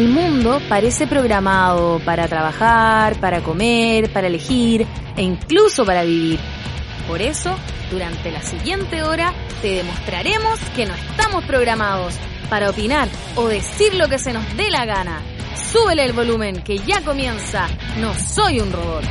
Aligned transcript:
El 0.00 0.08
mundo 0.08 0.62
parece 0.66 1.06
programado 1.06 2.00
para 2.06 2.26
trabajar, 2.26 3.20
para 3.20 3.42
comer, 3.42 4.10
para 4.10 4.28
elegir 4.28 4.86
e 5.14 5.20
incluso 5.20 5.84
para 5.84 6.04
vivir. 6.04 6.40
Por 7.06 7.20
eso, 7.20 7.54
durante 7.90 8.30
la 8.30 8.40
siguiente 8.40 9.02
hora, 9.02 9.34
te 9.60 9.74
demostraremos 9.74 10.58
que 10.74 10.86
no 10.86 10.94
estamos 10.94 11.44
programados 11.44 12.14
para 12.48 12.70
opinar 12.70 13.10
o 13.36 13.48
decir 13.48 13.92
lo 13.92 14.08
que 14.08 14.18
se 14.18 14.32
nos 14.32 14.56
dé 14.56 14.70
la 14.70 14.86
gana. 14.86 15.20
Súbele 15.70 16.06
el 16.06 16.14
volumen, 16.14 16.62
que 16.62 16.78
ya 16.78 17.02
comienza. 17.02 17.68
No 17.98 18.14
soy 18.14 18.60
un 18.60 18.72
robot. 18.72 19.04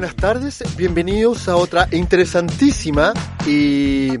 Buenas 0.00 0.16
tardes, 0.16 0.64
bienvenidos 0.78 1.46
a 1.46 1.56
otra 1.56 1.86
interesantísima 1.90 3.12
y 3.46 4.16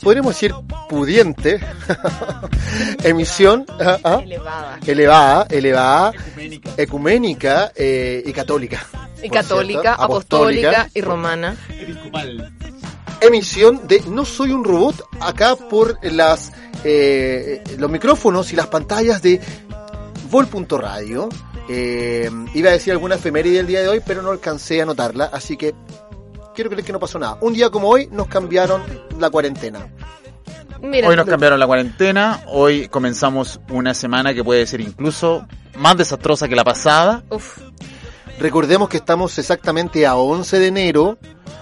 podríamos 0.00 0.34
decir 0.34 0.54
pudiente 0.88 1.58
emisión 3.02 3.66
ah, 3.80 3.98
ah, 4.04 4.20
Elevada. 4.22 4.78
elevada, 4.86 5.46
elevada, 5.50 6.12
ecuménica 6.76 7.72
eh, 7.74 8.22
y 8.24 8.32
católica. 8.32 8.86
Y 9.20 9.28
católica, 9.28 9.82
cierto, 9.82 10.02
apostólica 10.02 10.88
y 10.94 11.00
romana. 11.00 11.56
Emisión 13.20 13.88
de 13.88 14.02
No 14.08 14.24
Soy 14.24 14.52
un 14.52 14.62
Robot 14.62 15.04
acá 15.18 15.56
por 15.56 15.98
las 16.04 16.52
eh, 16.84 17.60
los 17.76 17.90
micrófonos 17.90 18.52
y 18.52 18.56
las 18.56 18.68
pantallas 18.68 19.20
de 19.20 19.40
Vol.radio. 20.30 21.28
Eh, 21.68 22.30
iba 22.54 22.70
a 22.70 22.72
decir 22.72 22.92
alguna 22.92 23.14
efeméride 23.14 23.58
del 23.58 23.66
día 23.66 23.80
de 23.80 23.88
hoy, 23.88 24.00
pero 24.04 24.22
no 24.22 24.30
alcancé 24.30 24.80
a 24.80 24.82
anotarla, 24.82 25.30
así 25.32 25.56
que 25.56 25.74
quiero 26.54 26.70
creer 26.70 26.84
que 26.84 26.92
no 26.92 26.98
pasó 27.00 27.18
nada. 27.18 27.38
Un 27.40 27.54
día 27.54 27.70
como 27.70 27.88
hoy 27.88 28.08
nos 28.10 28.26
cambiaron 28.26 28.82
la 29.18 29.30
cuarentena. 29.30 29.86
Mira, 30.80 31.08
Hoy 31.08 31.14
nos 31.14 31.26
cambiaron 31.26 31.60
la 31.60 31.66
cuarentena, 31.66 32.42
hoy 32.48 32.88
comenzamos 32.88 33.60
una 33.70 33.94
semana 33.94 34.34
que 34.34 34.42
puede 34.42 34.66
ser 34.66 34.80
incluso 34.80 35.46
más 35.76 35.96
desastrosa 35.96 36.48
que 36.48 36.56
la 36.56 36.64
pasada. 36.64 37.22
uf, 37.30 37.58
Recordemos 38.40 38.88
que 38.88 38.96
estamos 38.96 39.38
exactamente 39.38 40.04
a 40.06 40.16
11 40.16 40.58
de 40.58 40.66
enero 40.66 41.18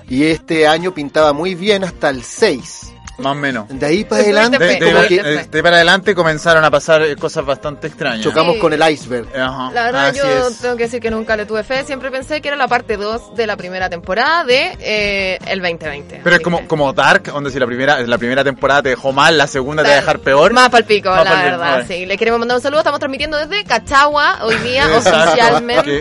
y 0.08 0.24
este 0.24 0.66
año 0.66 0.94
pintaba 0.94 1.34
muy 1.34 1.54
bien 1.54 1.84
hasta 1.84 2.08
el 2.08 2.22
6. 2.22 2.94
Más 3.20 3.32
o 3.32 3.34
menos. 3.34 3.66
De 3.68 3.86
ahí 3.86 4.04
para 4.04 4.22
adelante, 4.22 4.58
De, 4.58 4.78
que 4.78 5.08
que- 5.08 5.14
eh, 5.20 5.46
de 5.50 5.62
para 5.62 5.76
adelante 5.76 6.14
comenzaron 6.14 6.64
a 6.64 6.70
pasar 6.70 7.02
cosas 7.16 7.44
bastante 7.44 7.86
extrañas. 7.88 8.22
chocamos 8.22 8.54
Sí. 8.54 8.60
con 8.60 8.72
el 8.72 8.90
iceberg. 8.90 9.28
Ajá, 9.36 9.70
La 9.72 9.84
verdad, 9.84 10.06
así 10.08 10.18
yo 10.18 10.48
es. 10.48 10.58
tengo 10.58 10.76
que 10.76 10.84
decir 10.84 11.00
que 11.00 11.10
nunca 11.10 11.36
le 11.36 11.46
tuve 11.46 11.62
fe. 11.64 11.84
Siempre 11.84 12.10
pensé 12.10 12.40
que 12.40 12.48
era 12.48 12.56
la 12.56 12.68
parte 12.68 12.96
2 12.96 13.34
de 13.36 13.46
la 13.46 13.56
primera 13.56 13.88
temporada 13.90 14.44
de 14.44 14.76
eh, 14.80 15.38
el 15.46 15.60
2020. 15.60 16.20
Pero 16.24 16.36
es 16.36 16.42
como, 16.42 16.60
que- 16.60 16.66
como 16.66 16.92
Dark, 16.92 17.24
donde 17.24 17.50
si 17.50 17.58
la 17.58 17.66
primera, 17.66 18.00
la 18.00 18.18
primera 18.18 18.42
temporada 18.44 18.82
te 18.82 18.88
dejó 18.90 19.12
mal, 19.12 19.36
la 19.38 19.46
segunda 19.46 19.82
te 19.82 19.88
va 19.90 19.94
a 19.94 19.98
dejar 20.00 20.18
peor. 20.20 20.52
Más 20.52 20.68
palpico, 20.70 21.08
Más 21.10 21.24
la 21.24 21.30
palpico, 21.30 21.50
verdad. 21.58 21.58
vale. 21.72 21.86
Sí, 21.86 22.06
le 22.06 22.16
queremos 22.16 22.38
mandar 22.40 22.56
un 22.56 22.62
saludo. 22.62 22.80
Estamos 22.80 22.98
transmitiendo 23.00 23.36
desde 23.36 23.64
Cachagua 23.64 24.38
hoy 24.44 24.56
día, 24.56 24.86
oficialmente. 24.96 26.00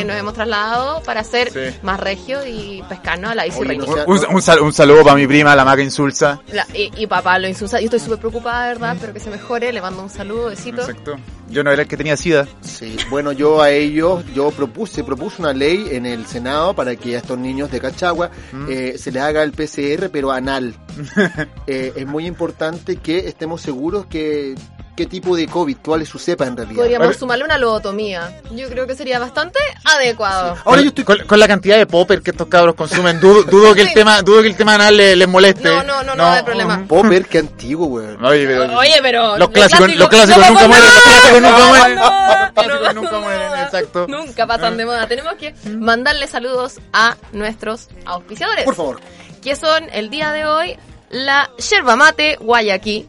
Eh, 0.00 0.04
nos 0.04 0.16
hemos 0.16 0.34
trasladado 0.34 1.02
para 1.02 1.24
ser 1.24 1.50
Sí. 1.52 1.76
más 1.82 1.98
regio 2.00 2.40
y 2.46 2.82
pescarnos 2.88 3.30
a 3.32 3.34
la 3.34 3.42
sea- 3.44 4.04
Un, 4.06 4.24
un 4.34 4.42
sal- 4.42 4.60
un 4.60 4.72
saludo 4.72 5.02
para 5.04 5.16
mi 5.16 5.26
prima, 5.26 5.54
la 5.54 5.64
maca 5.64 5.82
insulsa. 5.82 6.40
La- 6.52 6.66
y, 6.74 6.90
y 6.96 7.06
papá 7.06 7.38
lo 7.38 7.48
insulta. 7.48 7.78
Yo 7.80 7.86
estoy 7.86 8.00
súper 8.00 8.18
preocupada, 8.18 8.68
¿verdad? 8.68 8.96
Pero 9.00 9.12
que 9.12 9.20
se 9.20 9.30
mejore. 9.30 9.72
Le 9.72 9.80
mando 9.80 10.02
un 10.02 10.10
saludo, 10.10 10.46
besito. 10.50 10.80
Exacto. 10.82 11.16
Yo 11.48 11.62
no 11.64 11.70
era 11.70 11.82
el 11.82 11.88
que 11.88 11.96
tenía 11.96 12.16
sida. 12.16 12.46
Sí, 12.62 12.96
bueno, 13.10 13.32
yo 13.32 13.60
a 13.60 13.70
ellos, 13.70 14.24
yo 14.34 14.50
propuse, 14.52 15.04
propuse 15.04 15.42
una 15.42 15.52
ley 15.52 15.88
en 15.92 16.06
el 16.06 16.26
Senado 16.26 16.74
para 16.74 16.96
que 16.96 17.14
a 17.14 17.18
estos 17.18 17.38
niños 17.38 17.70
de 17.70 17.80
Cachagua 17.80 18.30
Mm. 18.52 18.66
eh, 18.70 18.94
se 18.98 19.12
les 19.12 19.22
haga 19.22 19.42
el 19.42 19.52
PCR, 19.52 20.08
pero 20.10 20.30
anal. 20.32 20.74
Eh, 21.66 21.92
es 21.96 22.06
muy 22.06 22.26
importante 22.26 22.96
que 22.96 23.28
estemos 23.28 23.60
seguros 23.62 24.06
que 24.06 24.54
qué 24.96 25.06
tipo 25.06 25.34
de 25.36 25.46
COVID, 25.46 25.76
cuál 25.82 26.02
es 26.02 26.08
su 26.08 26.18
cepa 26.18 26.46
en 26.46 26.56
realidad. 26.56 26.76
Podríamos 26.82 27.16
sumarle 27.16 27.44
una 27.44 27.56
lobotomía. 27.58 28.40
Yo 28.50 28.68
creo 28.68 28.86
que 28.86 28.94
sería 28.94 29.18
bastante 29.18 29.58
adecuado. 29.84 30.56
Ahora 30.64 30.82
yo 30.82 30.88
estoy 30.88 31.04
con, 31.04 31.18
con 31.26 31.40
la 31.40 31.48
cantidad 31.48 31.78
de 31.78 31.86
popper 31.86 32.20
que 32.22 32.30
estos 32.32 32.46
cabros 32.48 32.74
consumen, 32.74 33.18
dudo, 33.20 33.42
dudo 33.50 33.74
que 33.74 33.82
el 33.82 33.88
Sí. 33.88 33.94
tema, 33.94 34.20
dudo 34.22 34.42
que 34.42 34.48
el 34.48 34.56
tema 34.56 34.74
anal 34.74 34.96
les, 34.96 35.16
les 35.16 35.28
moleste. 35.28 35.68
No, 35.68 35.82
no, 35.82 36.02
no, 36.02 36.14
no 36.14 36.26
hay 36.26 36.42
problema. 36.42 36.84
Popper, 36.86 37.26
qué 37.26 37.38
antiguo, 37.38 37.86
weón. 37.86 38.24
Oye, 38.24 38.46
pero, 38.46 38.78
Oye, 38.78 38.98
pero. 39.02 39.38
los 39.38 39.48
clásicos, 39.50 39.94
los 39.96 40.08
clásicos 40.08 40.40
no, 40.42 40.48
nunca 40.50 40.62
no, 40.62 40.68
mueren, 40.68 40.86
los 40.94 41.02
clásicos 41.02 41.40
no, 41.40 41.48
nunca 41.50 41.58
no, 41.58 41.68
mueren. 41.68 41.96
no, 41.96 42.02
Los 42.02 42.52
clásicos 42.52 42.94
no, 42.94 43.02
nunca 43.02 43.18
mueren, 43.20 43.60
exacto. 43.64 44.06
Nunca 44.08 44.46
pasan 44.46 44.76
de 44.76 44.84
moda. 44.86 45.06
Tenemos 45.06 45.34
que 45.34 45.54
mandarle 45.78 46.26
saludos 46.26 46.80
a 46.92 47.16
nuestros 47.32 47.88
auspiciadores. 48.04 48.64
Por 48.64 48.74
favor. 48.74 49.00
Que 49.42 49.56
son 49.56 49.88
el 49.92 50.10
día 50.10 50.32
de 50.32 50.46
hoy 50.46 50.76
la 51.10 51.50
Yerba 51.70 51.96
Mate 51.96 52.36
Guayaquí. 52.40 53.08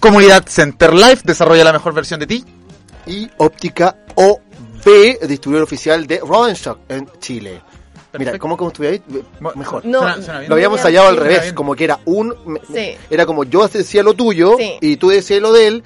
Comunidad 0.00 0.44
Center 0.48 0.92
Life 0.94 1.22
desarrolla 1.24 1.62
la 1.64 1.72
mejor 1.72 1.92
versión 1.94 2.18
de 2.20 2.26
ti. 2.26 2.44
Y 3.06 3.30
Óptica 3.38 3.96
OB, 4.14 5.26
distribuidor 5.26 5.64
oficial 5.64 6.06
de 6.06 6.18
Rodenstock 6.20 6.78
en 6.88 7.08
Chile. 7.20 7.60
Mira. 8.18 8.36
¿cómo, 8.38 8.56
cómo 8.56 8.70
estuve 8.70 8.88
ahí? 8.88 9.02
Mejor. 9.54 9.84
No, 9.84 10.00
Suena- 10.00 10.16
suena 10.22 10.38
bien. 10.40 10.48
Lo 10.48 10.56
habíamos 10.56 10.80
hallado 10.80 11.08
al 11.08 11.16
revés, 11.16 11.42
bien. 11.42 11.54
como 11.54 11.76
que 11.76 11.84
era 11.84 12.00
un... 12.06 12.34
Sí. 12.74 12.96
Era 13.08 13.24
como 13.24 13.44
yo 13.44 13.68
decía 13.68 14.02
lo 14.02 14.14
tuyo 14.14 14.56
Sí. 14.58 14.78
y 14.80 14.96
tú 14.96 15.10
decías 15.10 15.40
lo 15.40 15.52
de 15.52 15.66
él 15.68 15.84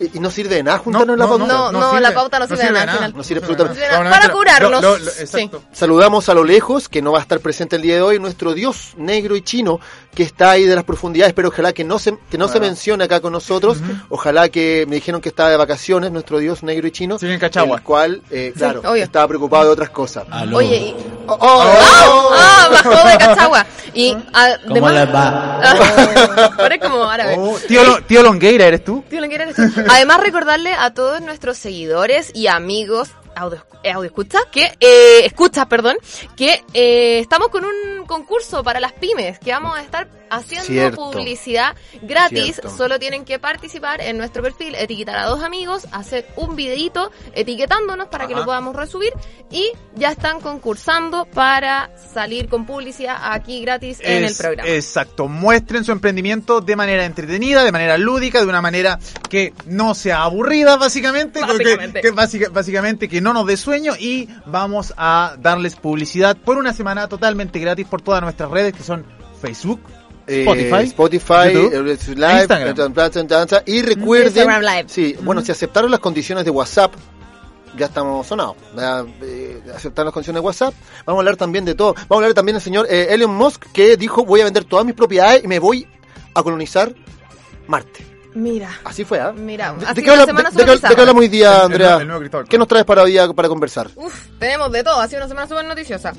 y, 0.00 0.16
y 0.16 0.20
no 0.20 0.30
sirve 0.30 0.56
de 0.56 0.62
nada 0.62 0.78
juntarnos 0.78 1.14
en 1.14 1.18
la 1.18 1.26
pauta. 1.28 1.46
no, 1.46 1.70
no, 1.72 2.00
la 2.00 2.12
pauta 2.14 2.38
no 2.38 2.46
sirve 2.48 2.64
de 2.64 2.70
nada. 2.72 3.08
No 3.08 3.22
sirve 3.22 3.40
absolutamente 3.40 3.80
nada. 3.86 4.10
Para 4.10 4.28
curarnos. 4.32 4.82
Lo- 4.82 4.98
lo- 4.98 5.10
exacto. 5.10 5.62
Saludamos 5.72 6.28
a 6.28 6.34
lo 6.34 6.42
lejos, 6.44 6.88
que 6.88 7.02
no 7.02 7.12
va 7.12 7.18
a 7.18 7.22
estar 7.22 7.38
presente 7.40 7.76
el 7.76 7.82
día 7.82 7.94
de 7.96 8.02
hoy, 8.02 8.18
nuestro 8.18 8.54
dios 8.54 8.94
negro 8.96 9.36
y 9.36 9.42
chino, 9.42 9.78
que 10.14 10.22
está 10.24 10.50
ahí 10.50 10.64
de 10.64 10.74
las 10.74 10.84
profundidades, 10.84 11.34
pero 11.34 11.48
ojalá 11.48 11.72
que 11.72 11.84
no 11.84 11.98
se, 11.98 12.16
que 12.30 12.38
no 12.38 12.48
se 12.48 12.58
mencione 12.60 13.04
acá 13.04 13.20
con 13.20 13.32
nosotros. 13.32 13.78
Ojalá 14.08 14.48
que 14.48 14.84
me 14.88 14.96
dijeron 14.96 15.20
que 15.20 15.28
estaba 15.28 15.50
de 15.50 15.56
vacaciones, 15.56 16.10
nuestro 16.10 16.38
dios 16.38 16.62
negro 16.62 16.86
y 16.88 16.90
chino. 16.90 17.18
Sigue 17.18 17.34
en 17.34 17.40
Cachagua. 17.40 17.76
El 17.78 17.82
cual, 17.82 18.22
eh, 18.30 18.52
claro, 18.56 18.94
estaba 18.94 19.28
preocupado 19.28 19.64
de 19.66 19.70
otras 19.70 19.90
cosas. 19.90 20.24
Oye, 20.52 20.76
y. 20.76 20.96
Oh, 21.26 21.36
oh, 21.38 21.64
oh. 21.64 22.30
¡Ah! 22.34 22.68
Bajó 22.72 23.08
de 23.08 23.18
Cachagua. 23.18 23.66
Y 23.94 24.12
¿Cómo 24.14 24.26
además. 24.86 24.92
les 24.94 25.14
va? 25.14 25.60
Ah, 25.62 26.50
Parece 26.56 26.80
como. 26.80 27.09
Tío, 27.68 27.84
Lo- 27.84 28.02
tío 28.02 28.22
Longueira, 28.22 28.66
¿eres 28.66 28.84
tú? 28.84 29.04
Tío, 29.08 29.20
¿le 29.20 29.28
quieres 29.28 29.56
decir? 29.56 29.84
Además, 29.90 30.20
recordarle 30.20 30.72
a 30.74 30.92
todos 30.94 31.20
nuestros 31.20 31.58
seguidores 31.58 32.30
y 32.34 32.46
amigos 32.48 33.10
audio, 33.40 33.64
eh, 33.82 33.90
audio 33.92 34.06
escucha, 34.08 34.38
que 34.52 34.72
eh, 34.80 35.24
escuchas, 35.24 35.66
perdón, 35.66 35.96
que 36.36 36.62
eh, 36.74 37.18
estamos 37.20 37.48
con 37.48 37.64
un 37.64 38.06
concurso 38.06 38.62
para 38.62 38.80
las 38.80 38.92
pymes, 38.92 39.38
que 39.38 39.52
vamos 39.52 39.76
a 39.78 39.82
estar 39.82 40.08
haciendo 40.32 40.66
Cierto. 40.66 41.10
publicidad 41.10 41.74
gratis. 42.02 42.56
Cierto. 42.56 42.76
Solo 42.76 42.98
tienen 43.00 43.24
que 43.24 43.38
participar 43.40 44.00
en 44.00 44.16
nuestro 44.16 44.42
perfil, 44.44 44.76
etiquetar 44.76 45.16
a 45.16 45.26
dos 45.26 45.42
amigos, 45.42 45.86
hacer 45.90 46.24
un 46.36 46.54
videito 46.54 47.10
etiquetándonos 47.34 48.06
para 48.08 48.28
que 48.28 48.34
lo 48.36 48.44
podamos 48.44 48.76
resubir 48.76 49.12
y 49.50 49.72
ya 49.96 50.10
están 50.12 50.40
concursando 50.40 51.24
para 51.26 51.90
salir 52.14 52.48
con 52.48 52.64
publicidad 52.64 53.16
aquí 53.32 53.60
gratis 53.62 53.98
en 54.00 54.18
el 54.18 54.24
Es- 54.26 54.38
programa. 54.38 54.68
Exacto, 54.70 55.26
muestren 55.26 55.82
su 55.84 55.90
emprendimiento 55.90 56.60
de 56.60 56.76
manera 56.76 57.04
entretenida, 57.04 57.64
de 57.64 57.72
manera 57.72 57.98
lúdica, 57.98 58.38
de 58.40 58.46
una 58.46 58.62
manera 58.62 59.00
que 59.28 59.52
no 59.66 59.94
sea 59.96 60.22
aburrida, 60.22 60.76
básicamente, 60.76 61.40
que- 61.40 61.46
Básicamente. 61.46 62.00
que, 62.02 62.10
básica- 62.12 62.48
básicamente 62.50 63.08
que 63.08 63.20
no 63.20 63.29
nos 63.32 63.46
dé 63.46 63.56
sueño 63.56 63.94
y 63.98 64.28
vamos 64.46 64.92
a 64.96 65.36
darles 65.40 65.76
publicidad 65.76 66.36
por 66.36 66.56
una 66.58 66.72
semana 66.72 67.08
totalmente 67.08 67.58
gratis 67.58 67.86
por 67.86 68.02
todas 68.02 68.22
nuestras 68.22 68.50
redes 68.50 68.72
que 68.74 68.82
son 68.82 69.04
Facebook, 69.40 69.80
Eh, 70.26 70.40
Spotify, 70.40 70.84
Spotify, 70.86 71.52
YouTube, 71.52 71.72
eh, 71.74 72.14
Live, 72.14 72.40
Instagram. 72.40 73.62
y 73.66 73.82
recuerden, 73.82 74.26
Instagram 74.28 74.62
Live. 74.62 74.84
sí, 74.88 75.16
bueno, 75.22 75.40
si 75.42 75.50
aceptaron 75.50 75.90
las 75.90 76.00
condiciones 76.00 76.44
de 76.44 76.50
WhatsApp, 76.50 76.92
ya 77.76 77.86
estamos 77.86 78.26
sonados. 78.26 78.56
Eh, 79.22 79.60
aceptaron 79.74 80.06
las 80.06 80.12
condiciones 80.14 80.42
de 80.42 80.46
WhatsApp. 80.46 80.74
Vamos 81.06 81.18
a 81.18 81.20
hablar 81.20 81.36
también 81.36 81.64
de 81.64 81.74
todo. 81.74 81.94
Vamos 81.94 82.10
a 82.10 82.14
hablar 82.16 82.34
también 82.34 82.54
del 82.54 82.62
señor 82.62 82.86
eh, 82.90 83.08
Elon 83.10 83.34
Musk 83.34 83.64
que 83.72 83.96
dijo 83.96 84.24
voy 84.24 84.40
a 84.40 84.44
vender 84.44 84.64
todas 84.64 84.84
mis 84.84 84.94
propiedades 84.94 85.42
y 85.44 85.48
me 85.48 85.58
voy 85.58 85.86
a 86.34 86.42
colonizar 86.42 86.92
Marte. 87.66 88.09
Mira. 88.34 88.70
Así 88.84 89.04
fue, 89.04 89.18
¿ah? 89.20 89.32
Mira, 89.32 89.72
¿De, 89.72 89.86
ha 89.86 89.92
de 89.94 90.02
qué, 90.02 90.10
una 90.10 90.12
habla- 90.22 90.26
semana 90.26 90.50
de- 90.50 90.64
de 90.64 90.72
de 90.72 90.80
qué 90.80 91.00
hablamos 91.00 91.20
hoy 91.20 91.28
día, 91.28 91.50
El- 91.50 91.56
el 91.56 91.62
Andrea? 91.62 92.04
nuevo- 92.04 92.20
nuevo 92.28 92.44
¿Qué 92.48 92.58
nos 92.58 92.68
traes 92.68 92.84
para 92.84 93.02
hoy 93.02 93.12
día 93.12 93.28
para 93.32 93.48
conversar? 93.48 93.88
Uf, 93.96 94.26
tenemos 94.38 94.70
de 94.72 94.84
todo. 94.84 95.00
Ha 95.00 95.06
sido 95.08 95.18
una 95.20 95.28
semana 95.28 95.46
súper 95.48 95.64
noticiosa. 95.64 96.12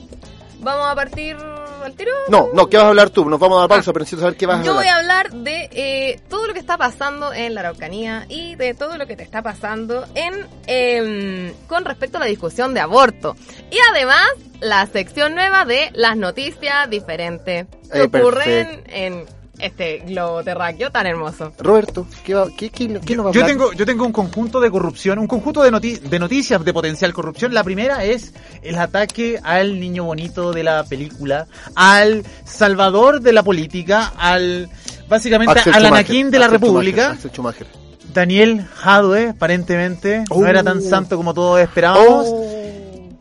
Vamos 0.59 0.85
a 0.91 0.93
partir 0.93 1.35
al 1.83 1.93
tiro. 1.93 2.11
No, 2.27 2.49
no, 2.53 2.67
¿qué 2.67 2.77
vas 2.77 2.85
a 2.85 2.89
hablar 2.89 3.09
tú? 3.09 3.27
Nos 3.27 3.39
vamos 3.39 3.57
a 3.57 3.61
dar 3.61 3.69
pausa, 3.69 3.91
pero 3.93 4.03
necesito 4.03 4.21
saber 4.21 4.37
qué 4.37 4.45
vas 4.45 4.57
a 4.57 4.61
Ah. 4.61 4.63
Yo 4.63 4.73
voy 4.75 4.87
hablar. 4.87 5.25
a 5.25 5.29
hablar 5.29 5.31
de 5.43 5.69
eh, 5.71 6.19
todo 6.29 6.45
lo 6.45 6.53
que 6.53 6.59
está 6.59 6.77
pasando 6.77 7.33
en 7.33 7.55
la 7.55 7.61
Araucanía 7.61 8.25
y 8.29 8.53
de 8.55 8.75
todo 8.75 8.95
lo 8.97 9.07
que 9.07 9.15
te 9.15 9.23
está 9.23 9.41
pasando 9.41 10.05
en 10.13 10.45
em, 10.67 11.53
con 11.67 11.83
respecto 11.85 12.17
a 12.17 12.19
la 12.19 12.27
discusión 12.27 12.75
de 12.75 12.79
aborto. 12.81 13.35
Y 13.71 13.77
además, 13.91 14.27
la 14.59 14.85
sección 14.85 15.33
nueva 15.33 15.65
de 15.65 15.89
las 15.93 16.15
noticias 16.15 16.87
diferentes 16.91 17.65
que 17.91 17.99
Eh, 17.99 18.03
ocurren 18.03 18.67
perfecto. 18.83 18.91
en 18.93 19.25
este 19.61 19.99
globo 20.07 20.43
terráqueo 20.43 20.91
tan 20.91 21.05
hermoso. 21.07 21.51
Roberto, 21.59 22.05
¿qué, 22.23 22.33
va- 22.33 22.47
qué, 22.57 22.69
qué- 22.69 22.99
qué 23.05 23.15
nos 23.15 23.25
va 23.25 23.29
a 23.29 23.33
Yo 23.33 23.41
hablar? 23.41 23.47
tengo, 23.57 23.73
yo 23.73 23.85
tengo 23.85 24.05
un 24.05 24.11
conjunto 24.11 24.59
de 24.59 24.69
corrupción, 24.71 25.19
un 25.19 25.27
conjunto 25.27 25.61
de, 25.63 25.71
noti- 25.71 25.99
de 25.99 26.19
noticias 26.19 26.63
de 26.63 26.73
potencial 26.73 27.13
corrupción. 27.13 27.53
La 27.53 27.63
primera 27.63 28.03
es 28.05 28.33
el 28.61 28.77
ataque 28.77 29.39
al 29.43 29.79
niño 29.79 30.03
bonito 30.05 30.51
de 30.51 30.63
la 30.63 30.83
película, 30.83 31.47
al 31.75 32.23
salvador 32.45 33.21
de 33.21 33.33
la 33.33 33.43
política, 33.43 34.13
al 34.17 34.69
básicamente 35.07 35.59
Axel 35.59 35.73
al 35.73 35.81
Schumacher, 35.83 35.93
anaquín 36.05 36.31
de 36.31 36.39
la 36.39 36.45
Axel 36.45 36.59
República. 36.61 37.01
Schumacher, 37.01 37.17
Axel 37.17 37.31
Schumacher. 37.31 37.67
Daniel 38.13 38.65
Jadwe, 38.75 39.29
aparentemente, 39.29 40.23
Oh. 40.29 40.41
no 40.41 40.47
era 40.47 40.63
tan 40.63 40.81
santo 40.81 41.15
como 41.15 41.33
todos 41.33 41.61
esperábamos. 41.61 42.25
Oh. 42.27 42.60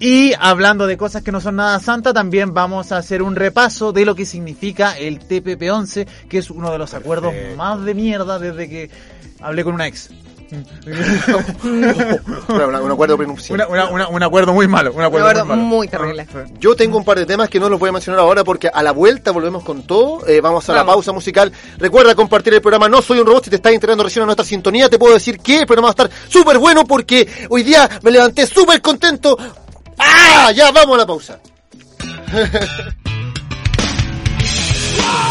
Y 0.01 0.33
hablando 0.41 0.87
de 0.87 0.97
cosas 0.97 1.23
que 1.23 1.31
no 1.31 1.41
son 1.43 1.57
nada 1.57 1.79
santa, 1.79 2.13
también 2.15 2.55
vamos 2.55 2.91
a 2.91 2.97
hacer 2.97 3.23
un 3.23 3.37
repaso 3.37 3.93
de 3.93 4.05
lo 4.07 4.15
que 4.15 4.25
significa 4.25 4.97
el 4.99 5.21
TPP-11, 5.21 6.07
que 6.29 6.39
es 6.39 6.51
uno 6.51 6.73
de 6.73 6.79
los 6.79 6.95
acuerdos 6.95 7.35
más 7.57 7.85
de 7.85 7.95
mierda 7.95 8.39
desde 8.39 8.69
que 8.69 8.91
hablé 9.41 9.63
con 9.63 9.75
una 9.75 9.87
ex. 9.87 10.09
Bueno, 12.49 12.83
un 12.83 12.91
acuerdo 12.91 13.17
prenupcial. 13.17 13.55
Una- 13.57 13.69
una- 13.69 13.89
una- 13.89 14.09
un 14.09 14.23
acuerdo 14.23 14.53
muy 14.53 14.67
malo. 14.67 14.93
Un 14.93 15.03
acuerdo, 15.03 15.27
Un 15.27 15.31
acuerdo 15.31 15.47
muy, 15.47 15.57
malo. 15.57 15.69
muy 15.69 15.89
terrible. 15.89 16.27
Yo 16.59 16.75
tengo 16.75 16.99
un 16.99 17.05
par 17.05 17.19
de 17.19 17.27
temas 17.27 17.49
que 17.49 17.61
no 17.61 17.69
los 17.69 17.79
voy 17.79 17.91
a 17.91 17.93
mencionar 17.93 18.21
ahora 18.21 18.43
porque 18.43 18.69
a 18.73 18.83
la 18.83 18.91
vuelta 18.93 19.31
volvemos 19.31 19.63
con 19.63 19.83
todo. 19.87 20.27
Eh, 20.27 20.41
vamos 20.41 20.69
a 20.69 20.73
la 20.75 20.85
pausa 20.85 21.13
musical. 21.13 21.53
Recuerda 21.79 22.15
compartir 22.15 22.53
el 22.55 22.61
programa 22.61 22.89
No 22.89 23.01
Soy 23.03 23.21
un 23.21 23.27
Robot. 23.27 23.45
Si 23.45 23.51
te 23.51 23.57
estás 23.57 23.73
integrando 23.73 24.03
recién 24.05 24.23
a 24.23 24.27
nuestra 24.27 24.45
sintonía, 24.45 24.89
te 24.89 24.99
puedo 24.99 25.15
decir 25.15 25.39
que 25.39 25.61
el 25.61 25.67
programa 25.67 25.87
va 25.87 25.91
a 26.03 26.05
estar 26.05 26.11
súper 26.29 26.59
bueno 26.59 26.85
porque 26.85 27.29
hoy 27.49 27.63
día 27.63 27.89
me 28.03 28.11
levanté 28.11 28.47
súper 28.47 28.81
contento. 28.83 29.37
¡Ah! 30.01 30.53
Ya, 30.55 30.71
vamos 30.73 30.95
a 30.95 30.99
la 30.99 31.07
pausa. 31.07 31.41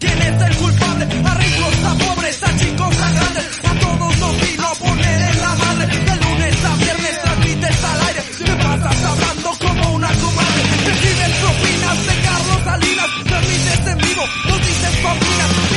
quién 0.00 0.22
es 0.22 0.42
el 0.42 0.56
culpable, 0.56 1.04
a 1.04 1.34
ricos, 1.34 1.74
a 1.84 1.94
pobres, 1.94 2.42
a 2.42 2.56
chicos, 2.56 2.96
a 3.00 3.12
grandes, 3.12 3.46
a 3.62 3.72
todos 3.78 4.18
nos 4.18 4.40
vino 4.40 4.66
a 4.66 4.74
poner 4.74 5.20
en 5.30 5.40
la 5.40 5.54
madre, 5.54 5.86
de 5.86 6.16
lunes 6.24 6.64
a 6.64 6.74
viernes 6.76 7.22
transmites 7.22 7.84
al 7.84 8.00
aire, 8.08 8.22
te 8.44 8.54
pasas 8.64 9.04
hablando 9.04 9.50
como 9.60 9.94
una 9.94 10.08
comadre, 10.08 10.62
recibes 10.86 11.32
propinas 11.42 12.06
de 12.06 12.14
Carlos 12.26 12.60
Salinas, 12.64 13.08
transmites 13.24 13.86
en 13.86 13.98
vivo, 13.98 14.24
nos 14.48 14.58
dices 14.66 14.96
papinas, 15.04 15.69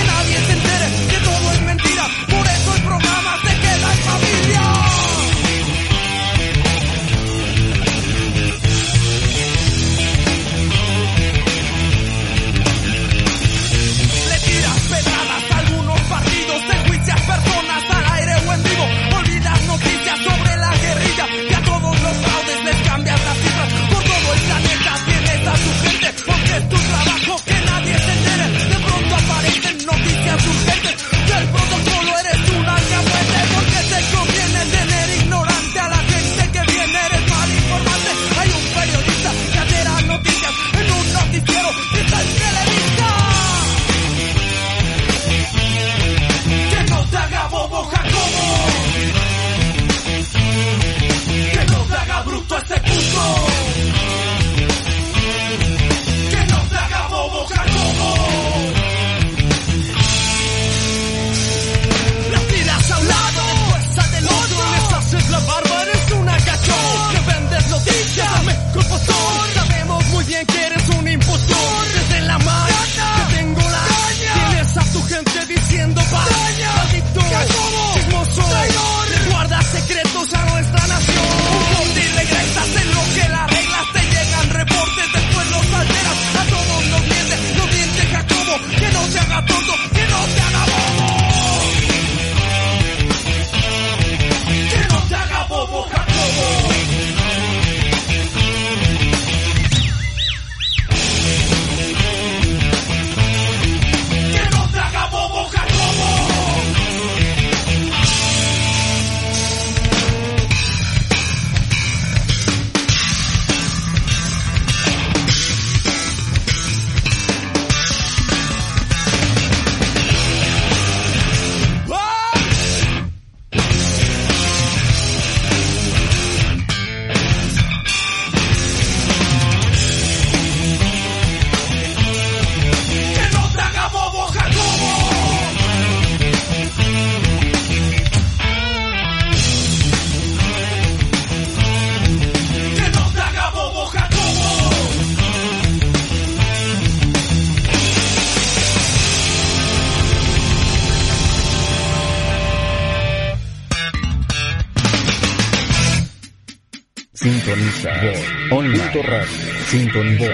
Radio. 159.01 159.27
Sintoniza 159.65 160.25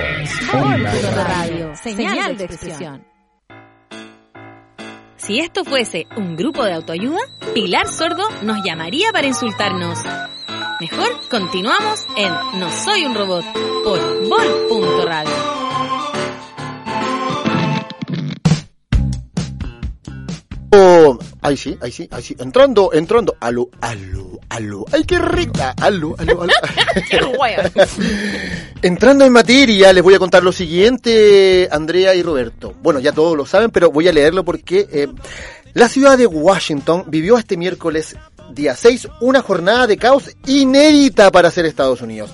online. 0.54 1.02
Radio, 1.14 1.76
señal 1.76 2.38
de 2.38 2.44
expresión. 2.44 3.06
Si 5.16 5.40
esto 5.40 5.64
fuese 5.64 6.08
un 6.18 6.36
grupo 6.36 6.66
de 6.66 6.74
autoayuda, 6.74 7.20
Pilar 7.54 7.88
Sordo 7.88 8.24
nos 8.42 8.64
llamaría 8.66 9.12
para 9.14 9.28
insultarnos. 9.28 10.00
Mejor 10.82 11.10
continuamos 11.30 12.06
en 12.18 12.34
No 12.60 12.70
Soy 12.72 13.06
un 13.06 13.16
Robot 13.16 13.46
por 13.84 14.28
Vol.radio. 14.28 15.39
ahí 21.42 21.58
sí, 21.58 21.78
ahí 21.82 21.92
sí, 21.92 22.08
ahí 22.12 22.24
sí. 22.24 22.36
Entrando, 22.40 22.92
entrando. 22.94 23.36
Aló, 23.40 23.70
aló, 23.82 24.40
aló. 24.50 24.86
Ay, 24.92 25.04
qué 25.04 25.20
rica. 25.20 25.74
Aló, 25.82 26.16
aló, 26.18 26.44
aló. 26.44 26.54
Entrando 28.82 29.26
en 29.26 29.34
materia, 29.34 29.94
les 29.94 30.04
voy 30.04 30.14
a 30.14 30.20
contar 30.20 30.44
lo 30.44 30.52
siguiente, 30.52 31.68
Andrea 31.72 32.16
y 32.16 32.24
Roberto. 32.24 32.74
Bueno, 32.82 33.00
ya 33.00 33.12
todos 33.12 33.36
lo 33.36 33.46
saben, 33.46 33.72
pero 33.72 33.92
voy 33.92 34.08
a 34.08 34.14
leerlo 34.14 34.44
porque 34.44 34.88
eh, 34.92 35.08
la 35.74 35.90
ciudad 35.90 36.18
de 36.18 36.26
Washington 36.26 37.06
vivió 37.08 37.38
este 37.38 37.58
miércoles, 37.58 38.16
día 38.52 38.76
6, 38.76 39.08
una 39.22 39.42
jornada 39.42 39.88
de 39.88 39.98
caos 39.98 40.30
inédita 40.48 41.32
para 41.32 41.52
ser 41.52 41.66
Estados 41.66 42.02
Unidos 42.02 42.32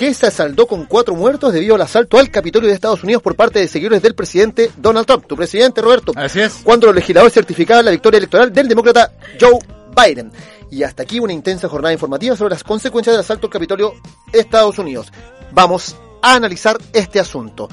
que 0.00 0.14
se 0.14 0.30
saldó 0.30 0.66
con 0.66 0.86
cuatro 0.86 1.14
muertos 1.14 1.52
debido 1.52 1.74
al 1.74 1.82
asalto 1.82 2.18
al 2.18 2.30
Capitolio 2.30 2.70
de 2.70 2.74
Estados 2.74 3.04
Unidos 3.04 3.22
por 3.22 3.36
parte 3.36 3.58
de 3.58 3.68
seguidores 3.68 4.00
del 4.00 4.14
presidente 4.14 4.70
Donald 4.78 5.06
Trump, 5.06 5.26
tu 5.26 5.36
presidente 5.36 5.82
Roberto. 5.82 6.12
Así 6.16 6.40
es. 6.40 6.62
Cuando 6.64 6.86
los 6.86 6.96
legisladores 6.96 7.34
certificaban 7.34 7.84
la 7.84 7.90
victoria 7.90 8.16
electoral 8.16 8.50
del 8.50 8.66
demócrata 8.66 9.12
Joe 9.38 9.58
Biden. 9.94 10.32
Y 10.70 10.84
hasta 10.84 11.02
aquí 11.02 11.20
una 11.20 11.34
intensa 11.34 11.68
jornada 11.68 11.92
informativa 11.92 12.34
sobre 12.34 12.54
las 12.54 12.64
consecuencias 12.64 13.12
del 13.12 13.20
asalto 13.20 13.48
al 13.48 13.52
Capitolio 13.52 13.92
de 14.32 14.40
Estados 14.40 14.78
Unidos. 14.78 15.12
Vamos 15.52 15.94
a 16.22 16.34
analizar 16.34 16.78
este 16.94 17.20
asunto. 17.20 17.68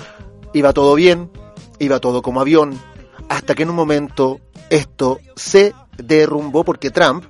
Iba 0.51 0.74
todo 0.74 0.96
bien, 0.96 1.31
iba 1.79 2.01
todo 2.01 2.22
como 2.22 2.41
avión, 2.41 2.77
hasta 3.29 3.55
que 3.55 3.63
en 3.63 3.69
un 3.69 3.77
momento 3.77 4.41
esto 4.69 5.22
se 5.38 5.74
derrumbó 5.98 6.65
porque 6.65 6.91
Trump, 6.91 7.24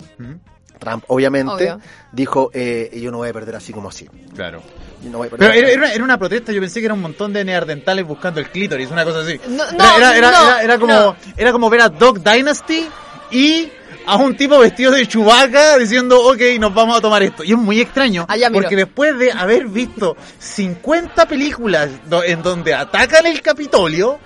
Trump 0.79 1.03
obviamente, 1.07 1.71
Obvio. 1.71 1.81
dijo, 2.13 2.49
eh, 2.51 2.99
yo 2.99 3.11
no 3.11 3.17
voy 3.17 3.29
a 3.29 3.33
perder 3.33 3.57
así 3.57 3.71
como 3.71 3.89
así. 3.89 4.07
Claro. 4.33 4.63
Yo 5.03 5.09
no 5.11 5.19
voy 5.19 5.27
a 5.27 5.29
perder 5.31 5.51
Pero 5.51 5.67
era, 5.67 5.77
una, 5.77 5.93
era 5.93 6.03
una 6.03 6.17
protesta, 6.17 6.51
yo 6.51 6.59
pensé 6.59 6.79
que 6.79 6.85
era 6.85 6.93
un 6.93 7.01
montón 7.01 7.31
de 7.33 7.45
neandertales 7.45 8.05
buscando 8.05 8.39
el 8.39 8.49
clítoris, 8.49 8.89
una 8.89 9.03
cosa 9.05 9.19
así. 9.19 9.39
No, 9.47 9.63
Era- 9.63 9.95
era, 9.97 10.17
era, 10.17 10.31
no, 10.31 10.47
era, 10.47 10.61
era 10.63 10.77
como, 10.79 10.93
no. 10.93 11.15
era 11.35 11.51
como 11.51 11.69
ver 11.69 11.81
a 11.81 11.89
Dog 11.89 12.23
Dynasty 12.23 12.87
y 13.31 13.71
a 14.05 14.15
un 14.15 14.35
tipo 14.37 14.57
vestido 14.59 14.91
de 14.93 15.05
Chewbacca 15.05 15.77
diciendo, 15.77 16.19
ok, 16.27 16.39
nos 16.59 16.73
vamos 16.73 16.97
a 16.97 17.01
tomar 17.01 17.21
esto. 17.23 17.43
Y 17.43 17.51
es 17.51 17.57
muy 17.57 17.81
extraño, 17.81 18.25
Ah, 18.29 18.35
porque 18.53 18.75
después 18.75 19.17
de 19.19 19.31
haber 19.33 19.67
visto 19.67 20.15
50 20.39 21.25
películas 21.27 21.89
en 22.25 22.41
donde 22.41 22.73
atacan 22.73 23.25
el 23.25 23.41
Capitolio, 23.41 24.17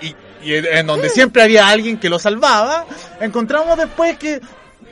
y, 0.00 0.14
y 0.42 0.54
en 0.54 0.66
en 0.66 0.86
donde 0.86 1.08
siempre 1.10 1.42
había 1.42 1.68
alguien 1.68 1.98
que 1.98 2.08
lo 2.08 2.18
salvaba, 2.18 2.86
encontramos 3.20 3.76
después 3.76 4.16
que 4.18 4.40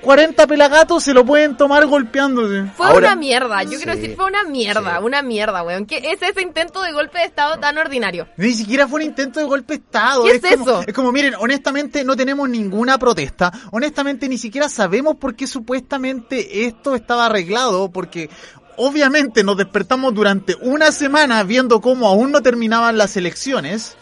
40 0.05 0.47
pelagatos 0.47 1.03
se 1.03 1.15
lo 1.15 1.25
pueden 1.25 1.57
tomar 1.57 1.87
golpeándose. 1.87 2.71
Fue 2.77 2.87
Ahora- 2.87 3.09
una 3.09 3.17
mierda, 3.17 3.63
yo 3.63 3.77
quiero 3.79 3.97
decir, 3.97 4.15
fue 4.17 4.27
una 4.27 4.45
mierda, 4.45 4.99
sí. 4.99 5.05
una 5.05 5.23
mierda, 5.23 5.63
weón. 5.63 5.87
¿Qué 5.87 5.99
es 5.99 6.23
ese 6.23 6.43
intento 6.43 6.83
de 6.83 6.93
golpe 6.93 7.19
de 7.19 7.25
estado 7.25 7.59
tan 7.59 7.79
ordinario? 7.79 8.29
Ni 8.37 8.53
siquiera 8.55 8.87
fue 8.87 9.01
un 9.01 9.07
intento 9.07 9.41
de 9.41 9.47
golpe 9.47 9.75
de 9.75 9.81
Estado. 9.85 10.25
¿Qué 10.25 10.33
es 10.37 10.43
como, 10.57 10.63
eso? 10.71 10.85
Es 10.87 10.95
como, 10.95 11.13
miren, 11.13 11.35
honestamente 11.39 12.05
no 12.05 12.17
tenemos 12.17 12.49
ninguna 12.49 12.99
protesta. 12.99 13.53
Honestamente 13.73 14.29
ni 14.29 14.39
siquiera 14.39 14.69
sabemos 14.69 15.17
por 15.17 15.35
qué 15.35 15.47
supuestamente 15.47 16.67
esto 16.67 16.95
estaba 16.95 17.27
arreglado, 17.27 17.91
porque 17.91 18.29
obviamente 18.77 19.45
nos 19.45 19.57
despertamos 19.57 20.15
durante 20.15 20.55
una 20.61 20.93
semana 20.93 21.43
viendo 21.45 21.81
cómo 21.81 22.09
aún 22.09 22.33
no 22.33 22.43
terminaban 22.43 22.99
las 22.99 23.17
elecciones. 23.17 23.97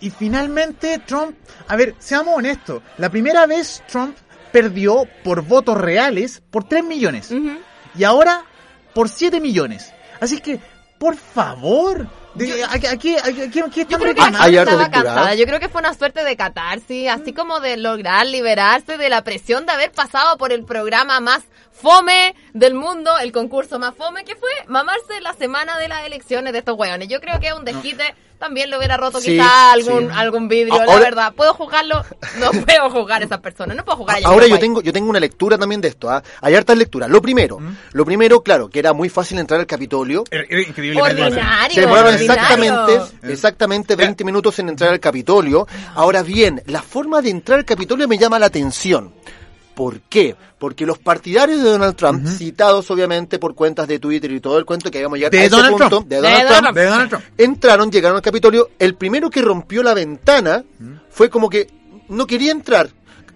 Y 0.00 0.10
finalmente 0.10 0.98
Trump, 1.06 1.34
a 1.66 1.76
ver, 1.76 1.94
seamos 1.98 2.36
honestos, 2.36 2.82
la 2.98 3.08
primera 3.08 3.46
vez 3.46 3.82
Trump 3.88 4.14
perdió 4.54 5.08
por 5.24 5.42
votos 5.42 5.76
reales 5.76 6.40
por 6.52 6.62
3 6.62 6.84
millones 6.84 7.32
y 7.98 8.04
ahora 8.04 8.44
por 8.94 9.08
7 9.08 9.40
millones. 9.40 9.92
Así 10.20 10.40
que, 10.40 10.60
por 10.96 11.16
favor, 11.16 12.06
de- 12.34 12.62
aquí, 12.64 12.86
aquí, 12.86 13.16
Yo 13.90 13.98
creo 13.98 14.14
que 14.14 14.20
estaba 14.70 14.90
cansada. 14.90 15.34
Yo 15.34 15.44
creo 15.46 15.58
que 15.58 15.68
fue 15.68 15.80
una 15.80 15.92
suerte 15.94 16.22
de 16.22 16.36
catarsis, 16.36 17.08
así 17.08 17.32
como 17.32 17.58
de 17.58 17.76
lograr 17.76 18.26
liberarse 18.26 18.96
de 18.96 19.08
la 19.08 19.24
presión 19.24 19.66
de 19.66 19.72
haber 19.72 19.90
pasado 19.90 20.38
por 20.38 20.52
el 20.52 20.64
programa 20.64 21.18
más 21.18 21.42
fome 21.72 22.36
del 22.52 22.74
mundo, 22.74 23.10
el 23.18 23.32
concurso 23.32 23.80
más 23.80 23.94
fome, 23.96 24.24
que 24.24 24.36
fue 24.36 24.50
mamarse 24.68 25.20
la 25.20 25.34
semana 25.34 25.76
de 25.78 25.88
las 25.88 26.06
elecciones 26.06 26.52
de 26.52 26.60
estos 26.60 26.78
hueones. 26.78 27.08
Yo 27.08 27.20
creo 27.20 27.40
que 27.40 27.48
es 27.48 27.54
un 27.54 27.64
desquite. 27.64 28.14
También 28.38 28.70
lo 28.70 28.76
hubiera 28.78 28.96
roto 28.98 29.20
Sí, 29.20 29.30
quizá 29.32 29.72
algún, 29.72 30.08
sí. 30.08 30.14
algún 30.14 30.48
vidrio, 30.48 30.84
la 30.84 30.98
verdad. 30.98 31.32
¿Puedo 31.34 31.54
juzgarlo? 31.54 32.04
No 32.38 32.50
puedo 32.66 32.90
juzgar 32.90 33.22
a 33.22 33.24
esas 33.24 33.40
personas. 33.40 33.76
No 33.76 33.84
puedo 33.84 33.98
juzgar 33.98 34.22
a 34.22 34.28
Ahora 34.28 34.46
yo 34.46 34.58
tengo, 34.58 34.82
yo 34.82 34.92
tengo 34.92 35.08
una 35.08 35.20
lectura 35.20 35.56
también 35.56 35.80
de 35.80 35.88
esto. 35.88 36.10
¿ah? 36.10 36.22
Hay 36.42 36.54
hartas 36.54 36.76
lecturas. 36.76 37.08
Lo 37.08 37.22
primero, 37.22 37.58
lo 37.92 38.04
primero, 38.04 38.42
claro, 38.42 38.68
que 38.68 38.78
era 38.80 38.92
muy 38.92 39.08
fácil 39.08 39.38
entrar 39.38 39.60
al 39.60 39.66
Capitolio. 39.66 40.24
Era- 40.30 40.44
era 40.48 40.60
increíblemente 40.60 41.10
fácil. 41.22 41.24
Ordinario. 41.38 41.74
Se 41.74 41.80
demoraron 41.80 42.14
exactamente, 42.14 43.00
exactamente 43.22 43.96
20 43.96 44.24
minutos 44.24 44.58
en 44.58 44.68
entrar 44.68 44.90
al 44.90 45.00
Capitolio. 45.00 45.66
Ahora 45.94 46.22
bien, 46.22 46.62
la 46.66 46.82
forma 46.82 47.22
de 47.22 47.30
entrar 47.30 47.58
al 47.60 47.64
Capitolio 47.64 48.06
me 48.08 48.18
llama 48.18 48.38
la 48.38 48.46
atención. 48.46 49.14
¿Por 49.74 50.00
qué? 50.02 50.36
Porque 50.58 50.86
los 50.86 50.98
partidarios 50.98 51.62
de 51.62 51.70
Donald 51.70 51.96
Trump, 51.96 52.26
citados 52.28 52.90
obviamente 52.90 53.38
por 53.38 53.54
cuentas 53.54 53.88
de 53.88 53.98
Twitter 53.98 54.30
y 54.30 54.40
todo 54.40 54.56
el 54.58 54.64
cuento 54.64 54.90
que 54.90 54.98
llegar 54.98 55.30
De 55.30 55.38
a 55.38 55.44
ese 55.44 55.50
Donald 55.50 55.70
punto, 55.72 55.88
Trump. 55.88 56.08
de 56.08 56.16
Donald 56.16 56.48
Trump, 56.48 56.76
De 56.76 56.84
Donald 56.84 57.08
Trump. 57.10 57.24
entraron, 57.38 57.90
llegaron 57.90 58.16
al 58.16 58.22
Capitolio. 58.22 58.70
El 58.78 58.94
primero 58.94 59.28
que 59.30 59.42
rompió 59.42 59.82
la 59.82 59.94
ventana 59.94 60.64
fue 61.10 61.28
como 61.28 61.50
que 61.50 61.66
no 62.08 62.26
quería 62.26 62.52
entrar. 62.52 62.88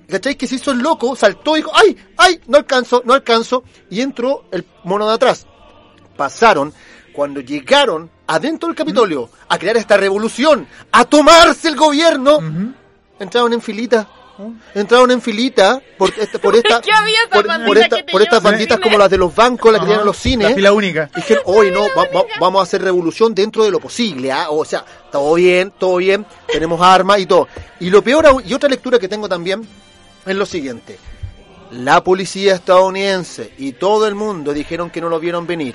¿Cachai? 0.09 0.37
Que 0.37 0.47
se 0.47 0.55
hizo 0.55 0.71
el 0.71 0.79
loco, 0.79 1.15
saltó 1.17 1.55
y 1.57 1.61
dijo, 1.61 1.71
¡ay! 1.75 1.95
¡ay! 2.17 2.41
No 2.47 2.57
alcanzo, 2.57 3.03
no 3.05 3.13
alcanzo. 3.13 3.63
Y 3.91 4.01
entró 4.01 4.45
el 4.53 4.65
mono 4.85 5.07
de 5.07 5.15
atrás. 5.15 5.47
Pasaron 6.17 6.73
cuando 7.13 7.41
llegaron 7.41 8.09
adentro 8.27 8.69
del 8.69 8.77
Capitolio 8.77 9.29
a 9.49 9.59
crear 9.59 9.77
esta 9.77 9.97
revolución, 9.99 10.67
a 10.93 11.05
tomarse 11.05 11.69
el 11.69 11.77
gobierno. 11.77 12.39
Entraron 13.19 13.53
en 13.53 13.61
filita. 13.61 14.09
Entraron 14.75 15.11
en 15.11 15.21
filita 15.21 15.81
por 15.97 16.11
esta, 16.19 16.39
por 16.39 16.55
esta, 16.55 16.81
qué 16.81 16.93
había 16.93 17.17
esa 17.23 17.31
por, 17.31 17.47
por 17.67 17.79
esta- 17.79 17.97
por 18.13 18.23
estas 18.23 18.43
banditas 18.43 18.79
como 18.81 18.97
las 18.99 19.11
de 19.11 19.19
los 19.19 19.35
bancos, 19.35 19.73
las 19.73 19.81
que 19.81 19.87
tienen 19.87 20.07
los 20.07 20.17
cines. 20.17 20.51
La 20.51 20.55
fila 20.55 20.73
única. 20.73 21.11
Dijeron, 21.15 21.43
hoy 21.47 21.71
no, 21.71 21.83
va- 21.97 22.05
va- 22.15 22.25
vamos 22.41 22.61
a 22.61 22.63
hacer 22.63 22.83
revolución 22.83 23.35
dentro 23.35 23.65
de 23.65 23.71
lo 23.71 23.81
posible, 23.81 24.31
¿ah? 24.31 24.51
O 24.51 24.65
sea, 24.65 24.85
todo 25.11 25.35
bien, 25.35 25.73
todo 25.79 25.97
bien, 25.97 26.25
tenemos 26.47 26.81
armas 26.81 27.19
y 27.19 27.27
todo. 27.27 27.49
Y 27.81 27.91
lo 27.91 28.03
peor, 28.03 28.27
aún- 28.27 28.43
y 28.47 28.55
otra 28.55 28.69
lectura 28.69 28.99
que 28.99 29.09
tengo 29.09 29.29
también, 29.29 29.67
es 30.25 30.37
lo 30.37 30.47
siguiente. 30.47 30.99
La 31.73 32.03
policía 32.05 32.55
estadounidense 32.55 33.53
y 33.59 33.73
todo 33.73 34.07
el 34.07 34.15
mundo 34.15 34.53
dijeron 34.55 34.89
que 34.91 35.01
no 35.01 35.09
lo 35.09 35.19
vieron 35.21 35.47
venir. 35.47 35.75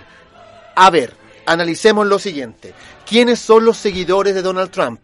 A 0.75 0.89
ver, 0.89 1.13
analicemos 1.46 2.08
lo 2.08 2.17
siguiente. 2.17 2.74
¿Quiénes 3.05 3.39
son 3.39 3.65
los 3.65 3.77
seguidores 3.77 4.34
de 4.34 4.41
Donald 4.41 4.72
Trump? 4.72 5.00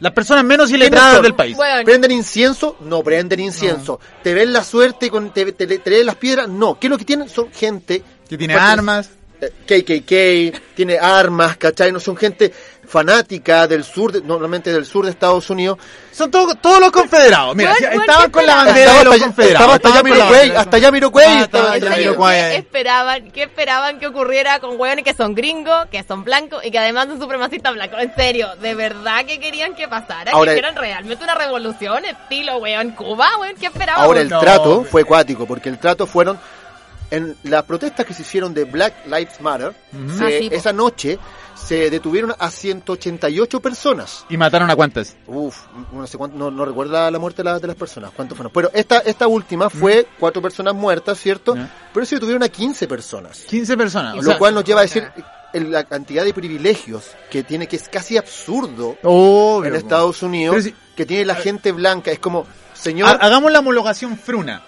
Las 0.00 0.12
personas 0.12 0.44
menos 0.44 0.68
¿Quiénes 0.68 0.86
iletradas 0.88 1.22
del 1.22 1.34
país. 1.34 1.56
Bueno, 1.56 1.84
¿Prenden 1.84 2.10
incienso? 2.10 2.76
No 2.80 3.02
prenden 3.02 3.38
incienso. 3.40 4.00
¿Te 4.22 4.32
ven 4.34 4.52
la 4.52 4.64
suerte 4.64 5.10
con 5.10 5.30
te, 5.32 5.52
te- 5.52 5.66
te 5.78 5.90
leen 5.90 6.06
las 6.06 6.16
piedras? 6.16 6.48
No. 6.48 6.78
¿Qué 6.78 6.86
es 6.86 6.90
lo 6.90 6.96
que 6.98 7.04
tienen? 7.04 7.28
Son 7.28 7.52
gente 7.52 8.02
Que 8.28 8.38
tiene 8.38 8.54
armas. 8.54 9.10
eh, 9.40 9.52
KKK, 9.66 10.74
tiene 10.74 10.98
armas, 10.98 11.56
¿cachai? 11.56 11.92
No 11.92 12.00
son 12.00 12.16
gente 12.16 12.52
fanática 12.90 13.68
del 13.68 13.84
sur, 13.84 14.10
de- 14.10 14.20
normalmente 14.20 14.72
del 14.72 14.84
sur 14.84 15.04
de 15.04 15.12
Estados 15.12 15.48
Unidos. 15.48 15.78
Son 16.12 16.28
todo- 16.30 16.56
todos 16.56 16.80
los 16.80 16.90
confederados. 16.90 17.54
Mira, 17.54 17.72
estaban 17.74 18.30
con 18.32 18.44
la 18.44 18.56
bandera 18.56 18.92
de 18.94 19.04
los 19.04 19.14
hasta- 19.14 19.26
confederados. 19.26 19.74
hasta 19.74 19.90
Jamiroquai, 19.92 20.28
bandera. 20.28 20.60
hasta 20.60 20.76
Ah, 21.58 21.72
ahí. 21.72 22.50
¿Qué 22.50 22.56
esperaban, 22.56 23.30
¿Qué 23.30 23.42
esperaban 23.44 23.98
que 24.00 24.06
ocurriera 24.08 24.58
con 24.58 24.78
hueones 24.78 25.04
que 25.04 25.14
son 25.14 25.34
gringos, 25.36 25.86
que 25.90 26.02
son 26.02 26.24
blancos 26.24 26.64
y 26.64 26.70
que 26.72 26.78
además 26.78 27.06
son 27.06 27.20
supremacistas 27.20 27.72
blancos? 27.74 28.00
En 28.00 28.14
serio, 28.16 28.48
¿de 28.60 28.74
verdad 28.74 29.24
que 29.24 29.38
querían 29.38 29.74
que 29.74 29.86
pasara? 29.86 30.32
Ahora- 30.32 30.52
¿Que 30.52 30.58
eran 30.58 30.74
realmente 30.74 31.22
una 31.22 31.34
revolución 31.36 32.04
estilo, 32.04 32.56
weón, 32.58 32.90
Cuba, 32.90 33.28
weón? 33.38 33.54
¿Qué 33.58 33.66
esperaban? 33.66 34.04
Ahora 34.04 34.20
el 34.20 34.28
No, 34.28 34.40
trato 34.40 34.76
hombre. 34.78 34.90
fue 34.90 35.02
acuático, 35.02 35.46
porque 35.46 35.68
el 35.68 35.78
trato 35.78 36.06
fueron 36.08 36.38
en 37.12 37.36
las 37.44 37.62
protestas 37.64 38.04
que 38.06 38.14
se 38.14 38.22
hicieron 38.22 38.52
de 38.54 38.64
Black 38.64 39.06
Lives 39.06 39.40
Matter, 39.40 39.72
se- 40.18 40.24
Ah, 40.24 40.28
sí, 40.40 40.48
po. 40.50 40.56
esa 40.56 40.72
noche 40.72 41.18
se 41.66 41.90
detuvieron 41.90 42.34
a 42.38 42.50
188 42.50 43.60
personas. 43.60 44.24
¿Y 44.28 44.36
mataron 44.36 44.70
a 44.70 44.76
cuántas? 44.76 45.16
Uf, 45.26 45.56
no 45.92 46.06
sé 46.06 46.16
cuánto, 46.18 46.36
no, 46.36 46.50
no 46.50 46.64
recuerdo 46.64 47.10
la, 47.10 47.18
muerte 47.18 47.42
de, 47.42 47.50
la- 47.50 47.58
de 47.58 47.66
las 47.66 47.76
personas, 47.76 48.10
cuántos 48.14 48.36
fueron. 48.36 48.52
Pero 48.52 48.70
esta, 48.74 48.98
esta 48.98 49.26
última 49.28 49.70
fue 49.70 50.06
cuatro 50.18 50.40
personas 50.42 50.74
muertas, 50.74 51.18
¿cierto? 51.18 51.56
Pero 51.92 52.06
se 52.06 52.16
detuvieron 52.16 52.42
a 52.42 52.48
15 52.48 52.88
personas. 52.88 53.38
15 53.48 53.76
personas. 53.76 54.14
O 54.14 54.16
lo 54.18 54.22
sea, 54.22 54.38
cual 54.38 54.54
nos 54.54 54.64
lleva 54.64 54.80
a 54.80 54.82
decir 54.82 55.08
la 55.52 55.84
cantidad 55.84 56.24
de 56.24 56.32
privilegios 56.32 57.10
que 57.30 57.42
tiene, 57.42 57.66
que 57.66 57.76
es 57.76 57.88
casi 57.88 58.16
absurdo 58.16 58.96
obvio, 59.02 59.70
en. 59.70 59.76
Estados 59.76 60.22
Unidos, 60.22 60.64
si- 60.64 60.74
que 60.96 61.06
tiene 61.06 61.24
la 61.24 61.34
gente 61.34 61.72
blanca. 61.72 62.10
Es 62.10 62.18
como, 62.18 62.46
señor, 62.74 63.18
hagamos 63.20 63.50
la 63.52 63.58
homologación 63.60 64.16
fruna. 64.18 64.62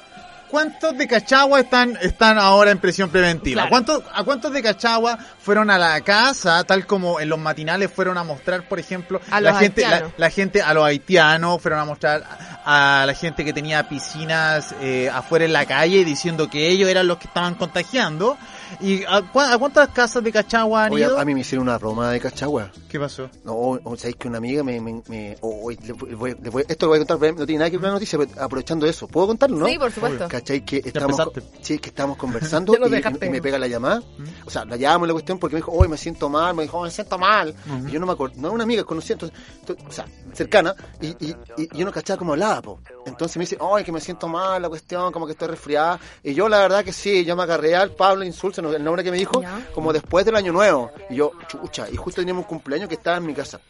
¿Cuántos 0.52 0.99
de 0.99 1.09
Cachagua 1.09 1.61
están, 1.61 1.97
están 2.02 2.38
ahora 2.38 2.71
en 2.73 2.78
prisión 2.78 3.09
preventiva? 3.09 3.62
Claro. 3.62 3.71
¿Cuántos, 3.71 4.02
¿A 4.12 4.23
cuántos 4.23 4.52
de 4.52 4.62
Cachagua 4.62 5.18
fueron 5.40 5.71
a 5.71 5.78
la 5.78 5.99
casa, 6.02 6.62
tal 6.64 6.87
como 6.87 7.21
en 7.21 7.30
los 7.30 7.38
matinales 7.38 7.90
fueron 7.90 8.18
a 8.18 8.23
mostrar, 8.23 8.68
por 8.68 8.78
ejemplo, 8.78 9.18
A 9.30 9.40
la 9.40 9.52
los 9.52 9.61
gente, 9.61 9.80
la, 9.80 10.11
la 10.14 10.28
gente, 10.28 10.61
a 10.61 10.75
los 10.75 10.85
haitianos, 10.85 11.62
fueron 11.62 11.80
a 11.80 11.87
mostrar 11.87 12.23
a, 12.66 13.00
a 13.00 13.06
la 13.06 13.14
gente 13.14 13.47
que 13.47 13.54
tenía 13.54 13.88
piscinas 13.88 14.75
eh, 14.82 15.09
afuera 15.11 15.47
en 15.47 15.54
la 15.54 15.64
calle 15.64 16.04
diciendo 16.04 16.50
que 16.50 16.68
ellos 16.68 16.90
eran 16.90 17.06
los 17.06 17.16
que 17.16 17.28
estaban 17.28 17.54
contagiando? 17.54 18.37
¿Y 18.81 19.05
a, 19.05 19.21
cua- 19.33 19.52
a 19.52 19.59
cuántas 19.59 19.88
casas 19.91 20.23
de 20.25 20.33
Cachagua 20.33 20.85
han 20.87 20.93
Oye, 20.93 21.05
ido? 21.05 21.19
a 21.19 21.25
mí 21.25 21.35
me 21.35 21.41
hicieron 21.41 21.69
una 21.69 21.79
broma 21.79 22.11
de 22.11 22.21
cachagua. 22.21 22.71
¿Qué 22.88 22.99
pasó? 22.99 23.29
No, 23.45 23.52
o, 23.52 23.79
o 23.85 23.97
sabéis 23.97 24.17
que 24.17 24.29
una 24.29 24.38
amiga 24.38 24.62
me... 24.64 24.81
me, 24.81 25.02
me- 25.09 25.37
o- 25.41 25.67
o- 25.67 25.71
le 25.71 25.93
voy- 25.93 26.09
le 26.11 26.14
voy- 26.17 26.37
le 26.43 26.50
voy- 26.50 26.64
esto 26.69 26.87
lo 26.87 26.91
voy 26.91 27.00
a 27.00 27.05
contar, 27.07 27.35
no 27.38 27.47
tiene 27.47 27.59
nada 27.61 27.71
que 27.71 27.76
ver 27.76 27.81
con 27.83 27.88
la 27.88 27.95
noticia, 27.95 28.19
pero 28.19 28.31
aprovechando 28.43 28.87
eso. 28.87 29.07
¿Puedo 29.09 29.29
contarlo, 29.29 29.59
no? 29.59 29.67
Sí, 29.67 29.79
por 29.79 29.93
supuesto. 29.93 30.29
¿Cachai? 30.29 30.64
Que 30.64 30.79
estamos, 30.85 31.19
empezaste. 31.19 31.59
sí, 31.62 31.79
que 31.79 31.88
estamos 31.91 32.17
conversando 32.23 32.75
y, 32.75 33.29
me 33.31 33.41
pega 33.43 33.59
la 33.59 33.67
llamada. 33.67 34.02
O 34.45 34.50
sea, 34.50 34.64
la 34.64 34.76
llamo 34.76 35.05
en 35.05 35.09
la 35.09 35.12
cuestión 35.14 35.38
porque 35.38 35.55
me 35.57 35.61
dijo, 35.61 35.73
hoy 35.73 35.88
me 35.88 35.97
siento 35.97 36.29
mal, 36.29 36.55
me 36.55 36.62
dijo, 36.62 36.79
"Oh, 36.79 36.85
me 36.85 36.91
siento 36.91 37.19
mal. 37.19 37.55
Y 37.87 37.91
yo 37.91 38.00
no 38.00 38.07
me 38.07 38.12
acuerdo, 38.12 38.35
no 38.38 38.49
era 38.49 38.55
una 38.55 38.64
amiga 38.64 38.85
conocida, 38.85 39.14
entonces, 39.14 39.38
entonces, 39.61 39.85
o 39.88 39.93
sea, 39.93 40.05
cercana, 40.33 40.75
y, 41.00 41.09
y, 41.09 41.31
y- 41.57 41.69
y 41.73 41.79
yo 41.79 41.85
no 41.85 41.93
cachaba 41.93 42.19
cómo 42.19 42.33
hablaba, 42.33 42.62
po. 42.62 42.81
Entonces 43.07 43.37
me 43.37 43.43
dice, 43.45 43.59
ay, 43.61 43.85
que 43.85 43.93
me 43.93 44.00
siento 44.00 44.29
mal, 44.29 44.61
la 44.62 44.69
cuestión, 44.69 45.12
como 45.12 45.26
que 45.26 45.33
estoy 45.33 45.49
resfriada. 45.49 45.99
Y 46.23 46.35
yo, 46.35 46.49
la 46.49 46.59
verdad 46.61 46.85
que 46.85 46.93
sí, 46.93 47.25
yo 47.25 47.37
me 47.37 47.43
agarré 47.43 47.75
al 47.75 47.91
Pablo 47.93 48.25
El 48.71 48.85
nombre 48.85 49.02
que 49.02 49.11
me 49.11 49.16
dijo, 49.19 49.40
Ya. 49.42 49.66
como 49.75 49.92
después 49.92 50.25
del 50.25 50.37
año 50.37 50.52
nuevo. 50.52 50.90
Y 51.11 51.16
yo, 51.16 51.33
chucha, 51.49 51.88
y 51.90 51.97
justo 51.97 52.21
teníamos 52.21 52.42
un 52.45 52.49
cumpleaños 52.49 52.88
que 52.88 52.95
estaba 52.97 53.16
en 53.16 53.26
mi 53.26 53.35
casa. 53.35 53.61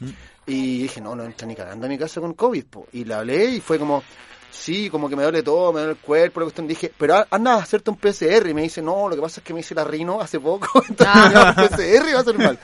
Y 0.47 0.83
dije, 0.83 1.01
no, 1.01 1.15
no 1.15 1.25
entra 1.25 1.47
ni 1.47 1.55
cagando 1.55 1.87
a 1.87 1.89
mi 1.89 1.97
casa 1.99 2.21
con 2.21 2.35
COVID, 2.35 2.65
po. 2.67 2.87
Y 2.93 3.05
le 3.05 3.15
hablé 3.15 3.45
y 3.47 3.61
fue 3.61 3.79
como, 3.79 4.03
sí, 4.51 4.91
como 4.91 5.09
que 5.09 5.17
me 5.17 5.23
duele 5.23 5.43
todo, 5.43 5.73
me 5.73 5.81
duele 5.81 5.93
el 5.95 5.99
cuerpo, 5.99 6.41
la 6.41 6.45
cuestión. 6.47 6.67
Dije, 6.67 6.93
pero 6.99 7.17
a- 7.17 7.27
anda 7.31 7.55
a 7.55 7.59
hacerte 7.59 7.91
un 7.91 7.97
PCR. 7.97 8.49
Y 8.51 8.55
me 8.55 8.63
dice, 8.63 8.83
no, 8.83 9.09
lo 9.09 9.15
que 9.17 9.23
pasa 9.23 9.41
es 9.41 9.45
que 9.47 9.55
me 9.55 9.61
hice 9.61 9.75
la 9.75 9.85
rino 9.85 10.21
hace 10.21 10.41
poco, 10.41 10.83
entonces 10.89 11.07
Ah. 11.09 11.29
me 11.33 11.39
hago 11.39 11.63
un 11.63 11.69
PCR 11.69 12.09
y 12.09 12.13
va 12.13 12.21
a 12.21 12.25
ser 12.25 12.39
mal. 12.39 12.59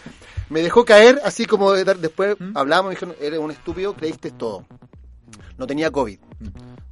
Me 0.50 0.62
dejó 0.62 0.84
caer, 0.84 1.20
así 1.24 1.44
como 1.44 1.72
de 1.72 1.84
después 1.84 2.36
hablamos, 2.54 2.86
me 2.86 2.94
dijeron, 2.94 3.14
eres 3.20 3.38
un 3.38 3.50
estúpido, 3.50 3.94
creíste 3.94 4.30
todo. 4.30 4.64
No 5.58 5.66
tenía 5.66 5.90
COVID. 5.90 6.18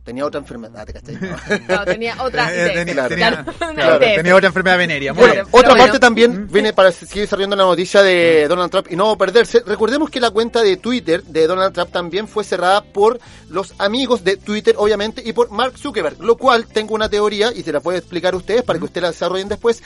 Tenía 0.07 0.25
otra 0.25 0.39
enfermedad, 0.39 0.87
¿te 0.87 0.93
cachai? 0.93 1.17
No, 1.69 1.85
tenía 1.85 2.23
otra 2.23 2.49
Eh, 2.55 2.71
tenía, 2.75 2.93
claro. 2.95 3.09
tenía- 3.09 3.45
Una 3.61 3.75
claro, 3.75 3.97
idea. 4.05 4.15
tenía 4.17 4.37
otra 4.37 4.47
enfermedad 4.47 4.79
venérea. 4.79 5.13
Bueno, 5.13 5.33
bien. 5.35 5.47
otra 5.51 5.69
parte 5.71 5.83
bueno. 5.83 5.99
también 6.01 6.49
viene 6.49 6.73
para 6.73 6.93
seguir 6.93 7.23
desarrollando 7.25 7.57
la 7.57 7.65
noticia 7.65 8.03
de 8.03 8.47
Donald 8.49 8.71
Trump 8.71 8.87
y 8.89 8.95
no 8.95 9.19
perderse. 9.19 9.65
Recordemos 9.67 10.09
que 10.09 10.21
la 10.21 10.31
cuenta 10.31 10.63
de 10.63 10.77
Twitter 10.77 11.25
de 11.25 11.49
Donald 11.49 11.75
Trump 11.75 11.91
también 11.91 12.29
fue 12.29 12.45
cerrada 12.45 12.85
por 12.85 13.19
los 13.51 13.75
amigos 13.79 14.23
de 14.23 14.37
Twitter, 14.37 14.77
obviamente, 14.79 15.23
y 15.25 15.33
por 15.33 15.51
Mark 15.51 15.77
Zuckerberg, 15.77 16.23
lo 16.23 16.37
cual 16.37 16.67
tengo 16.69 16.95
una 16.95 17.09
teoría 17.09 17.51
y 17.53 17.65
se 17.65 17.73
la 17.73 17.81
puedo 17.81 17.99
explicar 17.99 18.35
a 18.35 18.37
ustedes 18.37 18.63
para 18.63 18.79
que 18.79 18.85
ustedes 18.85 19.03
la 19.03 19.11
desarrollen 19.11 19.49
después. 19.49 19.83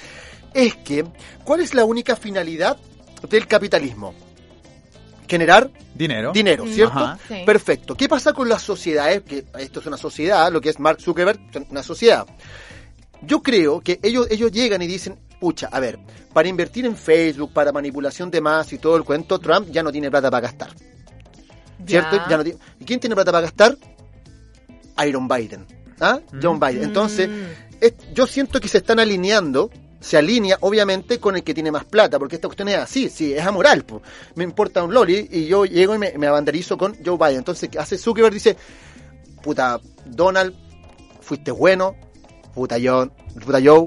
Es 0.52 0.74
que, 0.74 1.06
¿cuál 1.44 1.60
es 1.62 1.72
la 1.74 1.84
única 1.84 2.14
finalidad 2.14 2.76
del 3.30 3.46
capitalismo? 3.46 4.14
Generar 5.30 5.70
Dinero. 5.94 6.32
dinero, 6.32 6.66
¿cierto? 6.66 6.98
Ajá. 6.98 7.18
Perfecto. 7.46 7.94
¿Qué 7.96 8.08
pasa 8.08 8.32
con 8.32 8.48
las 8.48 8.62
sociedades? 8.62 9.22
Que 9.22 9.44
esto 9.58 9.80
es 9.80 9.86
una 9.86 9.96
sociedad, 9.96 10.50
lo 10.52 10.60
que 10.60 10.70
es 10.70 10.78
Mark 10.80 11.00
Zuckerberg, 11.00 11.38
una 11.70 11.82
sociedad. 11.82 12.26
Yo 13.22 13.42
creo 13.42 13.80
que 13.80 14.00
ellos, 14.02 14.26
ellos 14.30 14.50
llegan 14.50 14.82
y 14.82 14.86
dicen, 14.86 15.18
pucha, 15.40 15.68
a 15.70 15.78
ver, 15.78 15.98
para 16.32 16.48
invertir 16.48 16.84
en 16.86 16.96
Facebook, 16.96 17.52
para 17.52 17.70
manipulación 17.70 18.30
de 18.30 18.40
más 18.40 18.72
y 18.72 18.78
todo 18.78 18.96
el 18.96 19.04
cuento, 19.04 19.38
Trump 19.38 19.68
ya 19.70 19.82
no 19.82 19.92
tiene 19.92 20.10
plata 20.10 20.30
para 20.30 20.46
gastar. 20.48 20.70
¿Cierto? 21.86 22.16
Ya. 22.16 22.26
Ya 22.28 22.36
no 22.36 22.44
tiene- 22.44 22.58
¿Y 22.80 22.84
quién 22.84 22.98
tiene 23.00 23.14
plata 23.14 23.30
para 23.32 23.42
gastar? 23.42 23.76
Iron 25.06 25.28
Biden. 25.28 25.66
¿Ah? 26.00 26.18
John 26.42 26.58
Biden. 26.58 26.82
Entonces, 26.84 27.28
Mm. 27.28 27.32
es- 27.80 27.94
yo 28.14 28.26
siento 28.26 28.58
que 28.60 28.68
se 28.68 28.78
están 28.78 28.98
alineando, 29.00 29.70
se 30.00 30.16
alinea 30.16 30.56
obviamente 30.60 31.20
con 31.20 31.36
el 31.36 31.42
que 31.44 31.52
tiene 31.54 31.70
más 31.70 31.84
plata, 31.84 32.18
porque 32.18 32.36
esta 32.36 32.48
cuestión 32.48 32.68
es 32.68 32.76
así, 32.78 33.08
sí, 33.10 33.34
es 33.34 33.44
amoral. 33.44 33.84
po. 33.84 34.00
Me 34.34 34.44
importa 34.44 34.82
un 34.82 34.94
loli 34.94 35.28
y 35.30 35.46
yo 35.46 35.64
llego 35.66 35.94
y 35.94 35.98
me, 35.98 36.12
me 36.16 36.26
abanderizo 36.26 36.78
con 36.78 36.96
Joe 37.04 37.18
Biden. 37.18 37.38
Entonces, 37.38 37.68
¿qué 37.68 37.78
hace 37.78 37.98
Zuckerberg? 37.98 38.32
Dice, 38.34 38.56
puta, 39.42 39.78
Donald, 40.06 40.54
fuiste 41.20 41.50
bueno, 41.50 41.94
puta 42.54 42.76
John, 42.82 43.12
puta 43.44 43.58
Joe, 43.62 43.86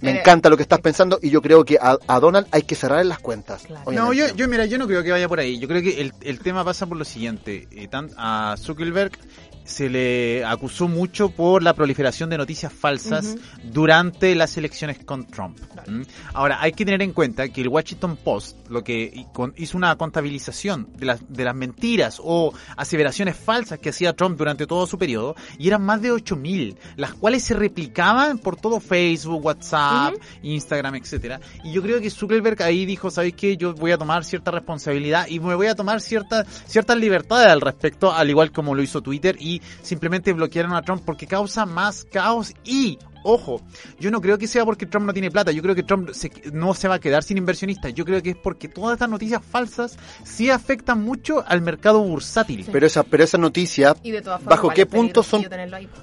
me 0.00 0.10
Eh, 0.10 0.20
encanta 0.20 0.50
lo 0.50 0.56
que 0.58 0.62
estás 0.62 0.80
pensando 0.80 1.18
y 1.22 1.30
yo 1.30 1.40
creo 1.40 1.64
que 1.64 1.78
a, 1.80 1.96
a 2.06 2.20
Donald 2.20 2.46
hay 2.50 2.62
que 2.62 2.74
cerrar 2.74 3.04
las 3.06 3.18
cuentas. 3.18 3.62
Claro. 3.62 3.90
No, 3.92 4.12
yo, 4.12 4.26
yo, 4.34 4.46
mira, 4.48 4.66
yo 4.66 4.76
no 4.76 4.86
creo 4.86 5.02
que 5.02 5.10
vaya 5.10 5.26
por 5.26 5.40
ahí. 5.40 5.58
Yo 5.58 5.66
creo 5.68 5.80
que 5.80 6.02
el, 6.02 6.12
el 6.20 6.38
tema 6.40 6.64
pasa 6.64 6.84
por 6.86 6.98
lo 6.98 7.04
siguiente. 7.06 7.66
Eh, 7.70 7.88
tan- 7.88 8.10
a 8.18 8.56
Zuckerberg 8.58 9.12
se 9.66 9.90
le 9.90 10.44
acusó 10.44 10.88
mucho 10.88 11.30
por 11.30 11.62
la 11.62 11.74
proliferación 11.74 12.30
de 12.30 12.38
noticias 12.38 12.72
falsas 12.72 13.36
durante 13.64 14.34
las 14.34 14.56
elecciones 14.56 15.04
con 15.04 15.26
Trump. 15.26 15.58
¿Mm? 15.86 16.02
Ahora, 16.32 16.58
hay 16.60 16.72
que 16.72 16.84
tener 16.84 17.02
en 17.02 17.12
cuenta 17.12 17.48
que 17.48 17.60
el 17.60 17.68
Washington 17.68 18.16
Post 18.16 18.56
lo 18.70 18.82
que 18.82 19.26
hizo 19.56 19.76
una 19.76 19.96
contabilización 19.96 20.88
de 20.96 21.06
las, 21.06 21.20
de 21.28 21.44
las 21.44 21.54
mentiras 21.54 22.20
o 22.22 22.52
aseveraciones 22.76 23.36
falsas 23.36 23.78
que 23.78 23.90
hacía 23.90 24.14
Trump 24.14 24.38
durante 24.38 24.66
todo 24.66 24.86
su 24.86 24.98
periodo 24.98 25.36
y 25.58 25.68
eran 25.68 25.82
más 25.82 26.00
de 26.02 26.12
8.000, 26.12 26.76
las 26.96 27.14
cuales 27.14 27.42
se 27.42 27.54
replicaban 27.54 28.38
por 28.38 28.56
todo 28.56 28.80
Facebook, 28.80 29.44
WhatsApp, 29.44 30.14
Instagram, 30.42 30.96
etcétera. 30.96 31.40
Y 31.64 31.72
yo 31.72 31.82
creo 31.82 32.00
que 32.00 32.10
Zuckerberg 32.10 32.62
ahí 32.62 32.86
dijo, 32.86 33.10
¿sabéis 33.10 33.34
qué? 33.34 33.56
Yo 33.56 33.74
voy 33.74 33.92
a 33.92 33.98
tomar 33.98 34.24
cierta 34.24 34.50
responsabilidad 34.50 35.26
y 35.28 35.40
me 35.40 35.54
voy 35.54 35.66
a 35.66 35.74
tomar 35.74 36.00
cierta, 36.00 36.44
ciertas 36.44 36.96
libertades 36.96 37.48
al 37.48 37.60
respecto, 37.60 38.12
al 38.12 38.30
igual 38.30 38.52
como 38.52 38.74
lo 38.74 38.82
hizo 38.82 39.00
Twitter 39.00 39.36
y 39.38 39.55
simplemente 39.82 40.32
bloquearon 40.32 40.74
a 40.74 40.82
Trump 40.82 41.02
porque 41.04 41.26
causa 41.26 41.66
más 41.66 42.04
caos 42.10 42.52
y 42.64 42.98
Ojo, 43.28 43.60
yo 43.98 44.12
no 44.12 44.20
creo 44.20 44.38
que 44.38 44.46
sea 44.46 44.64
porque 44.64 44.86
Trump 44.86 45.04
no 45.04 45.12
tiene 45.12 45.32
plata, 45.32 45.50
yo 45.50 45.60
creo 45.60 45.74
que 45.74 45.82
Trump 45.82 46.10
se- 46.12 46.30
no 46.52 46.74
se 46.74 46.86
va 46.86 46.94
a 46.94 46.98
quedar 47.00 47.24
sin 47.24 47.36
inversionistas, 47.38 47.92
yo 47.92 48.04
creo 48.04 48.22
que 48.22 48.30
es 48.30 48.36
porque 48.36 48.68
todas 48.68 48.92
estas 48.92 49.08
noticias 49.10 49.42
falsas 49.44 49.96
sí 50.22 50.48
afectan 50.48 51.02
mucho 51.02 51.42
al 51.44 51.60
mercado 51.60 52.00
bursátil. 52.04 52.64
Pero 52.70 52.86
esa, 52.86 53.02
pero 53.02 53.24
esa 53.24 53.36
noticia, 53.36 53.96
Y 54.04 54.12
de 54.12 54.22
todas 54.22 54.38
formas, 54.42 54.56
¿bajo 54.58 54.68
qué 54.70 54.82
es 54.82 54.86
puntos 54.86 55.26
son. 55.26 55.42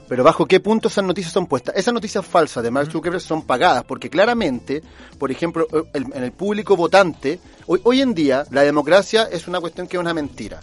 Pero 0.10 0.24
bajo 0.26 0.46
qué 0.46 0.60
punto 0.60 0.90
esas 0.90 1.06
noticias 1.06 1.32
son 1.32 1.48
puestas. 1.48 1.74
Esas 1.78 1.94
noticias 1.94 2.26
falsas 2.26 2.62
de 2.62 2.72
Mark 2.72 2.92
Zuckerberg 2.92 3.22
son 3.22 3.44
pagadas 3.44 3.86
porque 3.86 4.10
claramente, 4.10 4.84
por 5.18 5.32
ejemplo, 5.32 5.66
el- 5.94 6.08
en 6.14 6.24
el 6.26 6.34
público 6.34 6.76
votante, 6.76 7.40
hoy, 7.68 7.80
hoy 7.86 8.02
en 8.02 8.14
día 8.14 8.44
la 8.52 8.64
democracia 8.64 9.30
es 9.32 9.48
una 9.48 9.62
cuestión 9.62 9.88
que 9.88 9.96
es 9.96 10.02
una 10.02 10.14
mentira. 10.14 10.60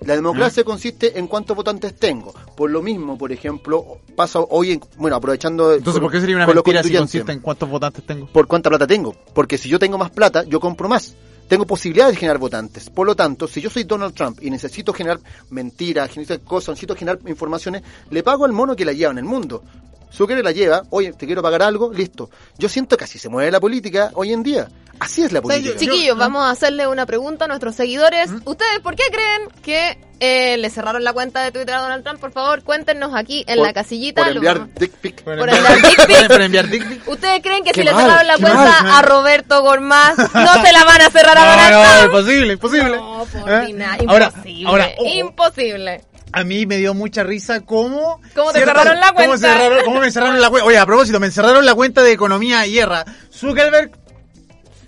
La 0.00 0.14
democracia 0.14 0.64
consiste 0.64 1.18
en 1.18 1.26
cuántos 1.26 1.56
votantes 1.56 1.94
tengo. 1.94 2.32
Por 2.56 2.70
lo 2.70 2.82
mismo, 2.82 3.18
por 3.18 3.32
ejemplo, 3.32 3.98
pasa 4.14 4.40
hoy, 4.40 4.72
en, 4.72 4.80
bueno, 4.96 5.16
aprovechando... 5.16 5.74
Entonces, 5.74 6.00
¿por 6.00 6.10
qué 6.10 6.20
sería 6.20 6.36
una 6.36 6.46
mentira 6.46 6.82
si 6.82 6.94
consiste 6.94 7.32
en 7.32 7.40
cuántos 7.40 7.68
votantes 7.68 8.04
tengo? 8.04 8.26
por 8.26 8.46
cuánta 8.46 8.68
plata 8.70 8.86
tengo. 8.86 9.14
Porque 9.34 9.58
si 9.58 9.68
yo 9.68 9.78
tengo 9.78 9.98
más 9.98 10.10
plata, 10.10 10.44
yo 10.44 10.60
compro 10.60 10.88
más. 10.88 11.14
Tengo 11.48 11.66
posibilidades 11.66 12.14
de 12.14 12.20
generar 12.20 12.38
votantes. 12.38 12.90
Por 12.90 13.06
lo 13.06 13.16
tanto, 13.16 13.48
si 13.48 13.60
yo 13.60 13.70
soy 13.70 13.84
Donald 13.84 14.14
Trump 14.14 14.38
y 14.42 14.50
necesito 14.50 14.92
generar 14.92 15.18
mentiras, 15.50 16.10
generar 16.10 16.40
cosas, 16.40 16.70
necesito 16.70 16.94
generar 16.94 17.18
informaciones, 17.26 17.82
le 18.10 18.22
pago 18.22 18.44
al 18.44 18.52
mono 18.52 18.76
que 18.76 18.84
la 18.84 18.92
lleva 18.92 19.12
en 19.12 19.18
el 19.18 19.24
mundo. 19.24 19.62
Zuckerberg 20.12 20.44
la 20.44 20.52
lleva, 20.52 20.82
oye, 20.90 21.12
te 21.12 21.26
quiero 21.26 21.42
pagar 21.42 21.62
algo, 21.62 21.92
listo. 21.92 22.30
Yo 22.58 22.68
siento 22.68 22.96
que 22.96 23.04
así 23.04 23.18
se 23.18 23.28
mueve 23.28 23.50
la 23.50 23.60
política 23.60 24.10
hoy 24.14 24.32
en 24.32 24.42
día. 24.42 24.68
Así 25.00 25.22
es 25.22 25.30
la 25.32 25.40
política. 25.40 25.76
Chiquillos, 25.78 26.16
vamos 26.18 26.42
a 26.44 26.50
hacerle 26.50 26.86
una 26.88 27.06
pregunta 27.06 27.44
a 27.44 27.48
nuestros 27.48 27.76
seguidores. 27.76 28.30
¿Ustedes 28.44 28.80
por 28.82 28.96
qué 28.96 29.04
creen 29.12 29.42
que 29.62 29.96
eh, 30.18 30.56
le 30.58 30.70
cerraron 30.70 31.04
la 31.04 31.12
cuenta 31.12 31.40
de 31.44 31.52
Twitter 31.52 31.72
a 31.74 31.82
Donald 31.82 32.02
Trump? 32.02 32.18
Por 32.18 32.32
favor, 32.32 32.64
cuéntenos 32.64 33.14
aquí 33.14 33.44
en 33.46 33.58
Por- 33.58 33.66
la 33.68 33.72
casillita. 33.72 34.24
Por 34.24 34.32
enviar 34.32 34.74
dick 34.74 34.90
pic. 34.94 35.22
Por 35.22 35.34
enviar 35.38 35.76
dick 35.82 36.06
pic. 36.06 36.26
Por 36.26 36.40
enviar 36.42 36.68
dick 36.68 36.88
pic. 36.88 37.08
¿Ustedes 37.08 37.40
creen 37.42 37.62
que 37.62 37.70
Qué 37.70 37.82
si 37.82 37.86
le 37.86 37.92
mal, 37.92 38.02
cerraron 38.06 38.26
la 38.26 38.36
cuenta 38.38 38.82
mal. 38.82 38.90
a 38.96 39.02
Roberto 39.02 39.62
Gormaz, 39.62 40.16
no 40.34 40.64
se 40.64 40.72
la 40.72 40.84
van 40.84 41.02
a 41.02 41.10
cerrar 41.10 41.38
a 41.38 41.44
Donald 41.48 41.70
No, 41.70 41.78
no, 41.84 41.88
Trump? 42.00 42.04
imposible, 42.06 42.52
imposible. 42.54 42.96
No, 42.96 43.24
por 43.40 43.52
¿Eh? 43.52 43.72
nada, 43.74 43.98
Ahora, 44.08 44.26
imposible. 44.34 44.68
ahora, 44.68 44.88
ojo, 44.98 45.06
imposible. 45.14 46.00
A 46.32 46.44
mí 46.44 46.66
me 46.66 46.76
dio 46.76 46.94
mucha 46.94 47.22
risa 47.24 47.60
cómo... 47.60 48.20
¿Cómo 48.34 48.52
te 48.52 48.60
cerraron 48.60 49.00
la 49.00 49.12
cómo 49.12 49.26
cuenta? 49.26 49.48
cerraron- 49.58 49.84
cómo 49.84 50.00
me 50.00 50.10
cerraron 50.10 50.40
la 50.40 50.50
cuenta. 50.50 50.66
Oye, 50.66 50.78
a 50.78 50.86
propósito, 50.86 51.20
me 51.20 51.30
cerraron 51.30 51.64
la 51.66 51.74
cuenta 51.74 52.02
de 52.02 52.12
Economía 52.12 52.66
Hierra. 52.66 53.04
Zuckerberg, 53.32 53.90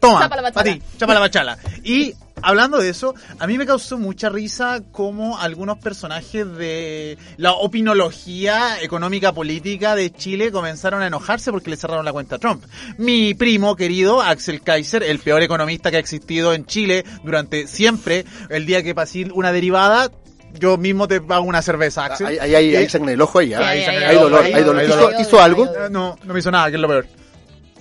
toma, 0.01 0.21
Chapa 0.21 0.37
la 0.37 0.41
a 0.41 0.51
bachala. 0.51 0.65
ti, 0.73 0.83
chapa 0.99 1.15
la 1.15 1.21
bachala. 1.21 1.59
Y 1.85 2.15
hablando 2.43 2.79
de 2.79 2.89
eso, 2.89 3.15
a 3.39 3.47
mí 3.47 3.59
me 3.59 3.67
causó 3.67 3.99
mucha 3.99 4.29
risa 4.31 4.81
cómo 4.93 5.39
algunos 5.39 5.79
personajes 5.79 6.47
de 6.57 7.19
la 7.37 7.53
opinología 7.53 8.81
económica 8.83 9.33
política 9.33 9.95
de 9.95 10.11
Chile 10.11 10.51
comenzaron 10.51 11.03
a 11.03 11.07
enojarse 11.07 11.51
porque 11.51 11.71
le 11.71 11.77
cerraron 11.77 12.05
la 12.05 12.13
cuenta 12.13 12.37
a 12.37 12.39
Trump. 12.39 12.65
Mi 12.99 13.35
primo 13.35 13.77
querido, 13.77 14.23
Axel 14.23 14.63
Kaiser, 14.63 15.03
el 15.03 15.19
peor 15.19 15.43
economista 15.43 15.91
que 15.91 15.99
ha 15.99 16.01
existido 16.01 16.55
en 16.55 16.65
Chile 16.67 17.05
durante 17.25 17.67
siempre, 17.67 18.25
el 18.49 18.65
día 18.67 18.83
que 18.83 18.95
pasé 18.95 19.29
una 19.35 19.53
derivada, 19.53 20.11
yo 20.59 20.77
mismo 20.77 21.07
te 21.09 21.21
pago 21.21 21.45
una 21.45 21.63
cerveza, 21.63 22.05
Axel. 22.07 22.27
Ahí 22.27 22.39
hay, 22.39 22.55
hay, 22.55 22.77
hay 22.77 22.89
sangre 22.89 23.13
en 23.13 23.15
el 23.15 23.23
ojo 23.23 23.39
ahí. 23.39 23.53
¿ah? 23.55 23.61
Hay, 23.69 23.81
hay- 23.83 23.97
hay- 23.97 24.05
hay 24.05 24.17
dolor, 24.17 24.43
hay- 24.45 24.63
dolor. 24.65 24.85
¿Hizo, 24.85 24.97
dolor. 24.97 25.15
hizo 25.21 25.41
algo? 25.41 25.67
No, 25.91 26.19
no 26.23 26.33
me 26.35 26.39
hizo 26.41 26.51
nada, 26.51 26.69
que 26.71 26.77
es 26.77 26.81
lo 26.81 26.89
peor. 26.89 27.07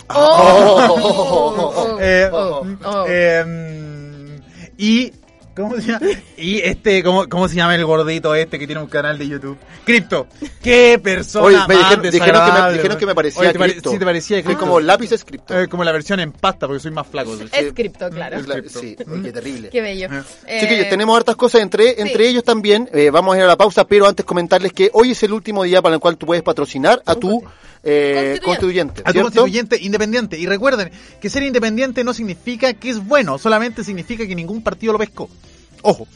Oh, 0.10 1.98
Eh, 2.02 2.30
oh, 2.32 2.66
oh. 2.86 3.06
eh, 3.08 4.40
y 4.78 5.12
¿cómo 5.64 5.76
se 5.80 5.88
llama? 5.88 6.08
Y 6.38 6.60
este, 6.60 7.04
¿cómo, 7.04 7.28
¿cómo 7.30 7.48
se 7.48 7.56
llama 7.56 7.76
el 7.76 7.86
gordito 7.86 8.34
este 8.36 8.58
que 8.60 8.66
tiene 8.66 8.82
un 8.82 8.88
canal 8.88 9.18
de 9.18 9.28
YouTube? 9.28 9.58
Cripto. 9.86 10.28
¿Qué 10.62 11.00
persona 11.04 11.46
Oye, 11.46 11.58
me 11.68 11.76
más 11.76 12.02
dijeron, 12.02 12.02
dijeron 12.02 12.02
que 12.02 12.10
me, 12.10 12.12
desagradable, 12.12 12.74
dijeron 12.78 12.98
que 12.98 13.06
me 13.06 13.10
weón. 13.10 13.16
parecía 13.16 13.42
Oye, 13.42 13.52
te 13.54 13.60
pare- 13.60 13.72
cripto. 13.74 13.92
Sí, 13.92 14.00
te 14.00 14.06
parecía 14.06 14.38
Soy 14.38 14.44
cripto. 14.44 14.60
como 14.60 14.80
lápiz 14.80 15.12
escrito. 15.12 15.60
Eh, 15.60 15.68
como 15.68 15.84
la 15.84 15.92
versión 15.92 16.20
en 16.20 16.32
pasta, 16.32 16.68
porque 16.68 16.80
soy 16.82 16.92
más 16.92 17.08
flaco. 17.08 17.36
Es 17.52 17.74
cripto, 17.74 18.10
claro. 18.10 18.38
Sí, 18.68 18.96
qué 19.24 19.32
terrible. 19.32 19.70
Qué 19.70 19.82
bello. 19.82 20.08
Eh, 20.48 20.58
Chiquillos, 20.62 20.90
tenemos 20.90 21.16
hartas 21.18 21.36
cosas 21.36 21.62
entre, 21.62 22.02
entre 22.02 22.28
ellos 22.28 22.44
también. 22.44 22.90
eh, 22.94 23.10
vamos 23.12 23.36
a 23.36 23.38
ir 23.38 23.44
a 23.44 23.48
la 23.48 23.58
pausa, 23.58 23.86
pero 23.86 24.08
antes 24.08 24.26
comentarles 24.26 24.74
que 24.74 24.90
hoy 24.94 25.12
es 25.12 25.24
el 25.24 25.34
último 25.34 25.64
día 25.64 25.82
para 25.82 25.96
el 25.96 26.02
cual 26.02 26.18
tú 26.18 26.26
puedes 26.26 26.44
patrocinar 26.44 27.02
a 27.06 27.16
tu 27.16 27.42
eh, 27.84 28.40
Constituyente. 28.44 28.46
constituyente. 28.46 29.02
A 29.02 29.06
tu 29.06 29.12
¿cierto? 29.14 29.22
constituyente 29.32 29.78
independiente. 29.82 30.38
Y 30.38 30.46
recuerden 30.46 30.92
que 31.22 31.30
ser 31.30 31.44
independiente 31.44 32.04
no 32.04 32.14
significa 32.14 32.74
que 32.74 32.90
es 32.90 33.00
bueno, 33.06 33.38
solamente 33.38 33.84
significa 33.84 34.28
que 34.28 34.36
ningún 34.36 34.62
partido 34.62 34.94
lo 34.94 35.00
pescó. 35.00 35.30
Ojo. 35.84 36.08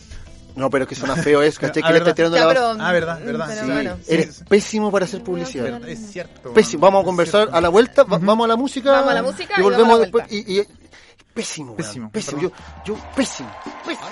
No, 0.56 0.70
pero 0.70 0.84
es 0.84 0.90
que 0.90 0.96
suena 0.96 1.16
feo 1.16 1.42
eso, 1.42 1.60
¿cachai? 1.62 1.82
Ah, 1.84 1.88
Que 1.88 1.94
le 1.94 2.00
verdad. 2.00 2.08
estás 2.10 2.16
tirando 2.16 2.38
ya, 2.38 2.44
la 2.44 2.48
pero. 2.50 2.84
Ah, 2.86 2.92
verdad, 2.92 3.20
verdad. 3.26 3.46
pero 3.50 3.62
Sí, 3.66 3.72
bueno. 3.72 3.98
eres 4.08 4.44
pésimo 4.48 4.92
para 4.92 5.06
hacer 5.06 5.24
publicidad. 5.24 5.64
Verdad, 5.64 5.90
Es 5.90 6.12
cierto. 6.12 6.54
Pésimo. 6.54 6.82
Vamos 6.82 7.02
a 7.02 7.06
conversar 7.06 7.50
a 7.52 7.60
la 7.60 7.70
vuelta, 7.70 8.04
va- 8.04 8.20
vamos 8.20 8.46
a 8.46 8.48
la 8.50 8.56
música. 8.56 8.92
Vamos 8.92 9.10
a 9.10 9.14
la 9.16 9.24
música 9.24 9.54
y 9.58 9.60
y 9.60 9.64
volvemos 9.64 10.00
después. 10.00 10.26
Y, 10.32 10.60
y- 10.60 10.68
pésimo, 11.34 11.76
Pésimo, 11.76 12.12
pésimo. 12.12 12.40
Yo, 12.42 12.52
yo, 12.86 12.96
pésimo, 13.16 13.50
pésimo. 13.84 14.08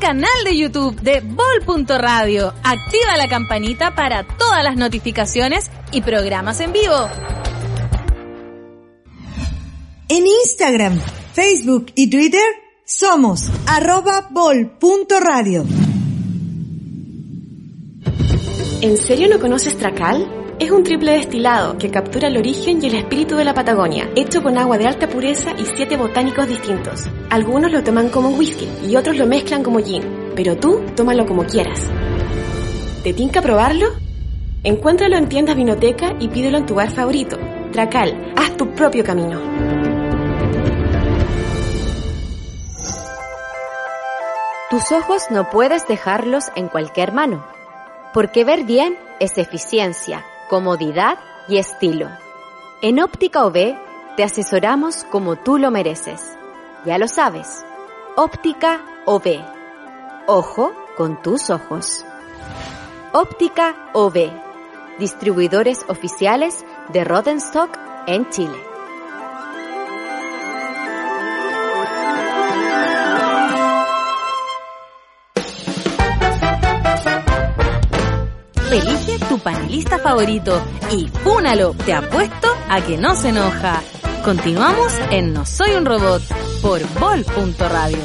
Canal 0.00 0.32
de 0.44 0.56
YouTube 0.56 0.98
de 1.00 1.20
Vol.radio. 1.20 2.54
Activa 2.64 3.16
la 3.18 3.28
campanita 3.28 3.94
para 3.94 4.26
todas 4.26 4.64
las 4.64 4.76
notificaciones 4.76 5.70
y 5.92 6.00
programas 6.00 6.58
en 6.60 6.72
vivo. 6.72 7.08
En 10.08 10.26
Instagram, 10.26 10.98
Facebook 11.34 11.92
y 11.94 12.10
Twitter 12.10 12.42
somos 12.84 13.48
arroba 13.66 14.26
bol.radio. 14.30 15.64
¿En 18.80 18.96
serio 18.96 19.28
no 19.28 19.38
conoces 19.38 19.76
Tracal? 19.76 20.39
Es 20.60 20.70
un 20.70 20.84
triple 20.84 21.12
destilado 21.12 21.78
que 21.78 21.90
captura 21.90 22.28
el 22.28 22.36
origen 22.36 22.84
y 22.84 22.88
el 22.88 22.94
espíritu 22.96 23.34
de 23.34 23.46
la 23.46 23.54
Patagonia, 23.54 24.10
hecho 24.14 24.42
con 24.42 24.58
agua 24.58 24.76
de 24.76 24.86
alta 24.86 25.08
pureza 25.08 25.52
y 25.58 25.64
siete 25.64 25.96
botánicos 25.96 26.46
distintos. 26.46 27.08
Algunos 27.30 27.72
lo 27.72 27.82
toman 27.82 28.10
como 28.10 28.28
whisky 28.28 28.68
y 28.86 28.94
otros 28.94 29.16
lo 29.16 29.26
mezclan 29.26 29.62
como 29.62 29.78
gin, 29.78 30.02
pero 30.36 30.58
tú 30.58 30.84
tómalo 30.94 31.24
como 31.24 31.46
quieras. 31.46 31.80
¿Te 33.02 33.14
tinca 33.14 33.40
probarlo? 33.40 33.86
Encuéntralo 34.62 35.16
en 35.16 35.30
tiendas 35.30 35.56
vinoteca 35.56 36.14
y 36.20 36.28
pídelo 36.28 36.58
en 36.58 36.66
tu 36.66 36.74
bar 36.74 36.90
favorito. 36.90 37.38
Tracal, 37.72 38.34
haz 38.36 38.54
tu 38.58 38.70
propio 38.74 39.02
camino. 39.02 39.40
Tus 44.68 44.92
ojos 44.92 45.22
no 45.30 45.48
puedes 45.48 45.88
dejarlos 45.88 46.44
en 46.54 46.68
cualquier 46.68 47.12
mano, 47.12 47.46
porque 48.12 48.44
ver 48.44 48.64
bien 48.64 48.98
es 49.20 49.38
eficiencia, 49.38 50.24
comodidad 50.50 51.16
y 51.46 51.58
estilo. 51.58 52.08
En 52.82 53.00
Óptica 53.00 53.46
OB 53.46 53.76
te 54.16 54.24
asesoramos 54.24 55.04
como 55.04 55.36
tú 55.36 55.58
lo 55.58 55.70
mereces. 55.70 56.36
Ya 56.84 56.98
lo 56.98 57.06
sabes, 57.06 57.64
Óptica 58.16 58.80
OB. 59.06 59.44
Ojo 60.26 60.72
con 60.96 61.22
tus 61.22 61.50
ojos. 61.50 62.04
Óptica 63.12 63.90
OB, 63.94 64.28
distribuidores 64.98 65.84
oficiales 65.86 66.64
de 66.88 67.04
Rodenstock 67.04 67.78
en 68.08 68.28
Chile. 68.30 68.69
Tu 79.30 79.38
panelista 79.38 80.00
favorito 80.00 80.60
y 80.90 81.06
fúnalo, 81.06 81.72
te 81.86 81.94
apuesto 81.94 82.48
a 82.68 82.80
que 82.80 82.98
no 82.98 83.14
se 83.14 83.28
enoja. 83.28 83.80
Continuamos 84.24 84.92
en 85.12 85.32
No 85.32 85.46
Soy 85.46 85.70
un 85.74 85.86
Robot 85.86 86.20
por 86.60 86.80
Vol.radio. 86.98 87.98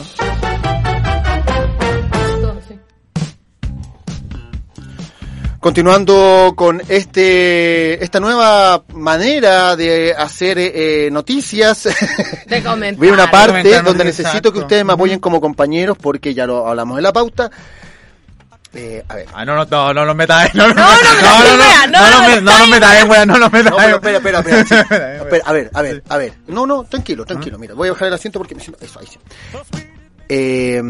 Continuando 5.60 6.54
con 6.56 6.80
este 6.90 8.04
esta 8.04 8.20
nueva 8.20 8.84
manera 8.94 9.76
de 9.76 10.14
hacer 10.16 10.60
eh, 10.60 11.10
noticias, 11.12 11.90
De 12.46 12.62
comentar. 12.62 13.02
viene 13.02 13.16
una 13.16 13.32
parte 13.32 13.64
Comentar 13.64 13.84
donde 13.84 14.06
necesito 14.06 14.54
que 14.54 14.60
ustedes 14.60 14.86
me 14.86 14.94
apoyen 14.94 15.20
como 15.20 15.42
compañeros 15.42 15.98
porque 16.00 16.36
ya 16.36 16.46
lo 16.46 16.68
hablamos 16.68 17.00
en 17.00 17.04
la 17.04 17.12
pauta. 17.12 17.50
Eh, 18.78 19.04
a 19.08 19.16
ver. 19.16 19.26
Ah, 19.34 19.46
no, 19.46 19.56
no, 19.56 19.66
no, 19.66 19.94
no 19.94 20.06
nos 20.06 20.16
metas 20.18 20.54
no, 20.54 20.68
no, 20.68 20.74
No, 20.74 20.84
no 20.84 20.88
no, 21.22 21.88
no, 21.88 21.88
no, 21.88 22.10
no, 22.12 22.28
me- 22.28 22.42
no 22.42 23.00
nos 23.00 23.10
wea, 23.10 23.26
no 23.26 23.38
nos 23.40 23.52
metas 23.54 23.72
No, 23.72 23.80
espera, 23.80 24.18
espera, 24.18 24.40
espera. 24.46 25.16
Espera, 25.18 25.44
A 25.46 25.52
ver, 25.54 25.72
a 25.74 25.82
ver, 25.82 26.04
a 26.10 26.18
ver. 26.18 26.34
No, 26.48 26.66
no, 26.66 26.84
tranquilo, 26.84 27.26
tranquilo. 27.26 27.58
Mira, 27.58 27.74
voy 27.74 27.88
a 27.88 27.92
bajar 27.94 28.10
el 28.10 28.14
asiento 28.16 28.38
porque 28.40 28.54
me 28.56 28.62
siento... 28.62 28.84
Eso, 28.84 29.00
ahí 29.00 29.08
sí. 29.08 29.18
Eh, 30.28 30.82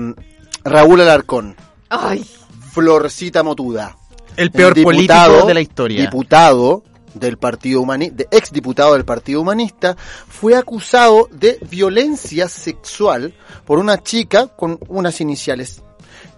Raúl 0.64 1.02
Alarcón, 1.02 1.56
Ay, 1.90 2.26
Florcita 2.72 3.44
Motuda. 3.44 3.96
El 4.36 4.52
peor 4.52 4.74
político 4.82 5.46
de 5.46 5.54
la 5.54 5.62
historia. 5.62 6.02
Diputado 6.02 6.84
del 7.14 7.38
Partido 7.38 7.82
Humanista, 7.82 8.16
de 8.18 8.28
ex 8.32 8.52
diputado 8.52 8.94
del 8.94 9.06
Partido 9.06 9.42
Humanista, 9.42 9.96
fue 10.28 10.56
acusado 10.58 11.30
de 11.32 11.60
violencia 11.70 12.50
sexual 12.50 13.34
por 13.66 13.80
una 13.80 14.02
chica 14.04 14.48
con 14.48 14.78
unas 14.90 15.22
iniciales 15.22 15.82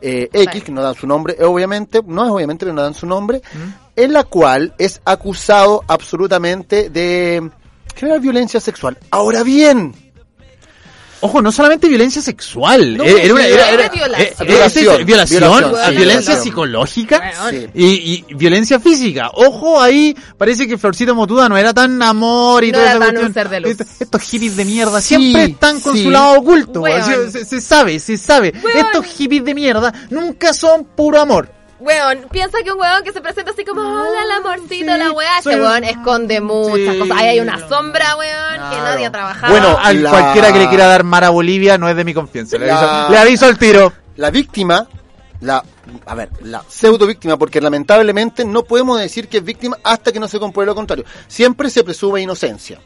eh, 0.01 0.29
X, 0.31 0.63
que 0.63 0.71
no 0.71 0.81
dan 0.81 0.95
su 0.95 1.07
nombre, 1.07 1.36
obviamente, 1.43 2.01
no 2.05 2.25
es 2.25 2.31
obviamente, 2.31 2.65
pero 2.65 2.75
no 2.75 2.81
dan 2.83 2.93
su 2.93 3.05
nombre, 3.05 3.41
¿Mm? 3.53 3.99
en 4.01 4.13
la 4.13 4.23
cual 4.23 4.73
es 4.77 5.01
acusado 5.05 5.83
absolutamente 5.88 6.89
de 6.89 7.49
generar 7.95 8.21
violencia 8.21 8.60
sexual. 8.60 8.97
Ahora 9.10 9.43
bien, 9.43 9.93
Ojo, 11.21 11.41
no 11.41 11.51
solamente 11.51 11.88
violencia 11.88 12.21
sexual. 12.21 12.95
No, 12.97 13.03
era, 13.03 13.34
una, 13.34 13.45
era- 13.47 13.69
era- 13.71 13.89
violación. 13.89 14.21
eh, 14.27 14.34
eh, 14.39 14.43
Violación, 14.45 14.93
es- 14.95 14.99
es- 15.01 15.06
violación, 15.06 15.39
violación, 15.41 15.75
sí, 15.89 15.95
violencia 15.97 16.36
psicológica. 16.38 17.32
Sí. 17.49 17.67
y, 17.73 18.25
y 18.30 18.34
violencia 18.36 18.80
física. 18.80 19.32
Ojo, 19.34 19.82
ahí 19.82 20.15
parece 20.38 20.67
que 20.67 20.77
Florcita 20.77 21.13
Motuda 21.13 21.49
no 21.49 21.58
era 21.58 21.73
tan 21.73 22.01
amor 22.03 22.63
y 22.63 22.71
No 22.71 22.77
toda 22.77 22.84
era 22.84 22.91
esa 22.91 22.99
tan 22.99 23.08
cuestión. 23.10 23.27
un 23.27 23.34
ser 23.34 23.49
de 23.49 23.60
luz. 23.62 23.77
Estos, 23.99 24.21
hippies 24.21 24.56
de 24.56 24.65
mierda 24.65 25.01
Sí, 25.01 25.08
siempre 25.08 25.43
están 25.45 25.80
con 25.80 25.95
sí. 25.95 26.03
su 26.03 26.12
lado 26.12 26.39
oculto. 26.39 26.84
Se, 27.45 27.62
sabe, 27.62 27.99
se 27.99 28.17
sabe. 28.17 28.53
Estos 28.75 29.06
hippies 29.06 29.43
de 29.43 29.56
mierda 29.56 29.93
nunca 30.10 30.53
son 30.53 30.86
puro 30.86 31.19
amor. 31.19 31.49
Weón, 31.79 32.25
piensa 32.31 32.57
que 32.63 32.71
un 32.71 32.79
weón 32.79 33.03
que 33.03 33.11
se 33.13 33.21
presenta 33.21 33.51
así 33.51 33.63
como, 33.63 33.81
hola, 33.81 34.23
el 34.23 34.31
amorcito, 34.31 34.93
sí, 34.93 34.97
la 34.99 35.11
weá, 35.11 35.37
este 35.37 35.59
weón 35.61 35.83
esconde 35.83 36.41
muchas 36.41 36.93
Sí. 36.93 36.99
cosas. 36.99 37.17
Ahí 37.17 37.27
hay 37.27 37.39
una 37.39 37.59
sombra, 37.67 38.15
weón, 38.17 38.69
que 38.71 38.77
nadie 38.77 39.05
ha 39.05 39.11
trabajado. 39.11 39.51
Bueno, 39.53 39.77
A 39.81 39.93
la- 39.93 40.09
cualquiera 40.09 40.51
que 40.51 40.59
le 40.59 40.69
quiera 40.69 40.87
dar 40.87 41.03
mar 41.03 41.23
a 41.23 41.29
Bolivia 41.29 41.77
no 41.77 41.87
es 41.89 41.95
de 41.95 42.03
mi 42.03 42.13
confianza. 42.13 42.57
Le 42.57 42.67
La- 42.67 42.79
aviso, 42.79 43.11
le 43.11 43.17
aviso 43.17 43.45
al 43.45 43.57
tiro. 43.57 43.93
la 44.15 44.31
víctima, 44.31 44.87
la, 45.41 45.63
a 46.05 46.15
ver, 46.15 46.29
la 46.41 46.63
pseudo 46.67 47.05
víctima, 47.05 47.37
porque 47.37 47.61
lamentablemente 47.61 48.43
no 48.43 48.63
podemos 48.63 48.99
decir 48.99 49.27
que 49.27 49.37
es 49.37 49.43
víctima 49.43 49.77
hasta 49.83 50.11
que 50.11 50.19
no 50.19 50.27
se 50.27 50.39
compruebe 50.39 50.65
lo 50.67 50.75
contrario. 50.75 51.05
Siempre 51.27 51.69
se 51.69 51.83
presume 51.83 52.21
inocencia. 52.21 52.79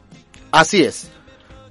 Así 0.51 0.84
es. 0.84 1.10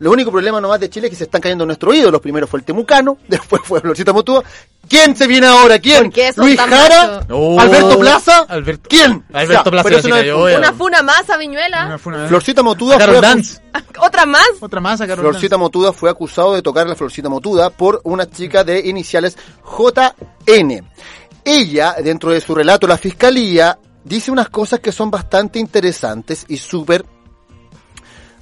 Lo 0.01 0.11
único 0.11 0.33
problema 0.33 0.61
nomás 0.61 0.81
de 0.81 0.91
Chile 0.91 1.07
es 1.07 1.11
que 1.11 1.17
se 1.17 1.25
están 1.25 1.41
cayendo 1.41 1.65
nuestros 1.65 1.95
ídolos. 1.95 2.21
Primero 2.21 2.47
fue 2.47 2.59
el 2.61 2.65
Temucano, 2.65 3.19
después 3.29 3.63
fue 3.65 3.81
Florcita 3.81 4.13
Motúa. 4.13 4.43
¿Quién 4.89 5.15
se 5.15 5.27
viene 5.27 5.47
ahora? 5.47 5.79
¿Quién? 5.79 6.05
¿Por 6.05 6.13
qué 6.15 6.33
son 6.33 6.47
¿Luis 6.47 6.59
Jara? 6.59 7.25
Oh. 7.31 7.61
¿Alberto 7.61 7.99
Plaza? 8.01 8.41
Alberto- 8.49 8.89
¿Quién? 8.89 9.25
Alberto 9.33 9.61
O 9.61 9.73
sea, 9.73 9.83
Plaza 9.83 9.89
es 9.99 10.07
cayó. 10.07 10.45
Una 10.59 10.73
funa 10.73 11.03
más 11.03 11.29
a 11.31 11.37
Viñuela. 11.37 11.87
Una 11.87 11.99
funa- 11.99 12.27
Florcita 12.29 12.63
Motuda 12.63 12.99
Carol 12.99 13.17
fue 13.19 13.27
Dance. 13.29 13.61
¿Otra 14.01 14.27
más? 14.27 14.49
Otra 14.61 14.81
más 14.81 15.01
a 15.01 15.07
Carol 15.07 15.27
Florcita 15.27 15.57
Motuda 15.59 15.93
fue 15.93 16.11
acusado 16.11 16.55
de 16.55 16.63
tocar 16.63 16.87
a 16.87 16.91
la 16.91 16.97
Florcita 16.97 17.29
Motuda 17.29 17.71
por 17.71 18.01
una 18.05 18.29
chica 18.29 18.65
de 18.65 18.81
iniciales 18.89 19.37
JN. 19.65 20.83
Ella, 21.45 21.95
dentro 22.03 22.31
de 22.33 22.41
su 22.41 22.55
relato, 22.55 22.87
la 22.87 22.97
fiscalía 22.99 23.79
dice 24.03 24.31
unas 24.31 24.49
cosas 24.49 24.81
que 24.81 24.93
son 24.93 25.11
bastante 25.11 25.59
interesantes 25.59 26.47
y 26.49 26.57
súper 26.57 27.05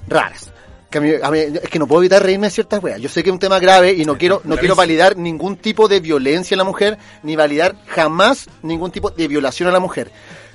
raras. 0.07 0.48
Que 0.89 0.97
a 0.97 1.01
mí- 1.01 1.11
a 1.21 1.29
mí- 1.31 1.39
es 1.39 1.69
que 1.69 1.77
no 1.79 1.85
puedo 1.87 2.01
evitar 2.01 2.23
reírme 2.23 2.47
de 2.47 2.51
ciertas 2.51 2.81
weas. 2.81 2.99
Yo 2.99 3.09
sé 3.09 3.21
que 3.23 3.29
es 3.29 3.33
un 3.33 3.39
tema 3.39 3.59
grave 3.59 3.93
y 3.93 4.05
no 4.05 4.17
quiero, 4.17 4.41
no 4.43 4.57
quiero 4.57 4.75
validar 4.75 5.15
ningún 5.17 5.55
tipo 5.57 5.87
de 5.87 5.99
violencia 5.99 6.55
en 6.55 6.59
la 6.59 6.63
mujer, 6.63 6.97
ni 7.23 7.35
validar 7.35 7.75
jamás 7.87 8.47
ningún 8.63 8.91
tipo 8.91 9.11
de 9.11 9.27
violación 9.27 9.69
a 9.69 9.71
la 9.71 9.79
mujer. 9.79 10.11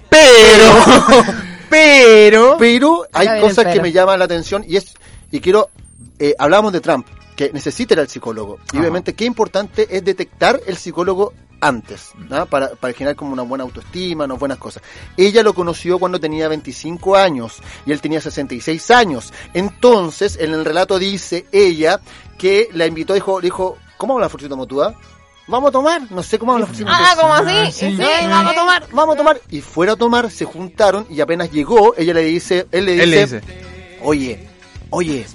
Pero, 0.08 0.64
Pero, 1.70 2.56
pero 2.58 3.06
hay 3.12 3.40
cosas 3.40 3.66
que 3.72 3.80
me 3.80 3.90
llaman 3.90 4.18
la 4.18 4.26
atención 4.26 4.64
y 4.66 4.76
es 4.76 4.94
y 5.32 5.40
quiero 5.40 5.70
eh, 6.20 6.34
hablamos 6.38 6.72
de 6.72 6.80
Trump 6.80 7.06
que 7.34 7.50
necesita 7.52 7.94
ir 7.94 8.00
al 8.00 8.08
psicólogo 8.08 8.58
y 8.66 8.76
Ajá. 8.76 8.80
obviamente 8.80 9.14
qué 9.14 9.24
importante 9.24 9.88
es 9.90 10.04
detectar 10.04 10.60
el 10.66 10.76
psicólogo 10.76 11.32
antes 11.66 12.10
¿no? 12.16 12.46
para, 12.46 12.70
para 12.70 12.92
generar 12.94 13.16
como 13.16 13.32
una 13.32 13.42
buena 13.42 13.64
autoestima 13.64 14.24
unas 14.24 14.38
buenas 14.38 14.58
cosas 14.58 14.82
ella 15.16 15.42
lo 15.42 15.54
conoció 15.54 15.98
cuando 15.98 16.20
tenía 16.20 16.48
25 16.48 17.16
años 17.16 17.56
y 17.86 17.92
él 17.92 18.00
tenía 18.00 18.20
66 18.20 18.90
años 18.90 19.32
entonces 19.54 20.36
en 20.40 20.52
el 20.52 20.64
relato 20.64 20.98
dice 20.98 21.46
ella 21.52 22.00
que 22.38 22.68
la 22.72 22.86
invitó 22.86 23.14
dijo 23.14 23.40
dijo 23.40 23.76
¿cómo 23.96 24.14
habla 24.14 24.28
Florcita 24.28 24.56
Motuda? 24.56 24.94
Vamos 25.46 25.68
a 25.68 25.72
tomar, 25.72 26.10
no 26.10 26.22
sé 26.22 26.38
cómo 26.38 26.52
habla 26.54 26.66
Florcita 26.66 26.90
Ah, 26.92 27.14
Motuda. 27.16 27.22
como 27.22 27.34
así. 27.34 27.56
Ah, 27.56 27.70
sí. 27.70 27.96
Vamos 28.28 28.52
a 28.52 28.54
tomar, 28.54 28.86
vamos 28.92 29.14
a 29.14 29.18
tomar. 29.18 29.40
Y 29.50 29.60
fuera 29.60 29.92
a 29.92 29.96
tomar, 29.96 30.30
se 30.30 30.46
juntaron 30.46 31.06
y 31.10 31.20
apenas 31.20 31.50
llegó, 31.50 31.94
ella 31.98 32.14
le 32.14 32.22
dice, 32.22 32.66
él 32.72 32.86
le 32.86 32.92
dice, 32.92 33.04
él 33.04 33.10
le 33.10 33.20
dice. 33.26 33.40
oye, 34.02 34.48
oye, 34.88 35.26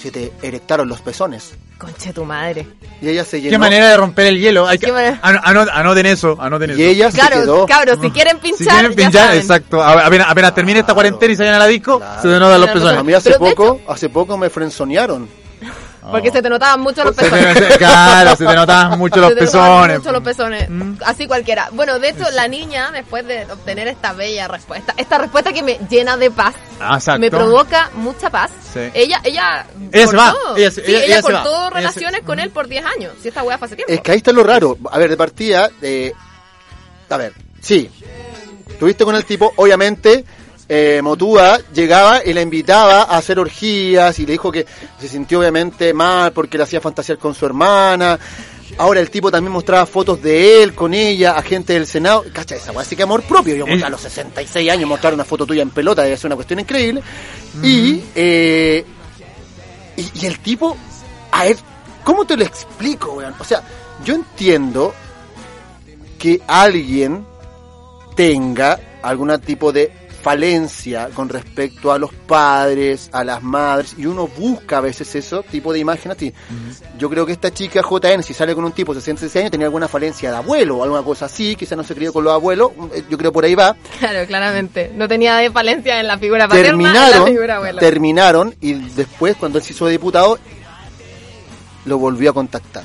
se 0.00 0.10
te 0.10 0.32
erectaron 0.42 0.88
los 0.88 1.02
pezones. 1.02 1.52
Conche 1.80 2.12
tu 2.12 2.26
madre. 2.26 2.66
Y 3.00 3.08
ella 3.08 3.24
se 3.24 3.40
llenó. 3.40 3.52
Qué 3.54 3.58
manera 3.58 3.88
de 3.88 3.96
romper 3.96 4.26
el 4.26 4.38
hielo. 4.38 4.68
Hay 4.68 4.78
que, 4.78 4.86
Qué 4.86 4.92
manera. 4.92 5.18
ano- 5.22 5.40
ano- 5.42 5.66
anoten 5.72 6.04
eso, 6.04 6.36
anoten 6.38 6.70
eso. 6.70 6.78
Y 6.80 6.84
ella 6.84 7.10
se 7.10 7.16
Claro, 7.18 7.40
quedó. 7.40 7.66
cabros, 7.66 7.98
si 8.02 8.10
quieren 8.10 8.38
pinchar, 8.38 8.58
Si 8.58 8.64
quieren 8.66 8.94
pinchar, 8.94 9.34
exacto. 9.34 9.82
A- 9.82 10.04
Apenas, 10.06 10.26
apenas 10.28 10.54
termine 10.54 10.80
esta 10.80 10.88
Claro, 10.88 10.96
cuarentena 10.96 11.32
y 11.32 11.36
se 11.36 11.42
vayan 11.42 11.54
a 11.54 11.58
la 11.60 11.66
disco, 11.66 11.98
claro. 11.98 12.20
se 12.20 12.28
denotan 12.28 12.60
los 12.60 12.70
Claro, 12.70 12.98
A 13.00 13.02
mí 13.02 13.14
hace 13.14 13.32
poco, 13.38 13.80
hace 13.88 14.10
poco 14.10 14.36
me 14.36 14.50
frenzonearon. 14.50 15.26
Porque 16.10 16.30
se 16.30 16.40
te 16.40 16.48
notaban 16.48 16.80
mucho 16.80 17.04
los 17.04 17.14
Se 17.14 17.22
te- 17.22 17.30
pezones. 17.30 17.76
claro, 17.78 18.30
se 18.36 18.46
te 18.46 18.54
notaban 18.54 18.98
mucho 18.98 19.20
los 19.20 19.28
Se 19.30 19.34
te 19.36 19.44
notaban 19.44 19.68
pezones. 19.80 19.98
mucho 19.98 20.12
los 20.12 20.22
pezones. 20.22 20.70
Mm. 20.70 20.92
Así 21.04 21.26
cualquiera. 21.26 21.68
Bueno, 21.72 21.98
de 21.98 22.08
hecho, 22.08 22.24
la 22.32 22.48
niña, 22.48 22.90
después 22.90 23.26
de 23.26 23.44
obtener 23.50 23.86
esta 23.88 24.12
bella 24.14 24.48
respuesta, 24.48 24.94
esta 24.96 25.18
respuesta 25.18 25.52
que 25.52 25.62
me 25.62 25.78
llena 25.90 26.16
de 26.16 26.30
paz, 26.30 26.54
Ah, 26.80 26.94
exacto. 26.96 27.20
me 27.20 27.30
provoca 27.30 27.90
mucha 27.94 28.30
paz. 28.30 28.50
Sí. 28.72 28.80
Ella, 28.94 29.20
ella, 29.24 29.66
Ella 29.92 30.06
se 30.06 30.16
va, 30.16 30.32
cortó. 30.32 30.56
ella 30.56 30.70
Sí, 30.70 30.80
ella- 30.86 30.98
ella 30.98 31.04
ella 31.06 31.22
se 31.22 31.32
va. 31.32 31.42
cortó 31.42 31.56
Ella 31.58 31.68
se- 31.68 31.74
relaciones 31.74 32.22
con 32.22 32.40
él 32.40 32.50
por 32.50 32.68
10 32.68 32.84
años. 32.86 33.12
Si 33.22 33.28
esta 33.28 33.42
weá 33.42 33.58
fue 33.58 33.66
hace 33.66 33.76
tiempo. 33.76 33.92
Es 33.92 34.00
que 34.00 34.12
ahí 34.12 34.18
está 34.18 34.32
lo 34.32 34.42
raro. 34.42 34.78
A 34.90 34.98
ver, 34.98 35.10
de 35.10 35.16
partida, 35.16 35.68
eh, 35.82 36.12
a 37.10 37.16
ver, 37.16 37.32
sí, 37.60 37.90
tuviste 38.78 39.04
con 39.04 39.14
el 39.16 39.24
tipo, 39.24 39.52
obviamente, 39.56 40.24
eh, 40.72 41.00
Motúa 41.02 41.58
llegaba 41.74 42.20
y 42.24 42.32
la 42.32 42.42
invitaba 42.42 43.02
a 43.02 43.16
hacer 43.18 43.40
orgías 43.40 44.16
y 44.20 44.24
le 44.26 44.32
dijo 44.32 44.52
que 44.52 44.64
se 45.00 45.08
sintió 45.08 45.40
obviamente 45.40 45.92
mal 45.92 46.32
porque 46.32 46.56
le 46.56 46.62
hacía 46.62 46.80
fantasear 46.80 47.18
con 47.18 47.34
su 47.34 47.44
hermana. 47.44 48.16
Ahora 48.78 49.00
el 49.00 49.10
tipo 49.10 49.32
también 49.32 49.52
mostraba 49.52 49.84
fotos 49.84 50.22
de 50.22 50.62
él 50.62 50.74
con 50.76 50.94
ella, 50.94 51.32
a 51.32 51.42
gente 51.42 51.72
del 51.72 51.88
Senado. 51.88 52.24
Cacha, 52.32 52.54
esa 52.54 52.70
weá 52.70 52.84
sí 52.84 52.94
que 52.94 53.02
amor 53.02 53.22
propio. 53.24 53.56
Yo 53.56 53.66
El- 53.66 53.82
a 53.82 53.90
los 53.90 54.00
66 54.00 54.70
años 54.70 54.88
mostrar 54.88 55.12
una 55.12 55.24
foto 55.24 55.44
tuya 55.44 55.62
en 55.62 55.70
pelota 55.70 56.02
debe 56.02 56.16
ser 56.16 56.26
una 56.28 56.36
cuestión 56.36 56.60
increíble. 56.60 57.02
Y, 57.64 58.00
eh, 58.14 58.84
y, 59.96 60.20
y 60.22 60.26
el 60.26 60.38
tipo, 60.38 60.76
a 61.32 61.44
ver, 61.46 61.56
¿cómo 62.04 62.24
te 62.24 62.36
lo 62.36 62.44
explico, 62.44 63.14
weón? 63.14 63.34
O 63.40 63.44
sea, 63.44 63.60
yo 64.04 64.14
entiendo 64.14 64.94
que 66.16 66.40
alguien 66.46 67.26
tenga 68.14 68.78
algún 69.02 69.36
tipo 69.40 69.72
de 69.72 69.90
falencia 70.22 71.08
con 71.14 71.28
respecto 71.28 71.92
a 71.92 71.98
los 71.98 72.12
padres, 72.12 73.08
a 73.12 73.24
las 73.24 73.42
madres, 73.42 73.94
y 73.98 74.06
uno 74.06 74.26
busca 74.26 74.78
a 74.78 74.80
veces 74.80 75.14
eso 75.14 75.42
tipo 75.42 75.72
de 75.72 75.78
imagen 75.78 76.12
así. 76.12 76.32
Yo 76.98 77.08
creo 77.08 77.26
que 77.26 77.32
esta 77.32 77.52
chica 77.52 77.82
JN, 77.82 78.22
si 78.22 78.34
sale 78.34 78.54
con 78.54 78.64
un 78.64 78.72
tipo 78.72 78.94
de 78.94 79.00
66 79.00 79.36
años, 79.36 79.50
tenía 79.50 79.66
alguna 79.66 79.88
falencia 79.88 80.30
de 80.30 80.36
abuelo 80.36 80.78
o 80.78 80.84
alguna 80.84 81.02
cosa 81.02 81.26
así, 81.26 81.56
quizás 81.56 81.76
no 81.76 81.84
se 81.84 81.94
crió 81.94 82.12
con 82.12 82.24
los 82.24 82.32
abuelos, 82.32 82.72
eh, 82.94 83.02
yo 83.08 83.18
creo 83.18 83.32
por 83.32 83.44
ahí 83.44 83.54
va. 83.54 83.76
Claro, 83.98 84.26
claramente. 84.26 84.92
No 84.94 85.08
tenía 85.08 85.36
de 85.36 85.50
falencia 85.50 86.00
en 86.00 86.06
la 86.06 86.18
figura 86.18 86.48
paterna 86.48 86.70
en 86.70 86.82
la 86.82 87.10
terminaron, 87.10 87.26
figura 87.26 87.72
terminaron 87.78 88.54
y 88.60 88.74
después 88.74 89.36
cuando 89.36 89.58
él 89.58 89.64
se 89.64 89.72
hizo 89.72 89.86
diputado 89.86 90.38
lo 91.84 91.98
volvió 91.98 92.30
a 92.30 92.32
contactar. 92.34 92.84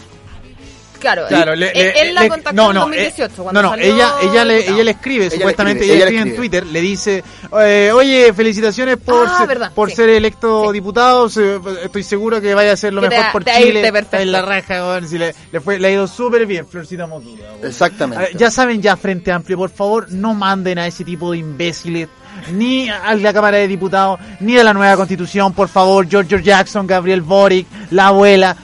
Claro, 1.06 1.28
Claro, 1.28 1.54
él, 1.54 1.60
le- 1.60 2.02
él 2.02 2.16
la 2.16 2.22
le- 2.24 2.30
contactó 2.30 2.56
no, 2.56 2.70
en 2.70 2.74
no, 2.76 2.80
2018. 2.82 3.24
eh, 3.24 3.44
cuando 3.44 3.62
no, 3.62 3.70
no, 3.70 3.70
salió 3.76 3.94
ella, 3.96 4.14
ella 4.24 4.46
le, 4.46 4.70
ella 4.70 4.84
le 4.84 4.92
escribe, 4.92 5.26
Ella 5.26 5.36
supuestamente 5.36 5.84
escribe, 5.84 5.96
ella, 5.98 6.06
ella 6.08 6.12
le 6.12 6.18
escribe 6.18 6.22
en 6.22 6.28
escribe. 6.28 6.50
Twitter, 6.62 6.66
le 6.74 6.82
dice, 6.82 7.24
eh, 7.62 7.92
oye, 7.94 8.34
felicitaciones 8.34 8.98
por, 8.98 9.28
Ah, 9.28 9.38
ser, 9.38 9.48
verdad, 9.48 9.72
por 9.74 9.90
sí. 9.90 9.96
ser 9.98 10.10
electo 10.10 10.72
diputado, 10.72 11.28
estoy 11.28 12.04
seguro 12.04 12.42
que 12.42 12.54
vaya 12.56 12.72
a 12.72 12.74
hacer 12.74 12.94
lo 12.94 13.02
Que 13.02 13.10
mejor 13.10 13.32
por 13.32 13.44
te 13.44 13.52
Chile, 13.56 13.92
perfecto. 13.92 14.18
en 14.18 14.32
la 14.32 14.42
raja, 14.42 15.00
si 15.08 15.18
le, 15.18 15.36
le, 15.52 15.62
fue, 15.62 15.80
le 15.80 15.88
ha 15.88 15.92
ido 15.92 16.08
súper 16.08 16.46
bien, 16.46 16.66
Florcita 16.68 17.06
Motuda. 17.08 17.52
weón. 17.54 17.68
Exactamente. 17.68 18.32
Ya 18.36 18.50
saben, 18.50 18.82
ya 18.82 18.98
Frente 18.98 19.32
Amplio, 19.32 19.58
por 19.58 19.70
favor, 19.70 20.08
no 20.12 20.34
manden 20.34 20.80
a 20.80 20.88
ese 20.88 21.04
tipo 21.04 21.32
de 21.32 21.38
imbéciles, 21.38 22.10
ni 22.52 22.90
a 22.90 23.14
la 23.16 23.32
Cámara 23.34 23.58
de 23.58 23.68
Diputados, 23.68 24.20
ni 24.42 24.58
a 24.58 24.64
la 24.64 24.74
nueva 24.74 24.96
Constitución, 24.98 25.54
por 25.54 25.70
favor, 25.70 26.08
George 26.10 26.42
Jackson, 26.44 26.86
Gabriel 26.86 27.22
Boric, 27.22 27.68
la 27.92 28.08
abuela, 28.08 28.56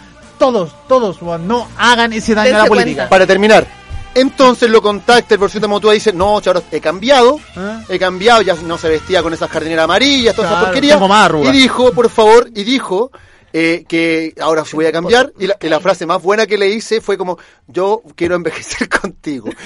todos, 0.41 0.71
todos, 0.87 1.21
weón, 1.21 1.47
no 1.47 1.67
hagan 1.77 2.13
ese 2.13 2.33
daño 2.33 2.55
a 2.55 2.63
la 2.63 2.65
política. 2.65 2.95
cuenta. 2.95 3.09
Para 3.09 3.27
terminar, 3.27 3.67
entonces 4.15 4.71
lo 4.71 4.81
contacta 4.81 5.35
el 5.35 5.39
porcito 5.39 5.69
Motúa 5.69 5.93
y 5.93 5.97
dice, 5.97 6.13
no, 6.13 6.29
ahora 6.43 6.63
he 6.71 6.81
cambiado, 6.81 7.39
¿Ah? 7.55 7.83
he 7.87 7.99
cambiado, 7.99 8.41
ya 8.41 8.55
no 8.55 8.75
se 8.79 8.89
vestía 8.89 9.21
con 9.21 9.35
esas 9.35 9.51
jardineras 9.51 9.83
amarillas, 9.85 10.35
todas 10.35 10.49
esas 10.49 10.71
Claro, 10.71 10.81
tengo 10.81 11.07
más 11.07 11.25
arrugas. 11.25 11.53
Y 11.53 11.59
dijo, 11.59 11.91
por 11.91 12.09
favor, 12.09 12.49
y 12.55 12.63
dijo 12.63 13.11
eh, 13.53 13.85
que 13.87 14.33
ahora 14.41 14.65
sí 14.65 14.75
voy 14.75 14.87
a 14.87 14.91
cambiar. 14.91 15.31
Y 15.37 15.45
la, 15.45 15.57
y 15.61 15.69
la 15.69 15.79
frase 15.79 16.07
más 16.07 16.19
buena 16.23 16.47
que 16.47 16.57
le 16.57 16.69
hice 16.69 17.01
fue 17.01 17.19
como, 17.19 17.37
yo 17.67 18.01
quiero 18.15 18.33
envejecer 18.33 18.89
contigo. 19.01 19.47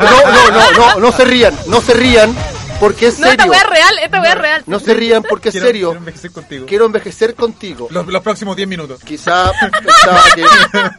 No, 0.00 0.10
no, 0.10 0.50
no, 0.50 0.70
no, 0.72 1.00
no 1.00 1.12
se 1.12 1.24
rían, 1.24 1.54
no 1.68 1.80
se 1.80 1.94
rían, 1.94 2.34
porque 2.80 3.06
es 3.08 3.18
No, 3.18 3.26
esta 3.26 3.42
serio. 3.44 3.52
weá 3.52 3.60
es 3.62 3.68
real, 3.70 3.98
esta 4.02 4.20
weá 4.20 4.32
es 4.32 4.38
real. 4.38 4.62
No 4.66 4.78
se 4.80 4.94
rían 4.94 5.22
porque 5.28 5.48
es 5.48 5.52
Quiero- 5.54 5.66
serio. 5.66 5.88
quiero 5.90 5.98
envejecer 6.00 6.32
contigo. 6.32 6.66
Quiero 6.66 6.86
envejecer 6.86 7.34
contigo. 7.34 7.88
Los, 7.90 8.06
los 8.06 8.22
próximos 8.22 8.56
10 8.56 8.68
minutos. 8.68 9.00
Quizá 9.04 9.52
pensaba 9.82 10.22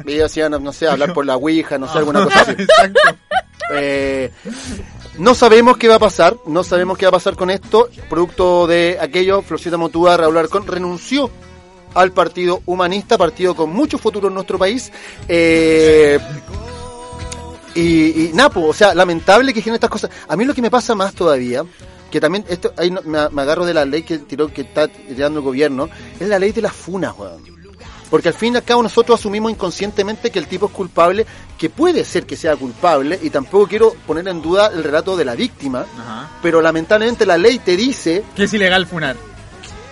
que 0.05 0.13
ellos 0.15 0.35
iban 0.37 0.63
no 0.63 0.73
sé, 0.73 0.87
hablar 0.87 1.13
por 1.13 1.25
la 1.25 1.35
Ouija, 1.35 1.77
no 1.77 1.91
sé, 1.91 1.97
alguna 1.99 2.23
cosa 2.23 2.41
así. 2.41 2.51
Exacto. 2.57 2.99
Eh, 3.73 4.31
no 5.17 5.35
sabemos 5.35 5.77
qué 5.77 5.87
va 5.87 5.95
a 5.95 5.99
pasar, 5.99 6.37
no 6.45 6.63
sabemos 6.63 6.97
qué 6.97 7.05
va 7.05 7.09
a 7.09 7.13
pasar 7.13 7.35
con 7.35 7.49
esto. 7.49 7.89
Producto 8.09 8.65
de 8.67 8.97
aquello, 9.01 9.41
Florcita 9.41 9.77
Motúa, 9.77 10.15
Raúl 10.17 10.37
Arcón 10.37 10.65
renunció 10.67 11.29
al 11.95 12.11
Partido 12.11 12.61
Humanista, 12.65 13.17
partido 13.17 13.55
con 13.55 13.71
mucho 13.71 13.97
futuro 13.97 14.27
en 14.27 14.35
nuestro 14.35 14.57
país. 14.59 14.91
Eh, 15.27 16.19
y, 17.77 18.25
y 18.25 18.31
Napo, 18.33 18.65
o 18.65 18.73
sea, 18.73 18.95
lamentable 18.95 19.53
que 19.53 19.61
generen 19.61 19.75
estas 19.75 19.89
cosas. 19.89 20.09
A 20.27 20.35
mí 20.35 20.45
lo 20.45 20.53
que 20.53 20.61
me 20.61 20.71
pasa 20.71 20.95
más 20.95 21.13
todavía, 21.13 21.63
que 22.09 22.19
también 22.19 22.43
esto 22.47 22.73
ahí 22.75 22.89
me, 22.89 23.01
me 23.29 23.41
agarro 23.41 23.65
de 23.65 23.73
la 23.73 23.85
ley 23.85 24.03
que 24.03 24.17
tiró 24.19 24.51
que 24.51 24.61
está 24.61 24.87
tirando 24.87 25.39
el 25.39 25.45
gobierno, 25.45 25.89
es 26.19 26.27
la 26.27 26.39
ley 26.39 26.51
de 26.51 26.61
las 26.61 26.73
funas, 26.73 27.13
weón. 27.17 27.57
Porque 28.09 28.29
al 28.29 28.33
fin 28.33 28.53
y 28.53 28.57
al 28.57 28.63
cabo 28.63 28.81
nosotros 28.81 29.19
asumimos 29.19 29.51
inconscientemente 29.51 30.31
que 30.31 30.39
el 30.39 30.47
tipo 30.47 30.67
es 30.67 30.71
culpable, 30.71 31.25
que 31.57 31.69
puede 31.69 32.05
ser 32.05 32.25
que 32.25 32.37
sea 32.37 32.55
culpable, 32.55 33.19
y 33.21 33.29
tampoco 33.29 33.67
quiero 33.67 33.93
poner 34.05 34.27
en 34.29 34.41
duda 34.41 34.71
el 34.73 34.83
relato 34.83 35.17
de 35.17 35.25
la 35.25 35.35
víctima, 35.35 35.85
Ajá. 35.99 36.31
pero 36.41 36.61
lamentablemente 36.61 37.25
la 37.25 37.37
ley 37.37 37.59
te 37.59 37.75
dice 37.75 38.23
Que 38.35 38.45
es 38.45 38.53
ilegal 38.53 38.87
funar. 38.87 39.17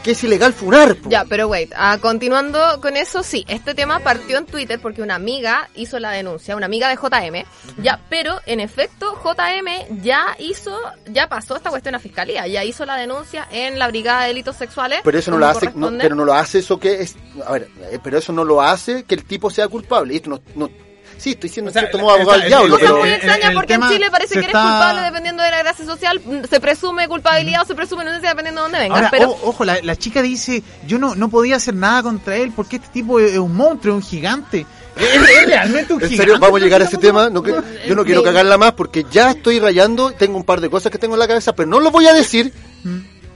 Que 0.05 0.11
es 0.11 0.23
ilegal 0.23 0.53
funar. 0.53 0.95
po. 0.97 1.09
Ya, 1.09 1.25
pero 1.25 1.47
wait, 1.47 1.73
ah, 1.75 1.97
continuando 1.99 2.59
con 2.79 2.95
eso, 2.95 3.23
sí, 3.23 3.43
este 3.47 3.73
tema 3.73 4.01
partió 4.01 4.37
en 4.37 4.45
Twitter 4.45 4.79
porque 4.79 5.01
una 5.01 5.15
amiga 5.15 5.67
hizo 5.73 5.97
la 5.97 6.11
denuncia, 6.11 6.55
una 6.55 6.67
amiga 6.67 6.89
de 6.89 6.95
JM, 6.95 7.43
ya, 7.81 7.99
pero 8.07 8.39
en 8.45 8.59
efecto 8.59 9.19
JM 9.23 10.03
ya 10.03 10.35
hizo, 10.37 10.79
ya 11.07 11.27
pasó 11.27 11.55
esta 11.55 11.71
cuestión 11.71 11.95
a 11.95 11.99
fiscalía, 11.99 12.45
ya 12.45 12.63
hizo 12.63 12.85
la 12.85 12.97
denuncia 12.97 13.47
en 13.49 13.79
la 13.79 13.87
Brigada 13.87 14.21
de 14.21 14.27
Delitos 14.27 14.57
Sexuales. 14.57 14.99
Pero 15.03 15.17
eso 15.17 15.31
no 15.31 15.39
lo 15.39 15.47
hace, 15.47 15.71
no, 15.73 15.89
pero 15.97 16.13
no 16.13 16.23
lo 16.23 16.35
hace 16.35 16.59
eso 16.59 16.79
que 16.79 17.01
es, 17.01 17.15
a 17.43 17.53
ver, 17.53 17.67
eh, 17.91 17.97
pero 18.03 18.19
eso 18.19 18.31
no 18.31 18.43
lo 18.43 18.61
hace 18.61 19.05
que 19.05 19.15
el 19.15 19.23
tipo 19.23 19.49
sea 19.49 19.67
culpable. 19.67 20.13
Y 20.13 20.17
esto 20.17 20.29
no, 20.29 20.39
no 20.53 20.69
sí, 21.17 21.31
estoy 21.31 21.49
siendo 21.49 21.69
O 21.69 21.73
sea, 21.73 21.81
en 21.83 21.87
cierto 21.87 21.97
modo 22.03 22.15
abogado 22.15 22.35
el- 22.35 22.41
del 22.41 22.49
diablo, 22.49 22.69
Cosa 22.75 22.85
pero 22.85 22.97
muy 22.99 23.09
extraña 23.09 23.47
el 23.49 23.53
porque 23.53 23.73
en 23.73 23.87
Chile 23.87 24.07
parece 24.11 24.33
que 24.33 24.39
eres 24.39 24.49
está- 24.49 24.61
culpable 24.61 25.01
dependiendo 25.01 25.43
de 25.43 25.51
la 25.51 25.59
gracia 25.59 25.85
social, 25.85 26.21
mm, 26.23 26.43
se 26.49 26.59
presume 26.59 27.07
culpabilidad 27.07 27.61
o 27.61 27.65
se 27.65 27.75
presume 27.75 28.03
inocencia 28.03 28.29
dependiendo 28.29 28.61
de 28.61 28.65
dónde 28.65 28.79
vengas, 28.79 28.97
Ahora, 28.97 29.09
pero 29.11 29.29
o- 29.31 29.49
ojo, 29.49 29.65
la, 29.65 29.77
la 29.81 29.95
chica 29.95 30.21
dice, 30.21 30.63
yo 30.87 30.97
no, 30.99 31.15
no 31.15 31.29
podía 31.29 31.55
hacer 31.57 31.73
nada 31.75 32.03
contra 32.03 32.35
él 32.37 32.51
porque 32.55 32.77
este 32.77 32.89
tipo 32.89 33.19
es, 33.19 33.37
un 33.37 33.55
monstruo, 33.55 33.97
es 33.97 34.03
un 34.03 34.09
gigante. 34.09 34.65
Es, 34.95 35.03
es 35.29 35.45
realmente 35.47 35.93
un 35.93 36.01
En 36.01 36.07
gigante. 36.09 36.17
serio, 36.31 36.39
vamos 36.39 36.61
a 36.61 36.63
llegar 36.63 36.81
a 36.81 36.85
ese 36.85 36.97
tema. 36.97 37.29
No, 37.29 37.43
que- 37.43 37.53
yo 37.85 37.95
no 37.95 38.05
quiero 38.05 38.23
cagarla 38.23 38.57
más 38.57 38.71
porque 38.73 39.05
ya 39.11 39.31
estoy 39.31 39.59
rayando. 39.59 40.11
Tengo 40.11 40.37
un 40.37 40.45
par 40.45 40.61
de 40.61 40.69
cosas 40.69 40.89
que 40.91 40.97
tengo 40.97 41.15
en 41.15 41.19
la 41.19 41.27
cabeza, 41.27 41.53
pero 41.53 41.67
no 41.67 41.81
lo 41.81 41.91
voy 41.91 42.07
a 42.07 42.13
decir 42.13 42.53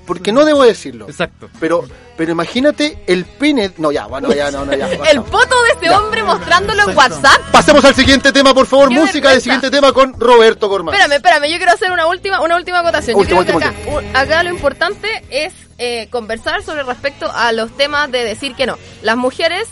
porque 0.10 0.32
no 0.32 0.44
debo 0.44 0.64
decirlo. 0.64 1.06
Exacto. 1.08 1.52
Pero, 1.60 1.88
pero 2.18 2.32
imagínate 2.32 2.98
el 3.06 3.26
pene. 3.26 3.72
No, 3.78 3.92
ya, 3.92 4.08
bueno, 4.08 4.34
ya, 4.34 4.50
no, 4.50 4.66
no, 4.66 4.74
ya. 4.76 4.88
el 5.12 5.22
poto 5.22 5.56
de 5.66 5.70
este 5.74 5.92
hombre 5.92 6.24
mostrándolo 6.24 6.90
en. 6.90 6.98
WhatsApp. 6.98 7.40
Pasemos 7.52 7.86
al 7.86 7.94
siguiente 7.94 8.32
tema, 8.32 8.52
por 8.52 8.66
favor. 8.66 8.90
Qué 8.90 8.96
Música 8.96 9.30
del 9.30 9.40
siguiente 9.40 9.70
tema 9.70 9.94
con 9.94 10.20
Roberto 10.20 10.68
Gormaz. 10.68 10.96
Espérame, 10.96 11.18
espérame, 11.18 11.52
yo 11.52 11.58
quiero 11.58 11.74
hacer 11.74 11.92
una 11.92 12.08
última, 12.08 12.42
una 12.42 12.56
última 12.56 12.80
acotación. 12.80 13.14
Yo 13.14 13.20
Último, 13.20 13.44
creo 13.44 13.60
que 13.60 13.66
acá, 13.66 13.76
acá 14.20 14.42
lo 14.42 14.50
importante 14.50 15.08
es 15.30 15.54
eh, 15.78 16.08
conversar 16.10 16.64
sobre 16.64 16.82
respecto 16.82 17.32
a 17.32 17.52
los 17.52 17.70
temas 17.78 18.10
de 18.12 18.24
decir 18.24 18.56
que 18.56 18.66
no. 18.66 18.80
Las 19.04 19.16
mujeres 19.16 19.68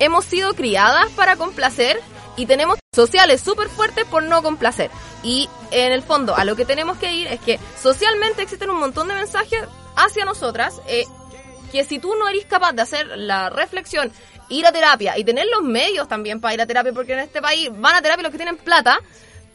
hemos 0.00 0.26
sido 0.26 0.52
criadas 0.52 1.08
para 1.16 1.36
complacer 1.36 1.98
y 2.36 2.44
tenemos 2.44 2.78
sociales 2.94 3.40
súper 3.40 3.68
fuertes 3.68 4.04
por 4.04 4.22
no 4.22 4.42
complacer. 4.42 4.90
Y 5.22 5.48
en 5.70 5.92
el 5.92 6.02
fondo, 6.02 6.36
a 6.36 6.44
lo 6.44 6.54
que 6.56 6.64
tenemos 6.64 6.98
que 6.98 7.12
ir 7.12 7.26
es 7.26 7.40
que 7.40 7.58
socialmente 7.80 8.42
existen 8.42 8.70
un 8.70 8.78
montón 8.78 9.08
de 9.08 9.14
mensajes 9.14 9.60
hacia 9.96 10.24
nosotras 10.24 10.80
eh, 10.86 11.04
que 11.72 11.84
si 11.84 11.98
tú 11.98 12.14
no 12.16 12.28
eres 12.28 12.46
capaz 12.46 12.72
de 12.72 12.82
hacer 12.82 13.06
la 13.16 13.50
reflexión, 13.50 14.12
ir 14.48 14.66
a 14.66 14.72
terapia 14.72 15.18
y 15.18 15.24
tener 15.24 15.46
los 15.46 15.62
medios 15.62 16.08
también 16.08 16.40
para 16.40 16.54
ir 16.54 16.60
a 16.60 16.66
terapia, 16.66 16.92
porque 16.92 17.12
en 17.12 17.20
este 17.20 17.42
país 17.42 17.70
van 17.74 17.94
a 17.94 18.02
terapia 18.02 18.22
los 18.22 18.32
que 18.32 18.38
tienen 18.38 18.56
plata, 18.56 18.98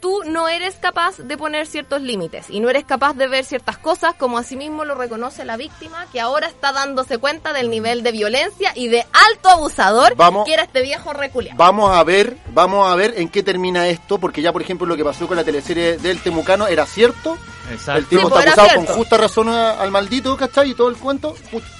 tú 0.03 0.19
no 0.25 0.49
eres 0.49 0.75
capaz 0.75 1.15
de 1.17 1.37
poner 1.37 1.65
ciertos 1.65 2.01
límites 2.01 2.47
y 2.49 2.59
no 2.59 2.69
eres 2.69 2.83
capaz 2.83 3.13
de 3.13 3.25
ver 3.29 3.45
ciertas 3.45 3.77
cosas 3.77 4.13
como 4.15 4.37
asimismo 4.37 4.83
lo 4.83 4.95
reconoce 4.95 5.45
la 5.45 5.55
víctima 5.55 6.07
que 6.11 6.19
ahora 6.19 6.47
está 6.47 6.73
dándose 6.73 7.19
cuenta 7.19 7.53
del 7.53 7.69
nivel 7.69 8.03
de 8.03 8.11
violencia 8.11 8.73
y 8.75 8.89
de 8.89 9.05
alto 9.29 9.47
abusador 9.47 10.13
Vamos. 10.17 10.45
que 10.45 10.55
era 10.55 10.63
este 10.63 10.81
viejo 10.81 11.13
reculiado. 11.13 11.57
Vamos 11.57 11.95
a 11.95 12.03
ver, 12.03 12.35
vamos 12.53 12.85
a 12.91 12.95
ver 12.95 13.13
en 13.15 13.29
qué 13.29 13.43
termina 13.43 13.87
esto, 13.87 14.17
porque 14.17 14.41
ya 14.41 14.51
por 14.51 14.61
ejemplo 14.61 14.85
lo 14.85 14.97
que 14.97 15.05
pasó 15.05 15.25
con 15.25 15.37
la 15.37 15.45
teleserie 15.45 15.97
del 15.97 16.19
Temucano 16.21 16.67
era 16.67 16.85
cierto. 16.85 17.37
El 17.69 17.75
Exacto. 17.75 18.05
tipo 18.09 18.27
Sí, 18.29 18.45
está 18.45 18.61
acusado 18.61 18.85
con 18.85 18.95
justa 18.97 19.15
razón 19.17 19.47
a- 19.47 19.71
al 19.79 19.89
maldito, 19.89 20.35
¿cachai? 20.35 20.71
Y 20.71 20.75
todo 20.75 20.89
el 20.89 20.97
cuento, 20.97 21.33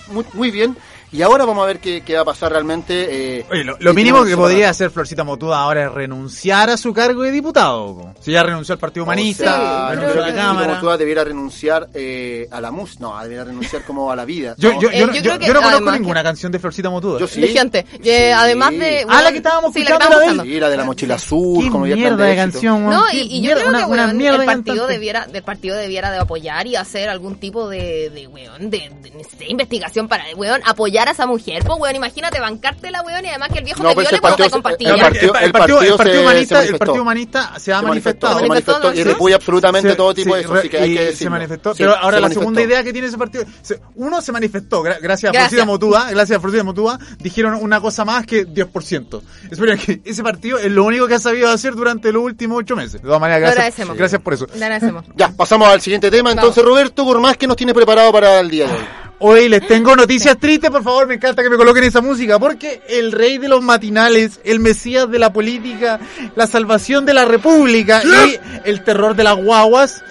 muy, 0.07 0.25
muy 0.31 0.49
bien. 0.49 0.77
Y 1.13 1.21
ahora 1.21 1.45
vamos 1.45 1.63
a 1.63 1.67
ver 1.67 1.80
qué, 1.80 2.02
qué 2.02 2.15
va 2.15 2.21
a 2.21 2.26
pasar 2.26 2.52
realmente. 2.52 3.38
eh, 3.39 3.45
Oye, 3.52 3.63
lo, 3.63 3.78
lo 3.80 3.91
y 3.91 3.95
mínimo 3.95 4.17
que 4.23 4.30
separado. 4.32 4.41
podría 4.49 4.69
hacer 4.71 4.89
Florcita 4.89 5.23
Motuda 5.23 5.60
ahora 5.60 5.86
es 5.86 5.91
renunciar 5.91 6.72
a 6.72 6.78
su 6.78 6.91
cargo 6.91 7.22
de 7.22 7.32
diputado. 7.32 8.14
Si 8.20 8.32
ya 8.32 8.41
renunció 8.43 8.74
al 8.74 8.80
Partido 8.80 9.03
O 9.03 9.05
sea, 9.05 9.14
Humanista, 9.14 9.93
yo 9.93 9.99
renunció 10.01 10.22
a 10.24 10.26
que 10.26 10.32
la 10.34 10.41
Cámara. 10.41 10.74
Motúa 10.74 10.97
debiera 10.97 11.24
renunciar 11.24 11.88
eh, 11.93 12.47
a 12.51 12.59
la 12.59 12.72
mus, 12.72 12.99
no, 12.99 13.18
debiera 13.22 13.43
renunciar 13.43 13.84
como 13.84 14.11
a 14.11 14.16
la 14.16 14.26
vida. 14.26 14.55
Yo, 14.57 14.72
Eh, 14.72 14.78
yo, 14.82 14.89
yo 14.91 15.07
yo- 15.11 15.22
creo 15.22 15.39
que 15.39 15.45
yo 15.47 15.53
no 15.53 15.61
conozco 15.61 15.91
ninguna 15.91 16.22
que- 16.22 16.24
canción 16.26 16.51
de 16.51 16.57
Florcita 16.59 16.89
Motuda. 16.89 17.20
Yo 17.20 17.28
sí. 17.28 17.41
De 17.41 17.47
gente. 17.49 17.86
Eh, 17.93 17.99
Sí. 18.03 18.32
además 18.36 18.72
de... 18.72 19.05
Ah, 19.07 19.22
la 19.22 19.32
que 19.32 19.38
estábamos 19.38 19.72
sí, 19.74 19.80
escuchando, 19.82 20.05
que 20.05 20.09
la 20.09 20.20
de 20.20 20.26
estábamos. 20.26 20.45
Sí, 20.51 20.59
la 20.59 20.70
de 20.70 20.78
la 20.78 20.84
mochila 20.84 21.16
azul, 21.16 21.64
Qué 21.66 21.70
como 21.72 21.86
ya 21.86 21.95
mierda 21.95 22.26
de 22.26 22.36
canción, 22.36 22.89
No, 22.89 23.03
y, 23.14 23.39
yo 23.41 23.53
creo 23.55 23.70
una, 23.70 23.80
que 23.80 23.86
una 23.86 24.05
weón, 24.05 24.18
mierda 24.18 24.39
el 24.39 24.45
partido 24.45 24.88
debiera, 24.88 25.28
del 25.28 25.43
partido 25.43 25.76
debiera 25.78 26.09
de 26.11 26.18
apoyar 26.18 26.66
y 26.66 26.76
hacer 26.76 27.07
algún 27.09 27.36
tipo 27.36 27.70
de, 27.70 28.09
de 28.09 28.26
weón, 28.28 28.72
de, 28.72 28.89
de, 29.38 29.45
investigación 29.47 30.07
para, 30.07 30.24
weón, 30.36 30.61
apoyar 30.66 31.03
a 31.08 31.12
esa 31.12 31.26
mujer. 31.26 31.64
Pues, 31.66 31.80
weón, 31.80 31.95
imagínate 31.95 32.39
bancártela, 32.39 33.01
weón, 33.01 33.26
y 33.26 33.30
además 33.30 33.49
que 33.49 33.60
el 33.60 33.66
viejo 33.66 33.84
No, 33.84 33.89
te 33.89 33.95
pues 33.95 34.06
viole 34.06 34.16
el 34.18 34.22
cuando 34.22 34.38
partido 34.38 34.58
se- 34.58 34.64
pastillas. 34.64 34.93
el 34.95 35.01
partido- 35.01 35.22
el 35.24 35.51
partido, 35.51 35.51
partido 35.54 35.82
el 35.82 35.97
partido 35.97 36.16
se- 36.16 36.22
humanista, 36.24 36.47
se 36.47 36.54
el 36.54 36.58
manifestó. 36.72 36.78
partido 36.86 37.01
humanista 37.04 37.60
se 37.60 37.74
ha 37.74 37.80
Se 37.80 37.86
manifestado. 37.86 38.39
se 38.39 38.47
manifestó 38.47 38.93
y 38.93 39.04
repudia 39.04 39.36
absolutamente 39.36 39.89
Se- 39.89 39.95
todo 39.95 40.14
tipo 40.14 40.36
de 40.36 40.41
eso, 40.41 40.54
así 40.54 40.70
que 40.70 40.78
hay 40.78 40.91
que 40.93 40.97
se 40.99 41.06
decirlo. 41.06 41.32
manifestó. 41.32 41.72
Sí, 41.74 41.78
pero 41.84 41.91
ahora 41.95 42.01
se 42.01 42.06
la 42.06 42.22
manifestó. 42.22 42.39
segunda 42.41 42.62
idea 42.62 42.84
que 42.84 42.93
tiene 42.93 43.08
ese 43.08 43.18
partido, 43.18 43.45
se- 43.62 43.80
uno 43.95 44.22
se 44.22 44.32
manifestó, 44.32 44.84
gra- 44.84 44.99
gracias 45.01 45.30
a 45.30 45.34
Gracias. 45.34 45.49
Forcida 45.49 45.66
Motúa, 45.66 46.10
gracias 46.12 46.38
a 46.38 46.41
Forcida 46.41 46.64
Motúa, 46.64 46.99
dijeron 47.20 47.58
una 47.62 47.80
cosa 47.82 48.06
más 48.06 48.26
que 48.26 48.45
10%. 48.45 49.22
Espera 49.51 49.78
que 49.78 50.01
ese 50.06 50.24
partido 50.24 50.58
es 50.60 50.72
lo 50.72 50.84
único 50.84 51.08
que 51.08 51.16
ha 51.16 51.20
sabido 51.20 51.49
hacer 51.49 51.74
durante 51.76 52.12
los 52.12 52.24
últimos 52.24 52.60
ocho 52.60 52.76
meses. 52.76 52.93
De 52.93 52.99
todas 53.08 53.20
maneras, 53.22 53.41
Lo 53.41 53.45
gracias, 53.47 53.60
agradecemos. 53.64 53.97
gracias 53.97 54.22
por 54.22 54.34
eso. 54.34 54.47
Le 54.56 54.64
agradecemos. 54.66 55.06
Ya, 55.16 55.30
pasamos 55.36 55.68
al 55.68 55.82
siguiente 55.82 56.10
tema. 56.12 56.32
Entonces, 56.32 56.64
Roberto 56.64 57.04
Gourmaz, 57.04 57.38
¿qué 57.38 57.47
nos 57.47 57.58
tiene 57.58 57.74
preparado 57.74 58.12
para 58.12 58.39
el 58.39 58.49
día 58.49 58.68
de 58.68 58.74
hoy? 58.74 58.80
Hoy 59.20 59.47
les 59.47 59.66
tengo 59.68 59.95
noticias 59.95 60.38
tristes, 60.38 60.70
por 60.70 60.84
favor, 60.84 61.07
me 61.07 61.14
encanta 61.16 61.41
que 61.43 61.49
me 61.49 61.55
coloquen 61.55 61.84
esa 61.86 62.01
música, 62.01 62.39
porque 62.39 62.82
el 62.89 63.11
rey 63.14 63.38
de 63.38 63.47
los 63.47 63.61
matinales, 63.61 64.41
el 64.43 64.59
mesías 64.59 65.09
de 65.09 65.18
la 65.20 65.32
política, 65.32 65.99
la 66.36 66.45
salvación 66.45 67.05
de 67.05 67.14
la 67.14 67.24
república 67.24 68.01
y 68.03 68.38
el 68.66 68.84
terror 68.84 69.16
de 69.16 69.24
las 69.24 69.36
guaguas, 69.38 70.03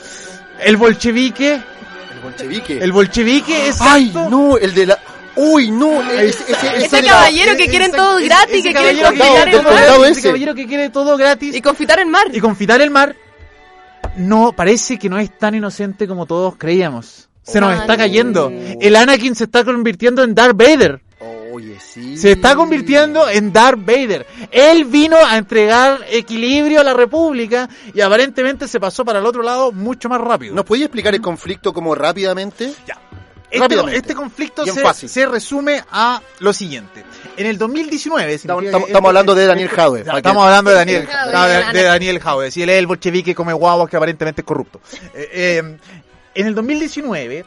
el 0.65 0.77
bolchevique, 0.79 1.55
El 1.55 2.21
bolchevique. 2.23 2.79
el 2.79 2.93
bolchevique 2.93 3.69
es 3.69 3.81
Ay, 3.83 4.13
no, 4.31 4.57
el 4.57 4.73
de 4.75 4.87
la... 4.87 4.99
Uy, 5.35 5.71
no, 5.71 6.03
ese, 6.11 6.45
ese, 6.53 6.53
ese 6.77 6.87
Ese 6.87 6.97
de 6.97 7.03
la- 7.03 7.13
caballero 7.13 7.57
que 7.57 7.67
quieren 7.67 7.91
todo 7.93 8.17
gratis, 8.19 8.63
que 8.63 8.73
quieren 8.73 8.99
confitar 9.05 9.49
el 9.49 9.63
mar 9.63 10.05
ese. 10.11 10.23
caballero 10.23 10.55
que 10.55 10.67
quiere 10.67 10.91
todo 10.91 11.17
gratis 11.19 11.55
y 11.55 11.61
confitar 11.61 11.99
el 12.01 12.07
mar. 12.07 12.27
y 12.33 12.41
confitar 12.41 12.81
el 12.81 12.91
mar, 12.91 13.15
no, 14.17 14.53
parece 14.53 14.99
que 14.99 15.09
no 15.09 15.19
es 15.19 15.37
tan 15.39 15.55
inocente 15.55 16.07
como 16.07 16.25
todos 16.27 16.57
creíamos. 16.57 17.29
Se 17.43 17.61
nos 17.61 17.79
está 17.79 17.97
cayendo. 17.97 18.53
El 18.81 18.97
Anakin 18.97 19.35
se 19.35 19.45
está 19.45 19.65
convirtiendo 19.65 20.23
en 20.23 20.35
Darth 20.35 20.57
Vader. 20.57 21.01
Oye, 21.53 21.79
sí. 21.81 22.17
Se 22.17 22.33
está 22.33 22.55
convirtiendo 22.55 23.29
en 23.29 23.53
Darth 23.53 23.85
Vader. 23.85 24.27
Él 24.51 24.87
vino 24.87 25.17
a 25.17 25.37
entregar 25.37 26.01
equilibrio 26.11 26.81
a 26.81 26.85
la 26.85 26.95
República 26.95 27.69
y 27.93 28.01
aparentemente 28.01 28.67
se 28.67 28.81
pasó 28.81 29.05
para 29.05 29.19
el 29.19 29.27
otro 29.27 29.43
lado 29.43 29.71
mucho 29.71 30.09
más 30.09 30.21
rápido. 30.21 30.55
¿Nos 30.55 30.65
podías 30.65 30.87
explicar 30.87 31.15
el 31.15 31.21
conflicto 31.21 31.73
como 31.73 31.95
rápidamente? 31.95 32.73
Ya. 32.87 32.99
Este, 33.53 33.59
Rápidamente. 33.59 33.99
este 33.99 34.15
conflicto 34.15 34.65
se, 34.95 35.27
resume 35.27 35.85
a 35.91 36.23
lo 36.39 36.55
siguiente. 36.55 37.05
En 37.37 37.45
el 37.45 37.59
2019... 37.59 38.33
Estamos, 38.33 38.65
este- 38.65 38.97
hablando 38.97 39.35
de 39.35 39.45
Daniel 39.45 39.69
Jadwe. 39.69 40.01
Estamos 40.01 40.47
hablando 40.47 40.71
de 40.71 40.77
Daniel, 40.77 41.07
Jadwe, 41.07 41.73
de, 41.75 41.83
Daniel 41.83 42.19
Jaude. 42.19 42.51
Si 42.51 42.63
él 42.63 42.71
es 42.71 42.79
el 42.79 42.87
bolchevique 42.87 43.33
que 43.33 43.35
come 43.35 43.53
guaguas 43.53 43.91
que 43.91 43.97
aparentemente 43.99 44.41
es 44.41 44.47
corrupto. 44.47 44.81
Eh, 45.13 45.29
eh, 45.33 45.77
en 46.35 46.47
el 46.47 46.55
2019, 46.55 47.45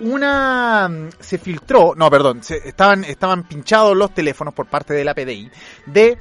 una 0.00 0.88
mm, 0.88 1.08
se 1.20 1.38
filtró, 1.38 1.94
no, 1.96 2.10
perdón, 2.10 2.42
se- 2.42 2.68
estaban, 2.68 3.04
estaban 3.04 3.44
pinchados 3.44 3.96
los 3.96 4.12
teléfonos 4.14 4.54
por 4.54 4.66
parte 4.66 4.94
de 4.94 5.04
la 5.04 5.14
PDI 5.14 5.50
de 5.86 6.18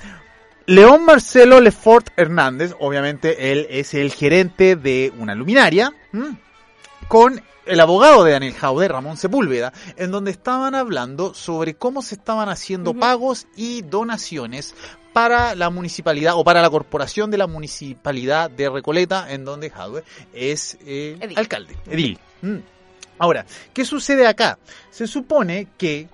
León 0.67 1.05
Marcelo 1.05 1.59
Lefort 1.59 2.07
Hernández, 2.17 2.73
obviamente 2.79 3.51
él 3.51 3.67
es 3.69 3.93
el 3.93 4.11
gerente 4.11 4.75
de 4.75 5.13
una 5.19 5.35
luminaria, 5.35 5.93
¿m? 6.13 6.37
Con 7.07 7.41
el 7.65 7.79
abogado 7.79 8.23
de 8.23 8.31
Daniel 8.31 8.53
Jaude, 8.53 8.87
Ramón 8.87 9.17
Sepúlveda, 9.17 9.73
en 9.97 10.11
donde 10.11 10.31
estaban 10.31 10.75
hablando 10.75 11.33
sobre 11.33 11.75
cómo 11.75 12.01
se 12.01 12.15
estaban 12.15 12.49
haciendo 12.49 12.93
pagos 12.93 13.47
y 13.55 13.81
donaciones 13.81 14.75
para 15.13 15.55
la 15.55 15.69
municipalidad 15.69 16.33
o 16.35 16.43
para 16.43 16.61
la 16.61 16.69
corporación 16.69 17.31
de 17.31 17.37
la 17.37 17.47
municipalidad 17.47 18.49
de 18.49 18.69
Recoleta, 18.69 19.31
en 19.31 19.45
donde 19.45 19.69
Jaude 19.69 20.03
es 20.33 20.77
eh, 20.85 21.17
Edil. 21.19 21.39
alcalde, 21.39 21.77
edil. 21.87 22.19
Mm. 22.41 22.57
Ahora, 23.17 23.45
¿qué 23.73 23.85
sucede 23.85 24.27
acá? 24.27 24.59
Se 24.91 25.07
supone 25.07 25.69
que 25.77 26.09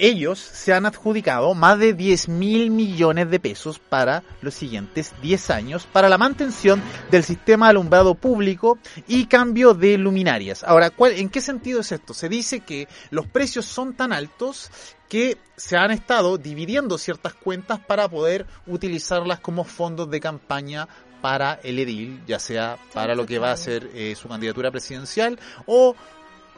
ellos 0.00 0.38
se 0.38 0.72
han 0.72 0.86
adjudicado 0.86 1.54
más 1.54 1.78
de 1.78 1.92
10 1.92 2.28
mil 2.28 2.70
millones 2.70 3.30
de 3.30 3.38
pesos 3.38 3.78
para 3.78 4.24
los 4.40 4.54
siguientes 4.54 5.12
10 5.22 5.50
años 5.50 5.86
para 5.92 6.08
la 6.08 6.18
mantención 6.18 6.82
del 7.10 7.22
sistema 7.22 7.68
alumbrado 7.68 8.14
público 8.14 8.78
y 9.06 9.26
cambio 9.26 9.74
de 9.74 9.98
luminarias. 9.98 10.64
Ahora, 10.64 10.90
¿cuál, 10.90 11.12
¿en 11.12 11.28
qué 11.28 11.40
sentido 11.40 11.80
es 11.80 11.92
esto? 11.92 12.14
Se 12.14 12.28
dice 12.28 12.60
que 12.60 12.88
los 13.10 13.26
precios 13.26 13.66
son 13.66 13.94
tan 13.94 14.12
altos 14.12 14.70
que 15.08 15.36
se 15.56 15.76
han 15.76 15.90
estado 15.90 16.38
dividiendo 16.38 16.96
ciertas 16.96 17.34
cuentas 17.34 17.80
para 17.80 18.08
poder 18.08 18.46
utilizarlas 18.66 19.40
como 19.40 19.64
fondos 19.64 20.10
de 20.10 20.20
campaña 20.20 20.88
para 21.20 21.60
el 21.62 21.78
edil, 21.78 22.22
ya 22.26 22.38
sea 22.38 22.78
para 22.94 23.14
lo 23.14 23.26
que 23.26 23.38
va 23.38 23.52
a 23.52 23.56
ser 23.56 23.90
eh, 23.94 24.14
su 24.16 24.28
candidatura 24.28 24.70
presidencial 24.70 25.38
o 25.66 25.94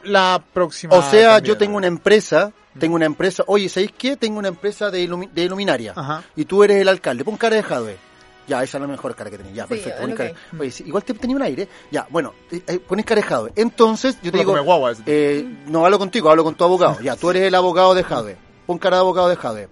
la 0.03 0.43
próxima. 0.53 0.95
O 0.95 1.01
sea, 1.01 1.39
yo 1.39 1.57
tengo 1.57 1.77
una 1.77 1.87
empresa, 1.87 2.53
tengo 2.79 2.95
una 2.95 3.05
empresa, 3.05 3.43
oye, 3.47 3.69
¿sabéis 3.69 3.91
qué? 3.97 4.17
Tengo 4.17 4.39
una 4.39 4.47
empresa 4.49 4.89
de, 4.91 5.07
ilumi- 5.07 5.29
de 5.31 5.47
luminaria. 5.49 5.93
Ajá. 5.95 6.23
Y 6.35 6.45
tú 6.45 6.63
eres 6.63 6.77
el 6.81 6.87
alcalde, 6.89 7.23
pon 7.23 7.37
cara 7.37 7.55
de 7.55 7.63
Jadwe. 7.63 7.97
Ya, 8.45 8.61
esa 8.61 8.77
es 8.77 8.81
la 8.81 8.87
mejor 8.87 9.15
cara 9.15 9.29
que 9.29 9.37
tenés. 9.37 9.53
Ya, 9.53 9.63
Sí, 9.63 9.69
perfecto. 9.69 10.05
lo 10.07 10.15
cara- 10.15 10.33
que- 10.51 10.57
Oye, 10.59 10.73
igual 10.85 11.03
te 11.03 11.13
tenía 11.13 11.35
un 11.37 11.41
aire. 11.43 11.67
Ya, 11.91 12.05
bueno, 12.09 12.33
eh, 12.51 12.61
eh, 12.67 12.79
pones 12.79 13.05
cara 13.05 13.21
de 13.21 13.27
Jadwe. 13.27 13.53
Entonces, 13.55 14.17
yo 14.21 14.31
te 14.31 14.37
digo, 14.39 14.61
guagua 14.63 14.93
eh, 15.05 15.45
no 15.67 15.85
hablo 15.85 15.97
contigo, 15.97 16.29
hablo 16.29 16.43
con 16.43 16.55
tu 16.55 16.63
abogado. 16.65 16.99
Ya, 17.01 17.15
tú 17.15 17.29
eres 17.29 17.43
el 17.43 17.55
abogado 17.55 17.93
de 17.93 18.03
Jadwe. 18.03 18.35
Pon 18.65 18.77
cara 18.79 18.97
de 18.97 19.01
abogado 19.01 19.29
de 19.29 19.35
Jadwe. 19.37 19.69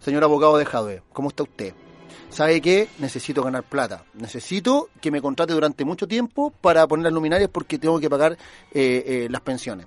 Señor 0.00 0.24
abogado 0.24 0.58
de 0.58 0.64
Jadwe, 0.66 1.02
¿cómo 1.12 1.28
está 1.28 1.44
usted? 1.44 1.72
¿Sabe 2.30 2.60
qué? 2.60 2.88
Necesito 2.98 3.42
ganar 3.44 3.62
plata. 3.62 4.04
Necesito 4.14 4.88
que 5.00 5.12
me 5.12 5.22
contrate 5.22 5.52
durante 5.52 5.84
mucho 5.84 6.08
tiempo 6.08 6.50
para 6.60 6.84
poner 6.88 7.04
las 7.04 7.12
luminarias 7.12 7.48
porque 7.52 7.78
tengo 7.78 8.00
que 8.00 8.10
pagar 8.10 8.32
eh, 8.72 9.04
eh, 9.06 9.28
las 9.30 9.40
pensiones. 9.40 9.86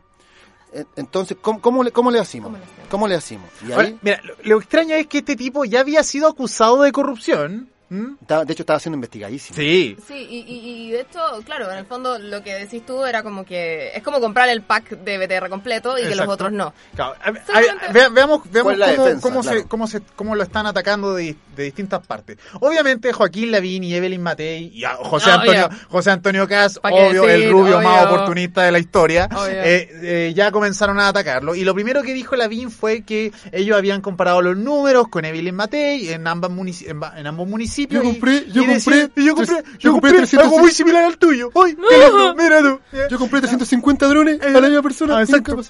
Entonces, 0.95 1.37
¿cómo, 1.41 1.61
cómo 1.61 1.83
le, 1.83 1.91
cómo 1.91 2.11
le 2.11 2.19
hacemos? 2.19 2.47
¿Cómo 2.51 2.57
le 2.57 2.65
hacemos? 2.65 2.89
¿Cómo 2.89 3.07
le 3.07 3.15
hacemos? 3.15 3.49
Y 3.67 3.71
Ahora, 3.71 3.87
ahí, 3.87 3.99
mira, 4.01 4.21
lo, 4.23 4.35
lo 4.43 4.57
extraño 4.59 4.95
es 4.95 5.07
que 5.07 5.19
este 5.19 5.35
tipo 5.35 5.65
ya 5.65 5.79
había 5.79 6.03
sido 6.03 6.27
acusado 6.27 6.81
de 6.81 6.91
corrupción. 6.91 7.69
¿M? 7.89 8.15
estaba- 8.21 8.45
de 8.45 8.53
hecho, 8.53 8.63
estaba 8.63 8.79
siendo 8.79 8.95
investigadísimo. 8.95 9.55
Sí. 9.55 9.97
Sí, 10.07 10.13
y, 10.29 10.37
y, 10.47 10.87
y 10.87 10.91
de 10.91 11.01
hecho, 11.01 11.19
claro, 11.45 11.71
en 11.71 11.77
el 11.77 11.85
fondo 11.85 12.17
lo 12.19 12.43
que 12.43 12.53
decís 12.55 12.85
tú 12.85 13.05
era 13.05 13.23
como 13.23 13.45
que 13.45 13.91
es 13.95 14.03
como 14.03 14.19
comprar 14.19 14.49
el 14.49 14.61
pack 14.61 14.89
de 15.03 15.17
BTR 15.17 15.49
completo 15.49 15.97
y 15.97 16.01
que 16.01 16.07
los 16.09 16.13
Exacto. 16.19 16.31
otros 16.33 16.51
no. 16.51 16.73
Claro, 16.95 17.15
Solamente- 17.45 18.09
veamos 18.13 18.41
veamos 18.51 18.63
¿Cuál 18.63 18.73
es 18.73 18.79
la 18.79 18.85
cómo, 18.95 19.05
defensa? 19.05 19.21
cómo 19.29 19.41
Claro. 19.41 19.59
se, 19.61 19.67
cómo, 19.67 19.87
se, 19.87 20.01
cómo 20.15 20.35
lo 20.35 20.43
están 20.43 20.65
atacando 20.67 21.13
de, 21.13 21.35
de 21.55 21.63
distintas 21.63 22.05
partes. 22.05 22.37
Obviamente 22.59 23.13
Joaquín 23.13 23.51
Lavín 23.51 23.83
y 23.83 23.93
Evelyn 23.93 24.21
Matei 24.21 24.67
y 24.73 24.83
a- 24.83 24.95
José, 24.95 25.27
No, 25.29 25.33
Antonio, 25.35 25.65
obvio. 25.67 25.77
José 25.89 26.11
Antonio 26.11 26.47
Cas, 26.47 26.79
¿Pa' 26.79 26.89
qué 26.89 26.95
obvio, 26.95 27.23
decir? 27.23 27.45
el 27.45 27.51
rubio 27.51 27.81
más 27.81 28.03
Obvio. 28.05 28.15
oportunista 28.15 28.63
de 28.63 28.71
la 28.71 28.79
historia, 28.79 29.29
eh, 29.49 29.89
eh, 30.01 30.33
ya 30.35 30.51
comenzaron 30.51 30.99
a 30.99 31.07
atacarlo. 31.09 31.55
Y 31.55 31.63
lo 31.63 31.73
primero 31.73 32.01
que 32.03 32.13
dijo 32.13 32.35
Lavín 32.35 32.71
fue 32.71 33.03
que 33.03 33.31
ellos 33.51 33.77
habían 33.77 34.01
comparado 34.01 34.41
los 34.41 34.57
números 34.57 35.07
con 35.09 35.25
Evelyn 35.25 35.55
Matei 35.55 36.09
en, 36.09 36.27
ambas 36.27 36.51
munici- 36.51 36.87
en, 36.89 36.99
ba- 36.99 37.13
en 37.17 37.27
ambos 37.27 37.47
municipios. 37.47 37.76
Yo 37.85 38.01
y- 38.01 38.05
compré- 38.05 38.45
y 38.47 38.51
yo 38.51 38.63
decían- 38.63 39.09
compré 39.09 39.23
y 39.23 39.25
yo 39.27 39.35
compré, 39.35 39.55
tres- 39.55 39.65
yo 39.73 39.79
yo 39.79 39.91
compré 39.91 40.09
compré 40.11 40.11
300 40.17 40.45
algo 40.47 40.59
muy 40.59 40.71
similar 40.71 41.03
al 41.05 41.17
tuyo. 41.17 41.51
¡Ay, 41.55 41.75
qué 41.75 41.97
lindo! 41.97 42.35
Mira 42.35 42.61
tú. 42.61 42.79
Yo 43.09 43.19
compré 43.19 43.39
350 43.41 44.07
drones 44.07 44.41
a 44.41 44.49
la 44.49 44.61
misma 44.61 44.81
persona. 44.81 45.17
Ah, 45.17 45.19
¿y 45.21 45.23
exacto. 45.23 45.61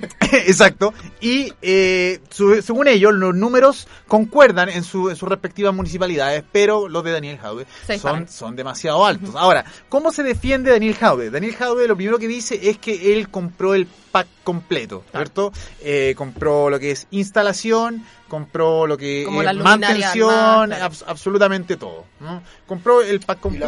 Exacto. 0.20 0.92
Y 1.20 1.52
eh, 1.62 2.20
su- 2.30 2.60
según 2.62 2.88
ellos, 2.88 3.14
los 3.14 3.34
números 3.34 3.88
concuerdan 4.06 4.68
en, 4.68 4.84
su, 4.84 5.08
en 5.10 5.16
sus 5.16 5.28
respectivas 5.28 5.74
municipalidades, 5.74 6.44
pero 6.52 6.88
los 6.88 7.02
de 7.04 7.12
Daniel 7.12 7.38
Jaude 7.38 7.66
son, 7.98 8.28
son 8.28 8.56
demasiado 8.56 9.04
altos. 9.06 9.34
Ahora, 9.34 9.64
¿cómo 9.88 10.12
se 10.12 10.22
defiende 10.22 10.70
Daniel 10.70 10.94
Jaude? 10.94 11.30
Daniel 11.30 11.54
Jaude 11.56 11.88
lo 11.88 11.96
primero 11.96 12.18
que 12.18 12.28
dice 12.28 12.68
es 12.70 12.78
que 12.78 13.14
él 13.14 13.28
compró 13.30 13.74
el 13.74 13.86
pack 13.86 14.26
completo, 14.44 15.04
¿cierto? 15.10 15.52
Eh, 15.82 16.14
compró 16.16 16.70
lo 16.70 16.78
que 16.78 16.92
es 16.92 17.06
instalación, 17.10 18.04
compró 18.28 18.86
lo 18.86 18.96
que 18.96 19.24
Como 19.24 19.40
es 19.42 19.46
la 19.46 19.52
luminaria 19.52 19.88
mantención, 19.98 20.30
armada, 20.30 20.66
claro. 20.66 20.84
abs- 20.94 21.04
absolutamente 21.06 21.76
todo. 21.76 22.04
¿no? 22.20 22.42
Compró 22.66 23.02
el 23.02 23.20
pack 23.20 23.40
completo. 23.40 23.66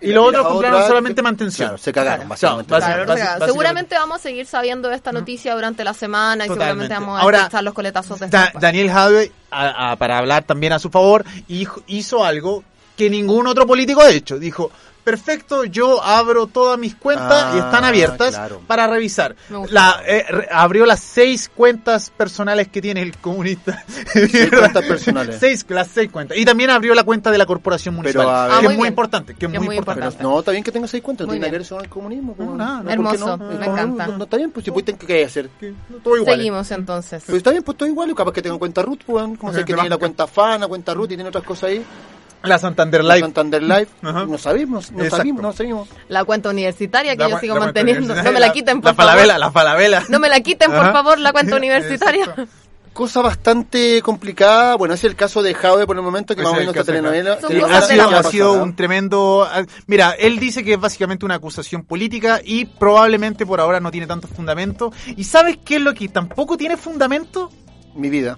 y 0.00 0.12
los 0.12 0.28
otros 0.28 0.46
compraron 0.46 0.86
solamente 0.86 1.22
mantención. 1.22 1.68
Claro, 1.68 1.78
se 1.78 1.92
cagaron, 1.92 2.28
básicamente. 2.28 2.68
Claro, 2.68 3.46
seguramente 3.46 3.94
vamos 3.96 4.16
a 4.16 4.18
seguir 4.20 4.46
sabiendo 4.46 4.88
de 4.90 4.96
esta 4.96 5.10
noticia 5.12 5.54
durante 5.60 5.84
la 5.84 5.92
semana 5.94 6.46
y 6.46 6.48
Totalmente. 6.48 6.84
seguramente 6.86 6.94
vamos 6.94 7.18
a 7.18 7.22
Ahora, 7.22 7.38
escuchar 7.40 7.64
los 7.64 7.74
coletazos 7.74 8.18
de 8.20 8.28
Da- 8.28 8.46
esta 8.46 8.58
Daniel 8.58 8.90
Jadwe, 8.90 9.32
a- 9.50 9.92
a- 9.92 9.96
para 9.96 10.16
hablar 10.18 10.44
también 10.44 10.72
a 10.72 10.78
su 10.78 10.88
favor, 10.90 11.24
hizo 11.86 12.24
algo 12.24 12.64
que 12.96 13.10
ningún 13.10 13.46
otro 13.46 13.66
político 13.66 14.00
ha 14.00 14.10
hecho. 14.10 14.38
Dijo, 14.38 14.70
perfecto, 15.04 15.64
yo 15.64 16.02
abro 16.02 16.46
todas 16.46 16.78
mis 16.78 16.94
cuentas 16.94 17.44
Ah, 17.46 17.52
y 17.54 17.58
están 17.58 17.84
abiertas 17.84 18.34
claro. 18.34 18.60
para 18.66 18.86
revisar. 18.86 19.34
La, 19.70 20.02
eh, 20.06 20.24
re- 20.28 20.48
abrió 20.50 20.86
las 20.86 21.00
seis 21.00 21.48
cuentas 21.54 22.10
personales 22.10 22.68
que 22.68 22.80
tiene 22.80 23.02
el 23.02 23.16
comunista. 23.16 23.84
Seis 24.12 24.50
cuentas 24.50 24.84
personales. 24.84 25.36
Seis, 25.40 25.64
las 25.68 25.88
seis 25.88 26.10
cuentas. 26.10 26.36
Y 26.36 26.44
también 26.44 26.70
abrió 26.70 26.94
la 26.94 27.04
cuenta 27.04 27.30
de 27.30 27.38
la 27.38 27.46
corporación 27.46 27.94
municipal. 27.94 28.26
ver- 28.26 28.34
que 28.60 28.66
Ah, 28.66 28.70
es 28.72 28.76
muy 28.78 28.88
importante. 28.88 29.34
Que 29.34 29.46
es 29.46 29.52
Que 29.52 29.58
muy, 29.58 29.66
muy 29.68 29.76
importante. 29.76 30.06
importante. 30.06 30.22
No, 30.34 30.38
está 30.38 30.50
bien 30.52 30.64
que 30.64 30.72
tenga 30.72 30.86
seis 30.88 31.02
cuentas, 31.02 31.26
no 31.26 31.32
Muy 31.32 31.38
tiene 31.40 31.46
nada 31.46 31.50
que 31.50 31.58
ver 31.58 31.62
eso 31.62 31.74
con 31.76 31.84
el 31.84 31.90
comunismo. 31.90 32.34
No, 32.38 32.44
¿cómo? 32.44 32.56
nada, 32.56 32.76
¿por 32.78 32.86
qué 32.86 32.92
Hermoso, 32.92 33.36
no? 33.36 33.44
me 33.48 33.54
encanta. 33.66 34.06
No, 34.06 34.18
no, 34.18 34.24
está 34.24 34.36
bien, 34.36 34.50
pues 34.50 34.64
si 34.64 34.70
pues, 34.70 34.84
¿qué 34.84 35.24
hacer? 35.24 35.48
Todo 36.02 36.16
igual. 36.16 36.36
Seguimos 36.36 36.70
entonces. 36.70 37.22
Pero 37.26 37.38
está 37.38 37.50
bien, 37.50 37.62
pues 37.62 37.76
todo 37.78 37.88
igual, 37.88 38.14
capaz 38.14 38.32
que 38.32 38.42
tenga 38.42 38.58
cuenta 38.58 38.82
root, 38.82 39.02
pues, 39.04 39.24
como 39.38 39.52
sé 39.52 39.60
que 39.60 39.72
tiene 39.74 39.88
la 39.88 39.96
que- 39.96 40.00
cuenta 40.00 40.26
fan, 40.26 40.60
la 40.60 40.68
cuenta 40.68 40.94
root 40.94 41.10
y 41.12 41.14
tiene 41.16 41.28
otras 41.28 41.44
cosas 41.44 41.70
ahí. 41.70 41.84
La 42.42 42.58
Santander 42.58 43.04
La 43.04 43.14
Live. 43.16 43.26
Santander 43.26 43.62
Live, 43.62 43.88
Ajá. 44.02 44.24
no 44.26 44.38
sabemos, 44.38 44.90
no 44.92 44.98
Exacto. 44.98 45.16
sabemos, 45.18 45.42
no 45.42 45.52
sabemos. 45.52 45.88
La 46.08 46.24
cuenta 46.24 46.50
universitaria 46.50 47.16
que 47.16 47.22
La 47.24 47.30
yo 47.30 47.38
sigo 47.38 47.54
la 47.54 47.60
manteniendo. 47.66 48.14
No 48.14 48.32
me 48.32 48.40
la 48.40 48.52
quiten, 48.52 48.76
La 48.76 48.82
por 48.82 48.94
favor. 48.94 48.96
falabela, 49.12 49.38
la 49.38 49.50
falabela. 49.50 50.04
No 50.08 50.18
me 50.18 50.28
la 50.28 50.40
quiten, 50.40 50.70
por 50.70 50.80
Ajá. 50.80 50.92
favor, 50.92 51.18
la 51.18 51.32
cuenta 51.32 51.56
universitaria. 51.56 52.24
Exacto. 52.24 52.46
Cosa 52.92 53.22
bastante 53.22 54.02
complicada, 54.02 54.74
bueno, 54.74 54.94
es 54.94 55.04
el 55.04 55.14
caso 55.14 55.44
de 55.44 55.54
Jaude 55.54 55.86
por 55.86 55.94
el 55.96 56.02
momento, 56.02 56.34
que 56.34 56.42
es 56.42 56.48
esta 56.48 56.58
caso 56.72 56.72
de 56.78 56.84
telenovela. 56.84 57.34
Ha 57.34 57.82
sido, 57.82 58.10
la 58.10 58.18
ha 58.18 58.62
un 58.62 58.74
tremendo... 58.74 59.46
ah, 59.48 59.62
Mira, 59.86 60.10
él 60.18 60.40
dice 60.40 60.64
que 60.64 60.72
es 60.74 60.80
básicamente 60.80 61.24
una 61.24 61.36
acusación 61.36 61.84
política 61.84 62.40
y 62.44 62.64
probablemente 62.64 63.46
por 63.46 63.60
ahora 63.60 63.78
no 63.78 63.92
tiene 63.92 64.08
tanto 64.08 64.26
fundamento. 64.26 64.92
¿Y 65.16 65.22
sabes 65.22 65.58
qué 65.64 65.76
es 65.76 65.82
lo 65.82 65.94
que 65.94 66.08
tampoco 66.08 66.56
tiene 66.56 66.76
fundamento? 66.76 67.50
Mi 67.94 68.10
vida. 68.10 68.36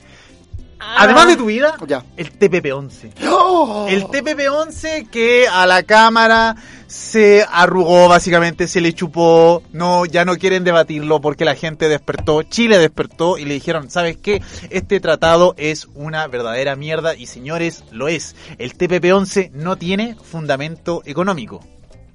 Además 0.97 1.27
de 1.29 1.37
tu 1.37 1.47
vida, 1.47 1.77
Ya. 1.87 2.05
el 2.17 2.39
TPP-11. 2.39 3.13
¡Oh! 3.29 3.87
El 3.89 4.05
TPP-11 4.05 5.09
que 5.11 5.47
a 5.49 5.67
la 5.67 5.83
Cámara 5.83 6.57
se 6.87 7.45
arrugó 7.51 8.09
básicamente, 8.09 8.69
se 8.69 8.81
le 8.81 8.93
chupó, 8.93 9.63
no, 9.73 10.05
ya 10.05 10.25
no 10.25 10.37
quieren 10.37 10.65
debatirlo 10.65 11.21
porque 11.21 11.45
la 11.45 11.55
gente 11.55 11.89
despertó, 11.89 12.43
Chile 12.43 12.79
despertó 12.79 13.39
y 13.39 13.45
le 13.47 13.55
dijeron, 13.55 13.91
¿sabes 13.91 14.17
qué? 14.19 14.43
Este 14.71 15.01
tratado 15.01 15.55
es 15.57 15.89
una 15.95 16.27
verdadera 16.27 16.77
mierda 16.77 17.15
y 17.15 17.27
señores, 17.27 17.85
lo 17.91 18.09
es. 18.09 18.37
El 18.59 18.77
TPP-11 18.77 19.51
no 19.53 19.77
tiene 19.77 20.17
fundamento 20.23 21.03
económico. 21.07 21.65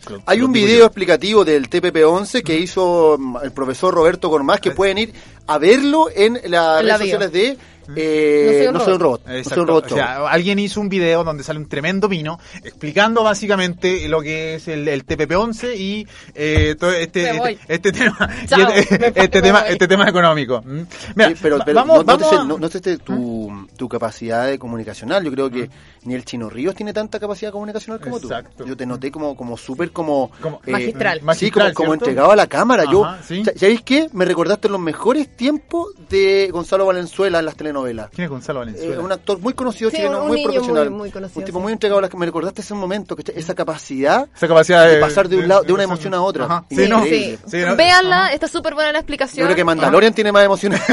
Lo- 0.09 0.21
Hay 0.27 0.37
lo 0.39 0.45
un 0.45 0.53
video 0.53 0.79
yo. 0.79 0.85
explicativo 0.85 1.43
del 1.43 1.69
TPP-11 1.69 2.43
que 2.43 2.57
hizo 2.59 3.17
mm, 3.19 3.37
el 3.43 3.51
profesor 3.51 3.93
Roberto 3.93 4.29
Gormaz, 4.29 4.61
que 4.61 4.71
pueden 4.71 4.99
ir 4.99 5.13
a 5.47 5.57
verlo 5.57 6.07
en 6.15 6.35
las 6.45 6.83
la 6.83 6.97
redes 6.97 6.99
bio. 6.99 7.19
sociales 7.19 7.31
de 7.31 7.57
eh, 7.95 8.69
No 8.71 8.79
soy 8.79 8.93
un 8.93 8.99
robot. 8.99 9.25
No 9.27 9.43
soy 9.43 9.59
un 9.59 9.67
robot 9.67 9.85
O 9.85 9.89
show. 9.89 9.97
sea, 9.97 10.27
alguien 10.29 10.59
hizo 10.59 10.79
un 10.81 10.89
video 10.89 11.23
donde 11.23 11.43
sale 11.43 11.59
un 11.59 11.67
tremendo 11.67 12.07
vino 12.07 12.39
explicando 12.63 13.23
básicamente 13.23 14.07
lo 14.07 14.21
que 14.21 14.55
es 14.55 14.67
el, 14.67 14.87
el 14.87 15.05
TPP-11 15.05 15.75
y 15.77 16.07
eh, 16.35 16.75
todo 16.79 16.91
este, 16.91 17.29
este, 17.31 17.59
este 17.67 17.91
tema 17.91 18.29
Chao, 18.47 18.59
y 18.59 18.79
este, 18.79 19.13
este 19.23 19.41
tema 19.41 19.59
este 19.61 19.87
tema 19.87 20.07
económico. 20.09 20.61
¿Mm? 20.65 20.81
Mira, 21.15 21.29
Sí, 21.29 21.35
pero, 21.41 21.59
pero 21.65 21.75
vamos, 21.75 21.97
no, 21.97 22.01
no 22.03 22.05
vamos 22.05 22.29
sé, 22.29 22.35
a- 22.35 22.43
no- 22.43 22.57
no 22.57 22.67
sé 22.69 22.77
este, 22.77 22.97
tu, 22.97 23.67
tu 23.77 23.87
capacidad 23.89 24.47
de 24.47 24.59
comunicacional. 24.59 25.23
Yo 25.23 25.31
creo 25.31 25.49
que 25.49 25.69
ni 26.07 26.15
el 26.15 26.23
Chino 26.25 26.49
Ríos 26.49 26.73
tiene 26.73 26.93
tanta 26.93 27.19
capacidad 27.19 27.51
comunicacional 27.51 27.99
como 27.99 28.17
Exacto. 28.17 28.63
tú. 28.63 28.65
Yo 28.69 28.77
te 28.77 28.85
noté 28.85 29.11
como, 29.11 29.35
como 29.35 29.57
súper 29.57 29.91
como... 29.91 30.31
Como- 30.41 30.61
eh, 30.65 30.71
Magistral. 30.71 31.19
Sí, 31.19 31.25
Magistral, 31.25 31.73
como, 31.73 31.85
como 31.87 31.93
entregado 31.95 32.31
a 32.31 32.35
la 32.35 32.47
cámara. 32.47 32.85
Yo, 32.91 33.05
Ajá, 33.05 33.19
sí. 33.27 33.43
Sa- 33.43 33.51
¿Sabéis 33.55 33.81
qué? 33.83 34.07
Me 34.13 34.25
recordaste 34.25 34.69
los 34.69 34.79
mejores 34.79 35.27
tiempos 35.35 35.89
de 36.09 36.49
Gonzalo 36.51 36.85
Valenzuela 36.85 37.39
en 37.39 37.45
las 37.45 37.55
telenovelas. 37.55 38.09
¿Quién 38.11 38.23
es 38.25 38.29
Gonzalo 38.29 38.63
Eh, 38.63 38.65
Valenzuela? 38.65 39.01
un 39.01 39.11
actor 39.11 39.39
muy 39.39 39.53
conocido 39.53 39.89
Sí, 39.91 39.97
chileno, 39.97 40.21
un 40.21 40.27
muy 40.29 40.37
niño 40.37 40.49
profesional. 40.51 40.89
muy- 40.89 40.97
muy 40.99 41.11
conocido, 41.11 41.39
un 41.39 41.45
tipo 41.45 41.59
sí. 41.59 41.63
muy 41.63 41.73
entregado 41.73 41.99
a 41.99 42.01
las 42.03 42.09
que 42.09 42.17
me 42.17 42.25
recordaste 42.25 42.61
ese 42.61 42.73
momento, 42.73 43.15
que 43.15 43.31
esa 43.35 43.53
capacidad 43.53 44.27
Esa 44.35 44.47
capacidad 44.47 44.87
de 44.87 44.97
pasar 44.99 45.27
de 45.27 45.37
un 45.37 45.47
lado, 45.47 45.63
de 45.63 45.73
una 45.73 45.83
emoción 45.83 46.13
a 46.13 46.21
otra. 46.21 46.45
Ajá. 46.45 46.63
Sí, 46.69 46.75
Sí, 46.77 46.87
no. 46.89 47.03
Sí. 47.03 47.37
Sí. 47.47 47.57
Véanla, 47.75 48.31
está 48.33 48.47
súper 48.47 48.73
buena 48.73 48.91
la 48.91 48.99
Yo 48.99 49.01
explicación. 49.01 49.45
creo 49.45 49.55
que 49.55 49.63
Mandalorian 49.65 50.13
tiene 50.13 50.31
más 50.31 50.43
emociones. 50.45 50.81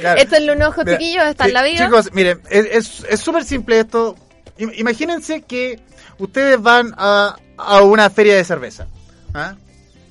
Claro. 0.00 0.20
Échenle 0.20 0.52
un 0.52 0.62
ojo, 0.62 0.82
chiquillos, 0.84 1.24
está 1.26 1.44
en 1.44 1.50
sí, 1.50 1.54
la 1.54 1.62
vida. 1.62 1.84
Chicos, 1.84 2.10
miren, 2.12 2.39
es- 2.48 3.04
súper 3.20 3.44
simple 3.44 3.80
esto. 3.80 4.16
Im- 4.58 4.72
Imagínense 4.76 5.42
que 5.42 5.80
ustedes 6.18 6.60
van 6.60 6.94
a, 6.96 7.36
a 7.56 7.82
una 7.82 8.08
feria 8.10 8.36
de 8.36 8.44
cerveza. 8.44 8.86
¿ah? 9.34 9.54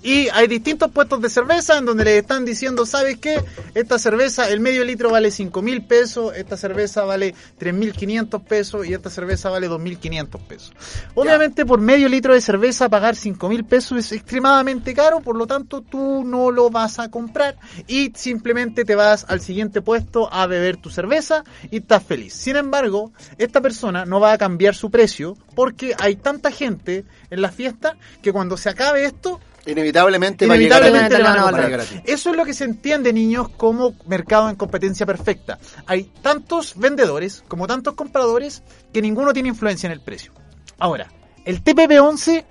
Y 0.02 0.30
hay 0.30 0.48
distintos 0.48 0.92
puestos 0.92 1.22
de 1.22 1.30
cerveza 1.30 1.78
en 1.78 1.86
donde 1.86 2.06
les 2.06 2.22
están 2.22 2.46
diciendo, 2.46 2.86
¿sabes 2.86 3.18
qué? 3.18 3.44
Esta 3.74 4.00
cerveza, 4.00 4.50
el 4.50 4.62
medio 4.62 4.86
litro 4.86 5.10
vale 5.10 5.30
5 5.30 5.62
mil 5.62 5.84
pesos, 5.84 6.34
esta 6.36 6.56
cerveza 6.56 7.04
vale 7.04 7.36
3.500 7.60 8.44
pesos 8.44 8.88
y 8.88 8.94
esta 8.94 9.10
cerveza 9.10 9.50
vale 9.50 9.70
2.500 9.70 10.40
pesos. 10.48 10.74
Obviamente 11.16 11.66
por 11.66 11.82
medio 11.82 12.08
litro 12.08 12.34
de 12.34 12.40
cerveza 12.40 12.88
pagar 12.88 13.18
5 13.18 13.50
mil 13.50 13.66
pesos 13.66 13.98
es 13.98 14.12
extremadamente 14.14 14.94
caro, 14.94 15.20
por 15.20 15.36
lo 15.36 15.48
tanto 15.48 15.82
tú 15.82 16.24
no 16.24 16.52
lo 16.52 16.70
vas 16.70 17.00
a 17.00 17.12
comprar 17.12 17.58
y 17.88 18.14
simplemente 18.16 18.86
te 18.86 18.96
vas 18.96 19.26
al 19.28 19.42
siguiente 19.42 19.82
puesto 19.82 20.34
a 20.34 20.48
beber 20.48 20.78
tu 20.78 20.90
cerveza 20.90 21.44
y 21.72 21.78
estás 21.78 22.04
feliz. 22.04 22.34
Sin 22.34 22.56
embargo, 22.56 23.12
esta 23.38 23.60
persona 23.60 24.06
no 24.06 24.22
va 24.22 24.32
a 24.32 24.38
cambiar 24.38 24.76
su 24.76 24.90
precio 24.90 25.36
porque 25.56 25.94
hay 26.00 26.16
tanta 26.16 26.52
gente 26.52 27.04
en 27.30 27.42
la 27.42 27.52
fiesta 27.52 27.98
que 28.22 28.32
cuando 28.32 28.56
se 28.56 28.70
acabe 28.70 29.04
esto 29.04 29.42
Inevitablemente, 29.72 30.48
va 30.48 30.54
a 30.54 30.58
llegar 30.58 30.84
a 30.84 30.88
Inevitablemente 30.88 31.18
ti. 31.18 31.24
van 31.24 31.38
a 31.38 31.52
Va 31.52 31.84
a. 31.84 32.02
Eso 32.06 32.30
es 32.32 32.36
lo 32.36 32.46
que 32.46 32.54
se 32.54 32.64
entiende, 32.64 33.14
niños, 33.14 33.50
como 33.50 33.96
mercado 34.08 34.50
en 34.50 34.56
competencia 34.56 35.06
perfecta. 35.06 35.60
Hay 35.86 36.12
tantos 36.22 36.74
vendedores 36.78 37.44
como 37.48 37.68
tantos 37.68 37.94
compradores 37.94 38.64
que 38.94 39.02
ninguno 39.02 39.34
tiene 39.34 39.50
influencia 39.50 39.88
en 39.88 39.94
el 39.94 40.02
precio. 40.02 40.34
Ahora, 40.78 41.10
el 41.46 41.64
TPP-11, 41.64 42.46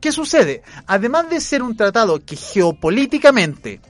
¿qué 0.00 0.12
sucede? 0.12 0.62
Además 0.86 1.30
de 1.30 1.40
ser 1.40 1.62
un 1.62 1.76
tratado 1.76 2.24
que 2.24 2.36
geopolíticamente 2.36 3.80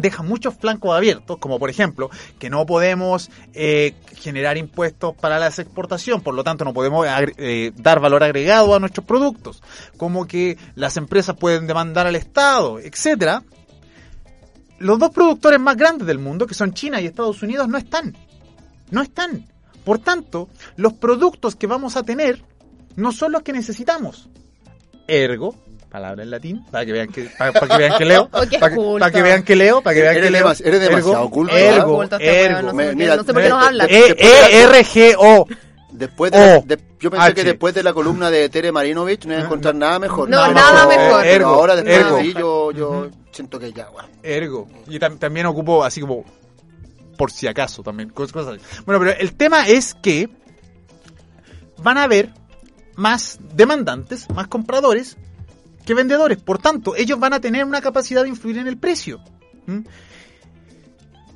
deja 0.00 0.22
muchos 0.22 0.54
flancos 0.54 0.94
abiertos, 0.94 1.38
como 1.38 1.58
por 1.58 1.70
ejemplo 1.70 2.10
que 2.38 2.50
no 2.50 2.66
podemos 2.66 3.30
eh, 3.54 3.94
generar 4.16 4.56
impuestos 4.56 5.14
para 5.14 5.38
la 5.38 5.48
exportación, 5.48 6.20
por 6.20 6.34
lo 6.34 6.44
tanto 6.44 6.64
no 6.64 6.72
podemos 6.72 7.06
eh, 7.08 7.72
dar 7.76 8.00
valor 8.00 8.22
agregado 8.22 8.74
a 8.74 8.80
nuestros 8.80 9.06
productos, 9.06 9.62
como 9.96 10.26
que 10.26 10.58
las 10.74 10.96
empresas 10.96 11.36
pueden 11.36 11.66
demandar 11.66 12.06
al 12.06 12.16
Estado, 12.16 12.78
etcétera. 12.78 13.42
Los 14.78 14.98
dos 14.98 15.10
productores 15.10 15.60
más 15.60 15.76
grandes 15.76 16.06
del 16.06 16.18
mundo, 16.18 16.46
que 16.46 16.54
son 16.54 16.72
China 16.72 17.00
y 17.00 17.06
Estados 17.06 17.42
Unidos, 17.42 17.68
no 17.68 17.76
están. 17.76 18.16
No 18.90 19.02
están. 19.02 19.46
Por 19.84 19.98
tanto, 19.98 20.48
los 20.76 20.94
productos 20.94 21.54
que 21.54 21.66
vamos 21.66 21.96
a 21.96 22.02
tener 22.02 22.42
no 22.96 23.12
son 23.12 23.32
los 23.32 23.42
que 23.42 23.52
necesitamos. 23.52 24.28
Ergo, 25.06 25.54
palabra 25.90 26.22
en 26.22 26.30
latín, 26.30 26.64
para 26.70 26.86
que 26.86 26.92
vean 26.92 27.08
que, 27.08 27.24
para, 27.36 27.52
para 27.52 27.66
que 27.68 27.76
vean 27.78 27.98
que 27.98 28.04
leo, 28.04 28.22
Oh, 28.30 28.30
para, 28.30 28.46
que, 28.48 28.58
culto. 28.76 28.98
para 29.00 29.10
que 29.10 29.22
vean 29.22 29.42
que 29.42 29.56
leo, 29.56 29.82
para 29.82 29.94
que 29.94 30.00
vean 30.02 30.14
Eres 30.16 30.24
que 30.26 30.30
leo. 30.30 30.40
demas- 30.46 30.60
eres 30.64 30.80
demasiado. 30.80 31.12
Ergo, 31.18 31.30
Culto 31.30 31.54
este 31.56 31.70
ergo, 31.74 31.96
weón, 31.96 32.08
no 32.10 32.70
sé 32.70 32.76
Me- 32.76 32.84
por 32.84 32.90
qué- 32.90 32.96
mira, 32.96 33.16
no 33.16 33.24
sé 33.24 33.32
por 33.34 33.42
qué 33.42 33.48
nos 33.48 33.60
de- 33.60 33.66
habla. 33.66 33.86
de- 33.86 33.94
E, 33.98 34.16
E, 34.18 34.62
R, 34.62 34.84
G, 34.84 35.14
O. 35.18 35.46
Después 35.92 36.30
de, 36.32 36.38
la- 36.38 36.58
de- 36.60 36.78
yo 37.00 37.10
pensé 37.10 37.34
que 37.34 37.44
después 37.44 37.74
de 37.74 37.82
la 37.82 37.92
columna 37.92 38.30
de 38.30 38.48
Tere 38.48 38.70
Marinovich 38.72 39.24
no 39.26 39.32
iba 39.32 39.42
a 39.42 39.44
encontrar 39.44 39.74
nada 39.74 39.98
mejor. 39.98 40.28
No, 40.30 40.36
Nada 40.36 40.52
nada 40.52 40.86
mejor. 40.86 41.04
mejor. 41.06 41.20
Pero 41.22 41.34
Ergo, 41.34 41.48
ahora 41.50 41.76
después 41.76 41.96
ergo. 41.98 42.14
de 42.16 42.22
ahí 42.22 42.32
yo, 42.34 42.70
yo 42.72 43.08
siento 43.32 43.58
que 43.58 43.72
ya, 43.72 43.88
bueno. 43.90 44.08
Ergo. 44.22 44.68
Y 44.88 44.98
tam- 45.00 45.18
también 45.18 45.46
ocupo 45.46 45.82
así 45.84 46.00
como 46.00 46.24
por 47.18 47.32
si 47.32 47.48
acaso 47.48 47.82
también. 47.82 48.10
cos- 48.14 48.32
Cosas 48.32 48.54
así. 48.54 48.82
Bueno, 48.86 49.00
pero 49.00 49.18
el 49.18 49.34
tema 49.34 49.66
es 49.68 49.94
que 49.94 50.30
van 51.78 51.98
a 51.98 52.04
haber 52.04 52.30
más 52.94 53.38
demandantes, 53.54 54.28
más 54.30 54.46
compradores 54.46 55.16
vendedores. 55.94 56.38
Por 56.38 56.58
tanto, 56.58 56.94
ellos 56.96 57.18
van 57.18 57.32
a 57.34 57.40
tener 57.40 57.64
una 57.64 57.80
capacidad 57.80 58.22
de 58.22 58.28
influir 58.28 58.58
en 58.58 58.66
el 58.68 58.76
precio. 58.78 59.20
¿Mm? 59.66 59.80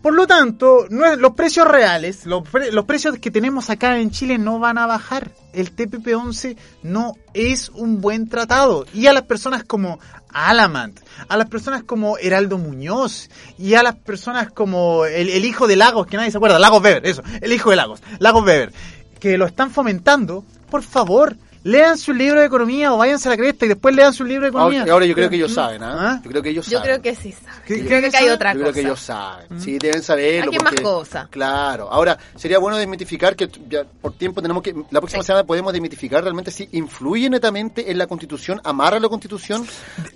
Por 0.02 0.12
lo 0.12 0.26
tanto, 0.26 0.86
no 0.90 1.06
es- 1.06 1.16
los 1.18 1.32
precios 1.32 1.66
reales, 1.66 2.26
los 2.26 2.84
precios 2.84 3.18
que 3.18 3.30
tenemos 3.30 3.70
acá 3.70 3.98
en 3.98 4.10
Chile 4.10 4.36
no 4.36 4.58
van 4.58 4.76
a 4.76 4.86
bajar. 4.86 5.30
El 5.54 5.74
TPP-11 5.74 6.56
no 6.82 7.14
es 7.32 7.70
un 7.70 8.02
buen 8.02 8.28
tratado. 8.28 8.84
Y 8.92 9.06
a 9.06 9.14
las 9.14 9.22
personas 9.22 9.64
como 9.64 9.98
Alamant, 10.28 11.00
a 11.26 11.38
las 11.38 11.48
personas 11.48 11.84
como 11.84 12.18
Heraldo 12.18 12.58
Muñoz 12.58 13.30
y 13.56 13.74
a 13.74 13.82
las 13.82 13.94
personas 13.94 14.50
como 14.52 15.06
el, 15.06 15.30
el 15.30 15.44
hijo 15.46 15.66
de 15.66 15.76
Lagos, 15.76 16.06
que 16.06 16.18
nadie 16.18 16.30
se 16.32 16.36
acuerda, 16.36 16.58
Lagos 16.58 16.82
Weber, 16.82 17.06
eso, 17.06 17.22
el 17.40 17.52
hijo 17.54 17.70
de 17.70 17.76
Lagos, 17.76 18.02
Lagos 18.18 18.42
Weber, 18.44 18.72
que 19.20 19.38
lo 19.38 19.46
están 19.46 19.70
fomentando, 19.70 20.44
por 20.70 20.82
favor, 20.82 21.36
lean 21.64 21.98
su 21.98 22.12
libro 22.12 22.40
de 22.40 22.46
economía 22.46 22.92
o 22.92 22.98
váyanse 22.98 23.28
a 23.28 23.32
la 23.32 23.36
cresta 23.36 23.64
y 23.64 23.68
después 23.68 23.94
lean 23.94 24.12
su 24.12 24.24
libro 24.24 24.42
de 24.44 24.50
economía. 24.50 24.80
Ahora, 24.82 24.92
ahora 24.92 25.06
yo 25.06 25.14
creo 25.14 25.28
que 25.30 25.36
ellos 25.36 25.52
saben, 25.52 25.82
¿ah? 25.82 25.96
¿Ah? 25.98 26.20
Yo 26.22 26.30
creo 26.30 26.42
que 26.42 26.50
ellos 26.50 26.66
Yo 26.66 26.78
saben. 26.78 26.84
creo 27.00 27.02
que 27.02 27.20
sí 27.20 27.32
saben. 27.32 27.62
¿Qué- 27.66 27.78
Yo 27.80 27.86
creo 27.86 28.00
qué 28.02 28.10
que 28.10 28.16
hay 28.16 28.22
saben? 28.24 28.34
otra 28.34 28.52
Yo 28.52 28.58
creo 28.60 28.66
cosa. 28.70 28.74
que 28.74 28.80
ellos 28.86 29.00
saben. 29.00 29.60
Sí, 29.60 29.78
deben 29.78 30.02
saberlo. 30.02 30.52
Hay 30.52 30.58
más 30.58 30.68
porque- 30.70 30.82
cosas. 30.82 31.28
Claro. 31.28 31.88
Ahora, 31.90 32.18
sería 32.36 32.58
bueno 32.58 32.76
desmitificar 32.76 33.34
que 33.34 33.48
ya 33.68 33.84
por 33.84 34.12
tiempo 34.12 34.40
tenemos 34.42 34.62
que. 34.62 34.74
La 34.90 35.00
próxima 35.00 35.22
Sí. 35.22 35.26
semana 35.28 35.44
podemos 35.44 35.72
desmitificar 35.72 36.22
realmente 36.22 36.50
si 36.50 36.68
influye 36.72 37.28
netamente 37.30 37.90
en 37.90 37.98
la 37.98 38.06
constitución, 38.06 38.60
amarra 38.64 39.00
la 39.00 39.08
constitución, 39.08 39.66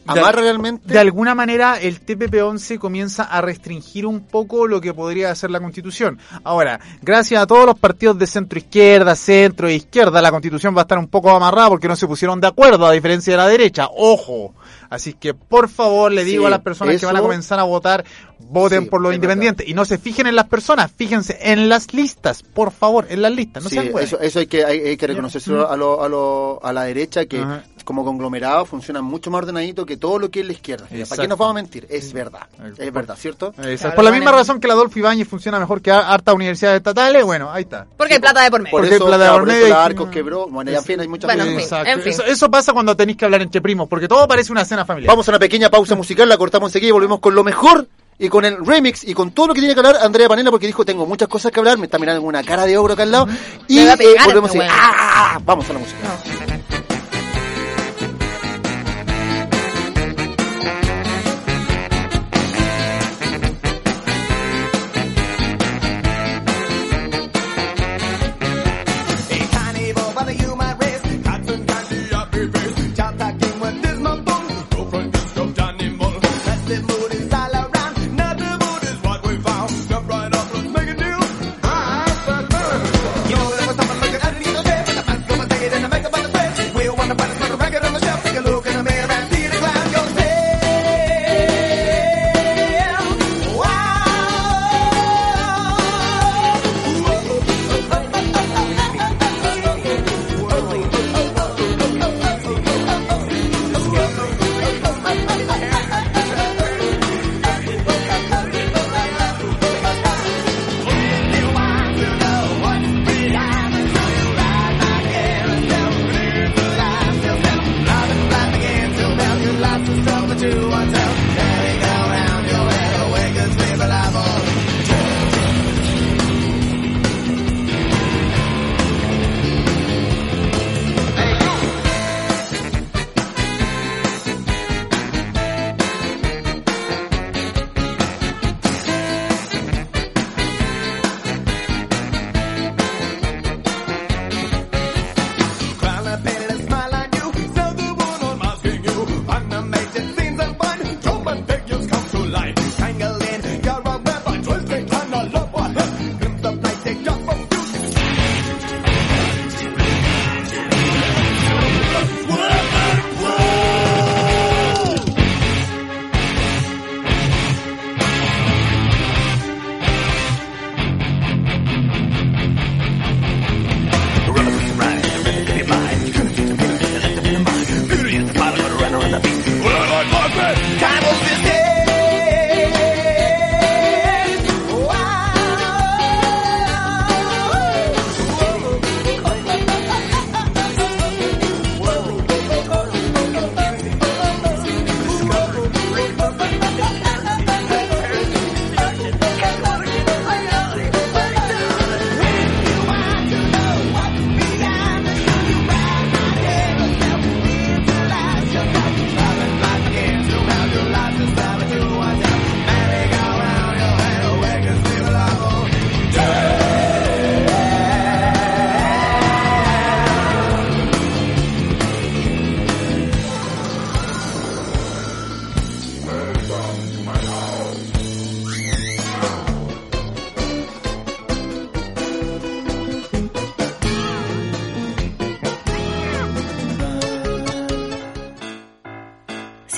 amarra 0.07 0.43
realmente. 0.43 0.93
De 0.93 0.99
alguna 0.99 1.35
manera, 1.35 1.81
el 1.81 2.01
TPP-11 2.01 2.79
comienza 2.79 3.25
a 3.25 3.41
restringir 3.41 4.07
un 4.07 4.21
poco 4.21 4.67
lo 4.67 4.81
que 4.81 4.93
podría 4.93 5.35
ser 5.35 5.51
la 5.51 5.61
Constitución. 5.61 6.19
Ahora, 6.45 6.79
gracias 7.03 7.43
a 7.43 7.47
todos 7.47 7.65
los 7.67 7.79
partidos 7.79 8.19
de 8.19 8.27
centro 8.27 8.59
izquierda, 8.59 9.15
centro 9.17 9.69
e 9.69 9.75
izquierda, 9.75 10.21
la 10.21 10.31
Constitución 10.31 10.75
va 10.77 10.81
a 10.81 10.83
estar 10.83 10.99
un 10.99 11.09
poco 11.09 11.31
amarrada 11.39 11.69
porque 11.71 11.89
no 11.89 11.97
se 11.97 12.07
pusieron 12.07 12.41
de 12.41 12.47
acuerdo, 12.47 12.87
a 12.87 12.93
diferencia 12.93 13.33
de 13.33 13.37
la 13.39 13.49
derecha. 13.49 13.89
Ojo, 13.97 14.55
Así 14.91 15.13
que, 15.13 15.35
por 15.35 15.69
favor, 15.69 16.11
le 16.13 16.25
digo 16.25 16.45
Sí, 16.45 16.47
a 16.47 16.51
las 16.51 16.61
personas 16.61 16.99
que 16.99 17.05
van 17.05 17.17
a 17.17 17.21
comenzar 17.21 17.59
a 17.61 17.65
votar, 17.65 18.05
voten 18.39 18.85
Sí, 18.85 18.89
por 18.89 19.03
los 19.03 19.11
es 19.13 19.17
independientes. 19.17 19.69
Y 19.69 19.75
no 19.75 19.85
se 19.85 19.99
fijen 19.99 20.27
en 20.27 20.35
las 20.35 20.47
personas, 20.47 20.91
fíjense 20.97 21.39
en 21.43 21.69
las 21.69 21.93
listas, 21.93 22.43
por 22.43 22.71
favor, 22.73 23.07
en 23.11 23.21
las 23.21 23.33
listas. 23.33 23.65
No 23.65 23.69
Sí, 23.69 23.79
hueones. 23.79 24.05
eso, 24.05 24.21
eso 24.21 24.39
hay 24.39 24.47
que, 24.47 24.65
hay, 24.65 24.81
hay 24.81 24.97
que 24.97 25.07
reconocerlo 25.07 25.71
a, 25.71 25.77
lo, 25.77 26.03
a, 26.03 26.09
lo, 26.09 26.61
a 26.63 26.73
la 26.73 26.85
derecha, 26.85 27.27
que 27.27 27.39
Ajá. 27.41 27.65
Como 27.89 28.05
conglomerado 28.05 28.67
funcionan 28.67 29.03
mucho 29.03 29.31
más 29.31 29.39
ordenadito 29.39 29.87
que 29.87 29.97
todo 29.97 30.19
lo 30.19 30.31
que 30.31 30.41
es 30.41 30.47
la 30.47 30.53
izquierda. 30.53 30.87
¿Para 31.09 31.23
qué 31.23 31.27
nos 31.27 31.39
vamos 31.39 31.53
a 31.53 31.55
mentir? 31.55 31.87
Es 31.89 32.13
verdad. 32.13 32.43
Exacto. 32.59 32.83
Es 32.83 32.93
verdad, 32.93 33.17
¿cierto? 33.17 33.55
Por 33.97 34.05
la 34.05 34.11
misma 34.11 34.31
razón 34.31 34.61
que 34.61 34.67
el 34.67 34.73
Adolfo 34.73 34.99
Ibáñez 34.99 35.27
funciona 35.27 35.59
mejor 35.59 35.81
que 35.81 35.91
a- 35.91 36.01
harta 36.13 36.35
universidades 36.35 36.77
estatales, 36.81 37.25
bueno, 37.25 37.51
ahí 37.51 37.63
está. 37.63 37.87
Porque 37.97 38.13
hay 38.15 38.21
plata 38.21 38.43
de 38.43 38.51
por 38.51 38.61
medio. 38.61 38.71
Por 38.73 38.83
Porque 38.83 38.95
eso, 38.97 39.07
plata 39.07 39.25
de 39.25 39.31
por 39.31 39.47
medio 39.47 39.69
la 39.69 39.85
Arcos 39.87 40.11
quebró. 40.11 40.49
Bueno, 40.49 40.71
ya 40.71 40.77
en 40.79 40.85
fin, 40.85 41.01
hay 41.01 41.09
muchas 41.09 41.29
Bueno, 41.35 41.45
cosas. 41.45 41.49
en 41.55 41.57
fin, 41.57 41.65
Exacto. 41.65 41.91
en 41.93 42.01
fin. 42.03 42.13
Eso, 42.13 42.25
eso 42.25 42.51
pasa 42.51 42.75
cuando 42.75 42.95
tenéis 42.95 43.17
que 43.17 43.25
hablar 43.25 43.41
entre 43.41 43.63
primos, 43.63 43.89
porque 43.89 44.07
todo 44.07 44.29
parece 44.29 44.53
una 44.53 44.67
cena 44.67 44.85
familiar. 44.85 45.09
Vamos 45.11 45.27
a 45.27 45.31
una 45.31 45.39
pequeña 45.39 45.71
pausa 45.71 45.95
musical, 45.97 46.29
la 46.29 46.37
cortamos 46.37 46.69
enseguida 46.69 46.91
y 46.91 46.93
volvemos 46.93 47.21
con 47.21 47.35
lo 47.35 47.43
mejor 47.43 47.89
y 48.19 48.29
con 48.29 48.45
el 48.45 48.67
remix 48.67 49.03
y 49.03 49.15
con 49.15 49.31
todo 49.31 49.47
lo 49.47 49.55
que 49.55 49.61
tiene 49.61 49.73
que 49.73 49.81
hablar 49.81 49.97
Andrea 50.03 50.29
Panela 50.29 50.51
porque 50.51 50.67
dijo 50.67 50.85
tengo 50.85 51.07
muchas 51.07 51.29
cosas 51.29 51.53
que 51.53 51.59
hablar, 51.59 51.79
me 51.79 51.87
está 51.87 51.99
mirando 51.99 52.21
con 52.21 52.29
una 52.29 52.43
cara 52.43 52.67
de 52.67 52.77
ogro 52.77 52.93
acá 52.93 53.05
al 53.05 53.13
lado 53.13 53.29
y 53.67 53.79
eh, 53.79 53.95
volvemos 54.27 54.55
a. 54.57 54.59
¡Ah! 54.69 55.41
Vamos 55.43 55.71
a 55.71 55.73
la 55.73 55.79
música. 55.79 56.58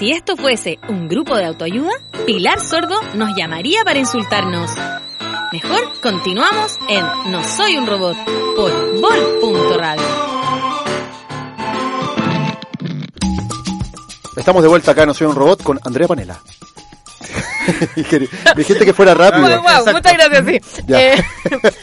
Si 0.00 0.10
esto 0.12 0.34
fuese 0.34 0.78
un 0.88 1.08
grupo 1.08 1.36
de 1.36 1.44
autoayuda, 1.44 1.92
Pilar 2.24 2.58
Sordo 2.58 2.98
nos 3.16 3.36
llamaría 3.36 3.84
para 3.84 3.98
insultarnos. 3.98 4.70
Mejor 5.52 6.00
continuamos 6.00 6.78
en 6.88 7.04
No 7.30 7.44
Soy 7.44 7.76
un 7.76 7.86
Robot 7.86 8.16
por 8.56 8.98
Vol.radio. 8.98 10.02
Estamos 14.38 14.62
de 14.62 14.68
vuelta 14.70 14.92
acá, 14.92 15.04
no 15.04 15.12
soy 15.12 15.26
un 15.26 15.34
robot, 15.34 15.62
con 15.62 15.78
Andrea 15.84 16.08
Panela. 16.08 16.40
Dijiste 18.56 18.86
que 18.86 18.94
fuera 18.94 19.12
rápido. 19.12 19.60
Wow, 19.60 19.84
wow, 19.84 19.92
muchas 19.92 20.14
gracias, 20.14 20.46
sí. 20.46 20.82
Eh, 20.88 21.22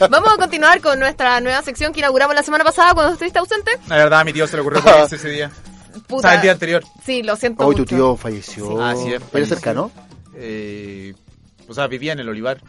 vamos 0.10 0.32
a 0.32 0.36
continuar 0.36 0.80
con 0.80 0.98
nuestra 0.98 1.40
nueva 1.40 1.62
sección 1.62 1.92
que 1.92 2.00
inauguramos 2.00 2.34
la 2.34 2.42
semana 2.42 2.64
pasada 2.64 2.94
cuando 2.94 3.12
estuviste 3.12 3.38
ausente. 3.38 3.78
La 3.86 3.94
verdad, 3.94 4.18
a 4.18 4.24
mi 4.24 4.32
tío 4.32 4.48
se 4.48 4.56
le 4.56 4.62
ocurrió 4.62 4.82
ponerse 4.82 5.14
ese 5.14 5.28
día. 5.28 5.52
O 5.98 6.06
Puta. 6.06 6.28
sea, 6.28 6.36
el 6.36 6.42
día 6.42 6.52
anterior. 6.52 6.82
Sí, 7.04 7.22
lo 7.22 7.36
siento 7.36 7.66
Hoy 7.66 7.74
tu 7.74 7.82
mucho. 7.82 7.94
tío 7.96 8.16
falleció. 8.16 8.82
Así 8.84 9.06
es. 9.08 9.14
¿Eres 9.14 9.22
falleció. 9.30 9.54
cercano? 9.56 9.90
Eh, 10.34 11.14
o 11.68 11.74
sea, 11.74 11.86
vivía 11.86 12.12
en 12.12 12.20
el 12.20 12.28
olivar. 12.28 12.60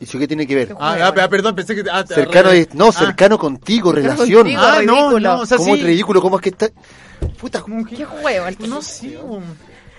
¿Y 0.00 0.04
eso 0.04 0.18
qué 0.18 0.28
tiene 0.28 0.46
que 0.46 0.54
ver? 0.54 0.76
Ah, 0.78 0.96
ah, 1.00 1.14
ah, 1.22 1.28
perdón, 1.28 1.56
pensé 1.56 1.74
que... 1.74 1.82
ah, 1.90 2.04
te- 2.04 2.14
Cercano 2.14 2.50
re- 2.50 2.68
no, 2.72 2.88
ah. 2.88 2.92
cercano 2.92 3.36
contigo, 3.38 3.90
relación. 3.90 4.42
contigo. 4.42 4.62
Ah, 4.62 4.80
no, 4.84 4.92
ridículo. 4.94 5.18
no, 5.20 5.40
o 5.40 5.46
sea, 5.46 5.56
¿Cómo 5.56 5.74
sí. 5.74 5.80
es 5.80 5.86
ridículo? 5.86 6.22
¿Cómo 6.22 6.36
es 6.36 6.42
que 6.42 6.48
está? 6.50 6.68
Puta, 7.40 7.60
Como 7.60 7.84
que- 7.84 7.96
Qué 7.96 8.04
juego. 8.04 8.46
No 8.68 8.80
sé. 8.80 9.18
um, 9.18 9.42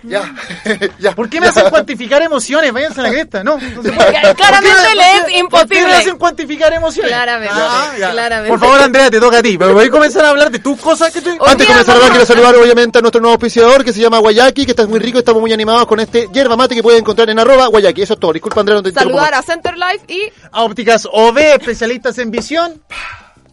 ya, 0.03 0.33
ya. 0.99 1.13
¿Por 1.15 1.29
qué 1.29 1.39
me 1.41 1.47
hacen 1.47 1.69
cuantificar 1.69 2.21
emociones? 2.21 2.71
Váyanse 2.71 2.99
a 2.99 3.03
la 3.03 3.09
cresta, 3.09 3.43
no. 3.43 3.55
no 3.57 3.59
se 3.83 3.91
puede. 3.91 3.91
Porque 3.91 4.33
claramente 4.35 4.77
¿Por 4.79 4.89
qué- 4.89 4.95
le 4.95 5.17
es 5.33 5.39
imposible. 5.39 5.49
¿Por 5.49 5.67
qué 5.69 5.83
me 5.85 5.93
hacen 5.93 6.17
cuantificar 6.17 6.73
emociones? 6.73 7.11
Claramente, 7.11 7.53
Ah, 7.57 7.91
ya. 7.99 8.11
claramente. 8.11 8.49
Por 8.49 8.59
favor, 8.59 8.81
Andrea, 8.81 9.09
te 9.11 9.19
toca 9.19 9.39
a 9.39 9.41
ti. 9.43 9.57
Pero 9.57 9.73
voy 9.73 9.85
a 9.87 9.89
comenzar 9.89 10.25
a 10.25 10.29
hablar 10.29 10.51
de 10.51 10.59
tus 10.59 10.79
cosas 10.79 11.11
que 11.11 11.21
te... 11.21 11.31
Antes 11.31 11.57
de 11.57 11.65
comenzar 11.65 11.93
a 11.93 11.97
hablar, 11.97 12.11
quiero 12.11 12.25
saludar 12.25 12.55
obviamente 12.55 12.99
a 12.99 13.01
nuestro 13.01 13.21
nuevo 13.21 13.33
auspiciador 13.33 13.83
que 13.83 13.93
se 13.93 13.99
llama 14.01 14.19
Guayaki, 14.19 14.65
que 14.65 14.71
está 14.71 14.85
muy 14.87 14.99
rico, 14.99 15.19
estamos 15.19 15.41
muy 15.41 15.51
animados 15.53 15.85
con 15.87 15.99
este 15.99 16.27
yerba 16.33 16.55
mate 16.55 16.75
que 16.75 16.83
pueden 16.83 16.99
encontrar 17.01 17.29
en 17.29 17.39
arroba 17.39 17.67
Guayaki. 17.67 18.01
Eso 18.01 18.13
es 18.13 18.19
todo. 18.19 18.33
Disculpa, 18.33 18.61
Andrea, 18.61 18.77
no 18.77 18.83
te 18.83 18.91
Saludar 18.91 19.33
a 19.33 19.41
Center 19.41 19.75
Life 19.77 20.05
y 20.07 20.31
a 20.51 20.63
ópticas 20.63 21.07
OB, 21.11 21.37
especialistas 21.37 22.17
en 22.19 22.31
visión. 22.31 22.81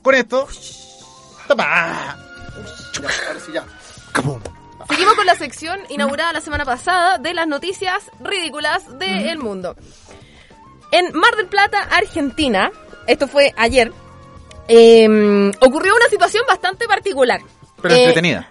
Con 0.02 0.14
esto. 0.14 0.46
Tapa. 1.48 2.16
Ya, 2.94 3.08
ahora 3.28 3.40
sí, 3.44 3.52
ya. 3.52 3.64
Seguimos 4.88 5.14
con 5.14 5.26
la 5.26 5.34
sección 5.34 5.80
inaugurada 5.88 6.32
la 6.32 6.40
semana 6.40 6.64
pasada 6.64 7.18
de 7.18 7.34
las 7.34 7.46
noticias 7.46 8.10
ridículas 8.20 8.98
del 8.98 9.38
mundo. 9.38 9.76
En 10.92 11.12
Mar 11.12 11.34
del 11.36 11.46
Plata, 11.46 11.82
Argentina, 11.90 12.70
esto 13.06 13.26
fue 13.26 13.52
ayer, 13.56 13.92
eh, 14.68 15.52
ocurrió 15.60 15.94
una 15.94 16.06
situación 16.08 16.44
bastante 16.46 16.86
particular. 16.86 17.40
Pero 17.82 17.94
Eh, 17.94 18.00
entretenida. 18.04 18.48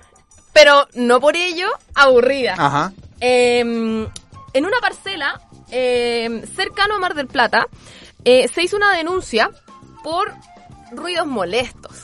Pero 0.54 0.88
no 0.94 1.20
por 1.20 1.36
ello 1.36 1.68
aburrida. 1.94 2.56
Ajá. 2.58 2.92
Eh, 3.22 3.60
en 3.60 4.66
una 4.66 4.80
parcela 4.82 5.42
eh, 5.72 6.44
cercano 6.56 6.96
a 6.96 7.00
Mar 7.00 7.14
del 7.16 7.28
Plata 7.28 7.68
eh, 8.24 8.48
se 8.54 8.64
hizo 8.64 8.76
una 8.78 8.94
denuncia 8.94 9.50
por 10.04 10.34
ruidos 10.92 11.28
molestos. 11.28 12.04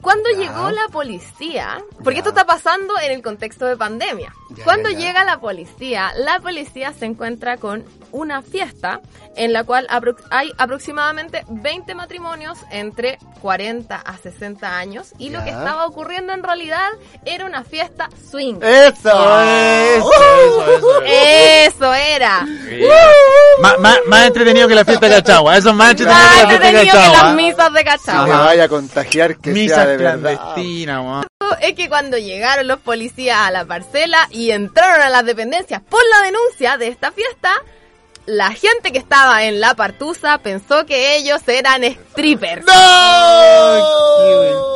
Cuando 0.00 0.30
llegó 0.30 0.70
la 0.70 0.88
policía, 0.90 1.82
porque 2.02 2.18
esto 2.18 2.30
está 2.30 2.46
pasando 2.46 2.94
en 3.02 3.12
el 3.12 3.22
contexto 3.22 3.66
de 3.66 3.76
pandemia, 3.76 4.32
Ya, 4.50 4.64
cuando 4.64 4.88
llega 4.88 5.24
la 5.24 5.40
policía, 5.40 6.12
la 6.16 6.40
policía 6.40 6.92
se 6.92 7.04
encuentra 7.06 7.58
con 7.58 7.84
una 8.12 8.42
fiesta 8.42 9.00
en 9.36 9.52
la 9.52 9.64
cual 9.64 9.86
apro- 9.88 10.16
hay 10.30 10.52
aproximadamente 10.58 11.44
20 11.48 11.94
matrimonios 11.94 12.58
entre 12.70 13.18
40 13.40 13.96
a 13.96 14.16
60 14.18 14.76
años 14.76 15.12
y 15.18 15.30
lo 15.30 15.38
Ya. 15.38 15.44
que 15.44 15.50
estaba 15.50 15.86
ocurriendo 15.86 16.32
en 16.32 16.42
realidad 16.42 16.88
era 17.24 17.46
una 17.46 17.64
fiesta 17.64 18.08
swing. 18.30 18.56
¡Eso! 18.62 19.40
Eso, 19.40 20.10
eso, 20.12 20.76
eso. 20.76 21.02
Eso 21.06 21.94
era. 21.94 22.44
Sí. 22.68 22.80
Má- 23.60 23.76
má- 23.78 23.98
más 24.08 24.26
entretenido 24.26 24.68
que 24.68 24.74
la 24.74 24.84
fiesta 24.84 25.08
de 25.08 25.14
Cachagua. 25.16 25.56
Eso 25.56 25.70
es 25.70 25.74
más 25.74 25.90
entretenido 25.90 26.20
Más 26.24 26.34
que 26.36 26.42
la 26.42 26.48
fiesta 26.48 26.60
de 26.64 26.68
entretenido 26.68 26.92
que 26.92 26.98
las 26.98 27.10
Cachagua. 27.12 27.34
misas 27.34 27.72
de 27.72 27.78
Que 27.78 27.84
Cachagua. 27.84 28.40
vaya 28.44 28.64
a 28.64 28.68
contagiar 28.68 29.36
que 29.36 29.44
sea 29.44 29.52
Misas 29.54 29.86
de 29.86 29.96
verdad. 29.96 30.18
clandestinas, 30.20 31.00
weón. 31.00 31.26
Es 31.60 31.74
que 31.74 31.88
cuando 31.88 32.16
llegaron 32.18 32.66
los 32.68 32.80
policías 32.80 33.38
a 33.38 33.50
la 33.50 33.64
parcela 33.64 34.28
y 34.30 34.50
entraron 34.50 35.02
a 35.02 35.08
las 35.10 35.24
dependencias 35.24 35.82
por 35.82 36.00
la 36.10 36.22
denuncia 36.26 36.76
de 36.78 36.88
esta 36.88 37.10
fiesta, 37.12 37.52
la 38.30 38.52
gente 38.52 38.92
que 38.92 38.98
estaba 38.98 39.44
en 39.44 39.60
la 39.60 39.74
partusa 39.74 40.38
pensó 40.38 40.86
que 40.86 41.16
ellos 41.16 41.40
eran 41.48 41.82
strippers. 41.82 42.64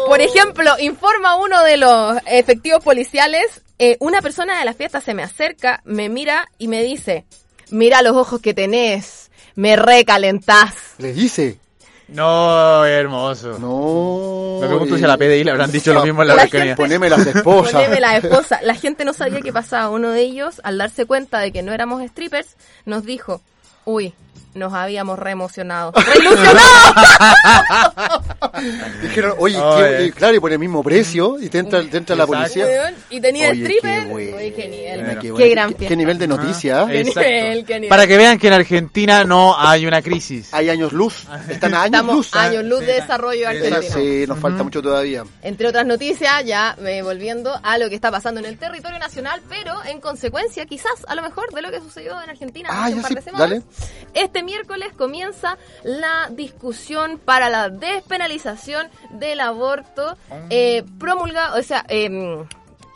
Por 0.06 0.20
ejemplo, 0.20 0.72
informa 0.80 1.36
uno 1.36 1.62
de 1.62 1.76
los 1.76 2.18
efectivos 2.26 2.82
policiales, 2.82 3.62
eh, 3.78 3.96
una 4.00 4.20
persona 4.22 4.58
de 4.58 4.64
la 4.64 4.74
fiesta 4.74 5.00
se 5.00 5.14
me 5.14 5.22
acerca, 5.22 5.82
me 5.84 6.08
mira 6.08 6.48
y 6.58 6.66
me 6.68 6.82
dice, 6.82 7.24
mira 7.70 8.02
los 8.02 8.16
ojos 8.16 8.40
que 8.40 8.54
tenés, 8.54 9.30
me 9.54 9.76
recalentás. 9.76 10.74
Le 10.98 11.12
dice. 11.12 11.63
No, 12.14 12.84
hermoso. 12.84 13.58
No. 13.58 14.58
Me 14.60 14.66
pregunto 14.68 14.94
y- 14.94 14.98
si 14.98 15.04
a 15.04 15.08
la 15.08 15.16
PDI 15.16 15.44
le 15.44 15.50
habrán 15.50 15.72
dicho 15.72 15.92
lo 15.92 16.04
mismo 16.04 16.22
en 16.22 16.28
la 16.28 16.34
La 16.36 16.42
Araucanía. 16.42 16.76
Poneme 16.76 17.10
las 17.10 17.26
esposas. 17.26 17.72
Poneme 17.72 18.00
la 18.00 18.16
esposa. 18.16 18.60
La 18.62 18.74
gente 18.74 19.04
no 19.04 19.12
sabía 19.12 19.40
qué 19.40 19.52
pasaba. 19.52 19.90
Uno 19.90 20.10
de 20.10 20.20
ellos, 20.20 20.60
al 20.64 20.78
darse 20.78 21.06
cuenta 21.06 21.40
de 21.40 21.50
que 21.52 21.62
no 21.62 21.72
éramos 21.72 22.02
strippers, 22.08 22.56
nos 22.84 23.04
dijo, 23.04 23.40
uy, 23.84 24.14
nos 24.54 24.72
habíamos 24.72 25.18
reemocionado. 25.18 25.92
¡Reilusionados! 26.14 26.94
Dijeron, 29.02 29.34
oye, 29.38 29.58
Oye. 29.58 29.96
qué- 29.98 30.04
y 30.06 30.12
claro, 30.12 30.34
y 30.36 30.40
por 30.40 30.52
el 30.52 30.58
mismo 30.58 30.82
precio, 30.82 31.36
y 31.40 31.48
te 31.48 31.58
entra, 31.58 31.82
te 31.82 31.96
entra 31.96 32.16
la 32.16 32.26
policía. 32.26 32.94
Y 33.10 33.20
tenía 33.20 33.50
Oye, 33.50 33.62
stripper. 33.62 34.02
qué 34.02 34.08
bueno. 34.08 34.36
Uy, 34.36 34.52
qué 34.52 34.68
nivel. 34.68 35.04
Qué, 35.14 35.18
qué 35.20 35.30
bueno. 35.32 35.50
gran 35.50 35.68
¿Qué- 35.70 35.74
fiesta. 35.78 35.88
qué 35.88 35.96
nivel 35.96 36.18
de 36.18 36.26
noticia. 36.28 36.86
Qué 36.86 37.00
Exacto. 37.00 37.20
nivel, 37.20 37.64
qué 37.64 37.74
nivel. 37.74 37.88
Para 37.88 38.06
que 38.06 38.16
vean 38.16 38.38
que 38.38 38.46
en 38.48 38.52
Argentina 38.52 39.24
no 39.24 39.58
hay 39.58 39.86
una 39.86 40.02
crisis. 40.02 40.52
Hay 40.54 40.70
años 40.70 40.92
luz. 40.92 41.26
Están 41.48 41.74
a 41.74 41.82
años 41.82 41.86
Estamos 42.00 42.16
luz. 42.16 42.34
años 42.34 42.64
luz 42.64 42.80
de 42.80 42.94
desarrollo 42.94 43.48
argentino. 43.48 43.82
sí, 43.82 44.24
nos 44.26 44.38
falta 44.38 44.62
mucho 44.62 44.80
todavía. 44.82 45.24
Entre 45.42 45.66
otras 45.68 45.86
noticias, 45.86 46.44
ya 46.44 46.76
eh, 46.84 47.02
volviendo 47.02 47.58
a 47.62 47.78
lo 47.78 47.88
que 47.88 47.94
está 47.94 48.10
pasando 48.10 48.40
en 48.40 48.46
el 48.46 48.58
territorio 48.58 48.98
nacional, 48.98 49.40
pero 49.48 49.72
en 49.84 50.00
consecuencia, 50.00 50.64
quizás, 50.66 50.92
a 51.06 51.14
lo 51.14 51.22
mejor, 51.22 51.52
de 51.52 51.62
lo 51.62 51.70
que 51.70 51.80
sucedió 51.80 52.20
en 52.22 52.30
Argentina 52.30 52.68
Ah, 52.72 52.84
hace 52.84 52.90
ya 52.90 52.96
un 52.96 53.02
par 53.02 53.08
sí, 53.10 53.14
de 53.16 53.22
semanas. 53.22 53.50
dale. 53.50 53.62
Este 54.14 54.42
miércoles 54.44 54.92
comienza 54.96 55.58
la 55.82 56.28
discusión 56.30 57.18
para 57.18 57.48
la 57.50 57.68
despenalización 57.68 58.88
del 59.10 59.40
aborto 59.40 60.16
eh, 60.50 60.84
promulgado, 60.98 61.58
o 61.58 61.62
sea, 61.62 61.84
em, 61.88 62.46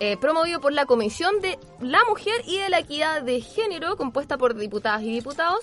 eh, 0.01 0.16
promovido 0.16 0.61
por 0.61 0.72
la 0.72 0.86
Comisión 0.86 1.40
de 1.40 1.59
la 1.80 1.99
Mujer 2.09 2.34
y 2.46 2.59
de 2.59 2.68
la 2.68 2.78
Equidad 2.80 3.22
de 3.22 3.40
Género, 3.40 3.96
compuesta 3.96 4.38
por 4.38 4.55
diputadas 4.55 5.03
y 5.03 5.12
diputados, 5.12 5.61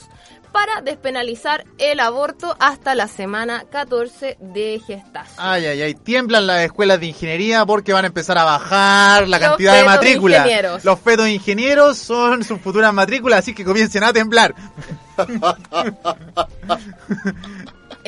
para 0.51 0.81
despenalizar 0.81 1.65
el 1.77 1.99
aborto 1.99 2.55
hasta 2.59 2.95
la 2.95 3.07
semana 3.07 3.65
14 3.69 4.37
de 4.39 4.81
gestación. 4.85 5.35
Ay, 5.37 5.65
ay, 5.65 5.81
ay, 5.81 5.95
tiemblan 5.95 6.47
las 6.47 6.61
escuelas 6.61 6.99
de 6.99 7.07
ingeniería 7.07 7.65
porque 7.65 7.91
van 7.93 8.05
a 8.05 8.07
empezar 8.07 8.37
a 8.37 8.43
bajar 8.45 9.27
la 9.27 9.37
Los 9.39 9.47
cantidad 9.49 9.75
de 9.75 9.83
matrículas. 9.83 10.39
ingenieros. 10.39 10.85
Los 10.85 10.99
fetos 10.99 11.27
ingenieros 11.27 11.97
son 11.97 12.43
sus 12.43 12.59
futuras 12.61 12.93
matrículas, 12.93 13.39
así 13.39 13.53
que 13.53 13.65
comiencen 13.65 14.03
a 14.03 14.13
temblar. 14.13 14.55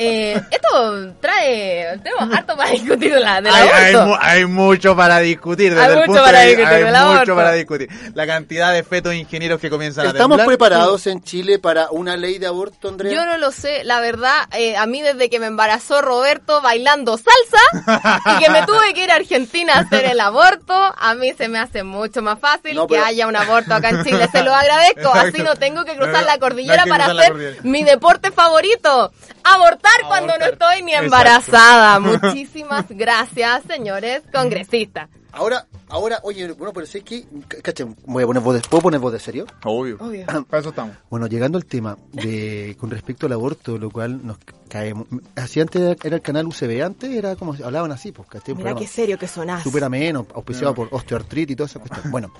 Eh, 0.00 0.40
esto 0.50 1.12
trae. 1.20 1.98
Tenemos 2.04 2.32
harto 2.36 2.56
para 2.56 2.70
discutir 2.70 3.12
de 3.14 3.20
la, 3.20 3.40
del 3.40 3.52
Hay, 3.52 3.68
hay 3.68 3.94
aborto. 3.94 4.06
mu- 4.10 4.16
hay 4.20 4.44
mucho 4.46 4.94
para 4.96 5.18
discutir. 5.18 5.74
Desde 5.74 5.84
Hay 5.84 5.90
el 5.90 5.96
mucho 5.96 6.06
punto 6.06 6.22
para 6.24 6.40
de- 6.40 6.46
discutir 6.56 6.72
hay 6.76 6.84
mucho 6.84 6.96
aborto. 6.98 7.34
para 7.36 7.52
discutir. 7.52 7.88
La 8.14 8.26
cantidad 8.26 8.72
de 8.72 8.84
fetos 8.84 9.14
ingenieros 9.14 9.60
que 9.60 9.68
comienzan 9.70 10.06
a 10.06 10.10
¿Estamos 10.10 10.36
temblar. 10.38 10.46
preparados 10.46 11.06
en 11.08 11.22
Chile 11.22 11.58
para 11.58 11.90
una 11.90 12.16
ley 12.16 12.38
de 12.38 12.46
aborto, 12.46 12.88
Andrea? 12.88 13.12
Yo 13.12 13.26
no 13.26 13.38
lo 13.38 13.50
sé, 13.50 13.82
la 13.84 13.98
verdad, 14.00 14.44
eh, 14.52 14.76
a 14.76 14.86
mí 14.86 15.02
desde 15.02 15.28
que 15.28 15.40
me 15.40 15.46
embarazó 15.46 16.00
Roberto 16.00 16.60
bailando 16.62 17.18
salsa 17.18 18.32
y 18.36 18.44
que 18.44 18.50
me 18.50 18.62
tuve 18.66 18.94
que 18.94 19.04
ir 19.04 19.10
a 19.10 19.16
Argentina 19.16 19.74
a 19.74 19.80
hacer 19.80 20.04
el 20.04 20.20
aborto, 20.20 20.74
a 20.96 21.14
mí 21.14 21.32
se 21.36 21.48
me 21.48 21.58
hace 21.58 21.82
mucho 21.82 22.22
más 22.22 22.38
fácil 22.38 22.76
No, 22.76 22.86
que 22.86 22.98
haya 22.98 23.26
un 23.26 23.34
aborto 23.36 23.74
acá 23.74 23.90
en 23.90 24.04
Chile. 24.04 24.28
Se 24.30 24.42
lo 24.44 24.54
agradezco, 24.54 25.00
Exacto. 25.08 25.28
así 25.34 25.42
no 25.42 25.56
tengo 25.56 25.84
que 25.84 25.96
cruzar 25.96 26.20
No, 26.20 26.26
la 26.26 26.38
cordillera 26.38 26.84
para 26.86 27.06
hacer 27.06 27.32
cordillera. 27.32 27.56
mi 27.64 27.82
deporte 27.82 28.30
favorito. 28.30 29.12
Abortar, 29.54 29.92
cuando 30.06 30.36
no 30.38 30.44
estoy 30.44 30.82
ni 30.82 30.92
Exacto. 30.92 31.04
embarazada. 31.04 32.00
Muchísimas 32.00 32.86
gracias, 32.88 33.62
señores 33.68 34.22
congresistas. 34.32 35.08
Ahora, 35.30 35.66
ahora, 35.88 36.20
oye, 36.22 36.50
bueno, 36.52 36.72
pero 36.72 36.86
sé 36.86 37.02
que, 37.02 37.26
cacha, 37.62 37.84
voy 38.06 38.24
a 38.24 38.26
poner 38.26 38.42
voz 38.42 38.54
de, 38.54 38.68
¿puedo 38.68 38.82
poner 38.82 38.98
voz 38.98 39.12
de 39.12 39.20
serio? 39.20 39.46
Obvio. 39.64 39.96
Obvio. 40.00 40.26
Para 40.26 40.60
eso 40.60 40.70
estamos. 40.70 40.96
Bueno, 41.10 41.26
llegando 41.26 41.58
al 41.58 41.66
tema 41.66 41.96
de 42.12 42.76
con 42.80 42.90
respecto 42.90 43.26
al 43.26 43.32
aborto, 43.32 43.78
lo 43.78 43.90
cual 43.90 44.26
nos 44.26 44.38
caemos. 44.68 45.06
Así 45.36 45.60
antes 45.60 45.96
era 46.02 46.16
el 46.16 46.22
canal 46.22 46.46
UCB, 46.46 46.82
antes 46.82 47.10
era 47.10 47.36
como 47.36 47.54
hablaban 47.62 47.92
así, 47.92 48.10
pues, 48.10 48.26
¿cachai? 48.28 48.52
Un 48.52 48.58
Mira 48.58 48.74
qué 48.74 48.86
serio 48.86 49.18
que 49.18 49.28
sonás. 49.28 49.62
súper 49.62 49.84
ameno, 49.84 50.26
auspiciado 50.34 50.74
por 50.74 50.88
osteoartritis 50.90 51.52
y 51.52 51.56
toda 51.56 51.66
esa 51.68 51.78
cuestión. 51.78 52.10
Bueno, 52.10 52.32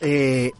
eh, 0.00 0.52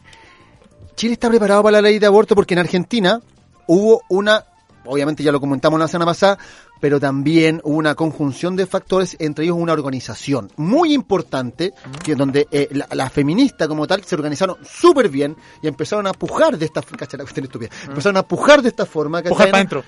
Chile 0.96 1.12
está 1.14 1.28
preparado 1.28 1.62
para 1.62 1.80
la 1.80 1.82
ley 1.82 1.98
de 1.98 2.06
aborto 2.06 2.34
porque 2.34 2.54
en 2.54 2.60
Argentina 2.60 3.20
hubo 3.66 4.02
una, 4.08 4.44
obviamente 4.84 5.22
ya 5.22 5.32
lo 5.32 5.40
comentamos 5.40 5.78
la 5.78 5.88
semana 5.88 6.10
pasada, 6.10 6.38
pero 6.80 6.98
también 6.98 7.60
hubo 7.64 7.76
una 7.76 7.94
conjunción 7.94 8.56
de 8.56 8.66
factores, 8.66 9.16
entre 9.20 9.44
ellos 9.44 9.56
una 9.58 9.72
organización 9.72 10.50
muy 10.56 10.92
importante, 10.92 11.72
que 12.04 12.14
donde 12.14 12.48
eh, 12.50 12.68
la, 12.72 12.88
la 12.92 13.10
feminista 13.10 13.68
como 13.68 13.86
tal 13.86 14.04
se 14.04 14.14
organizaron 14.14 14.56
súper 14.64 15.08
bien 15.08 15.36
y 15.62 15.68
empezaron 15.68 16.06
a 16.06 16.12
pujar 16.12 16.58
de 16.58 16.66
esta 16.66 16.82
forma, 16.82 17.06
estúpida, 17.06 17.70
empezaron 17.86 18.16
a 18.16 18.22
pujar 18.22 18.62
de 18.62 18.68
esta 18.68 18.86
forma, 18.86 19.22
Pujar 19.22 19.32
¿cachai? 19.32 19.50
para 19.50 19.58
adentro. 19.58 19.84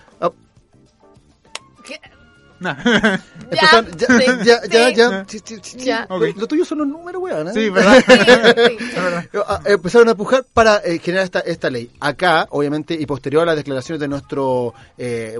¿Qué? 1.85 2.01
Nah. 2.61 2.75
empezaron- 3.51 3.97
ya, 3.99 4.07
sí, 4.07 4.27
ya, 4.45 4.61
ya, 4.65 4.89
sí. 4.89 4.95
ya, 4.97 5.25
sí, 5.29 5.41
sí, 5.45 5.57
sí, 5.63 5.79
Ya. 5.79 6.07
Lo, 6.09 6.19
lo 6.19 6.47
tuyo 6.47 6.65
son 6.65 6.79
los 6.79 6.87
números, 6.87 7.21
weón. 7.23 7.49
¿eh? 7.49 7.53
Sí, 7.53 7.69
¿verdad? 7.71 8.03
Sí, 8.07 8.77
sí. 8.79 9.39
Ah, 9.47 9.61
Empezaron 9.65 10.09
a 10.09 10.15
pujar 10.15 10.45
para 10.53 10.79
eh, 10.85 10.99
generar 10.99 11.25
esta, 11.25 11.41
esta 11.41 11.69
ley. 11.71 11.91
Acá, 12.01 12.47
obviamente, 12.51 12.95
y 12.95 13.05
posterior 13.07 13.43
a 13.43 13.47
las 13.47 13.57
declaraciones 13.57 14.01
de 14.01 14.09
nuestro 14.09 14.73
eh, 14.97 15.39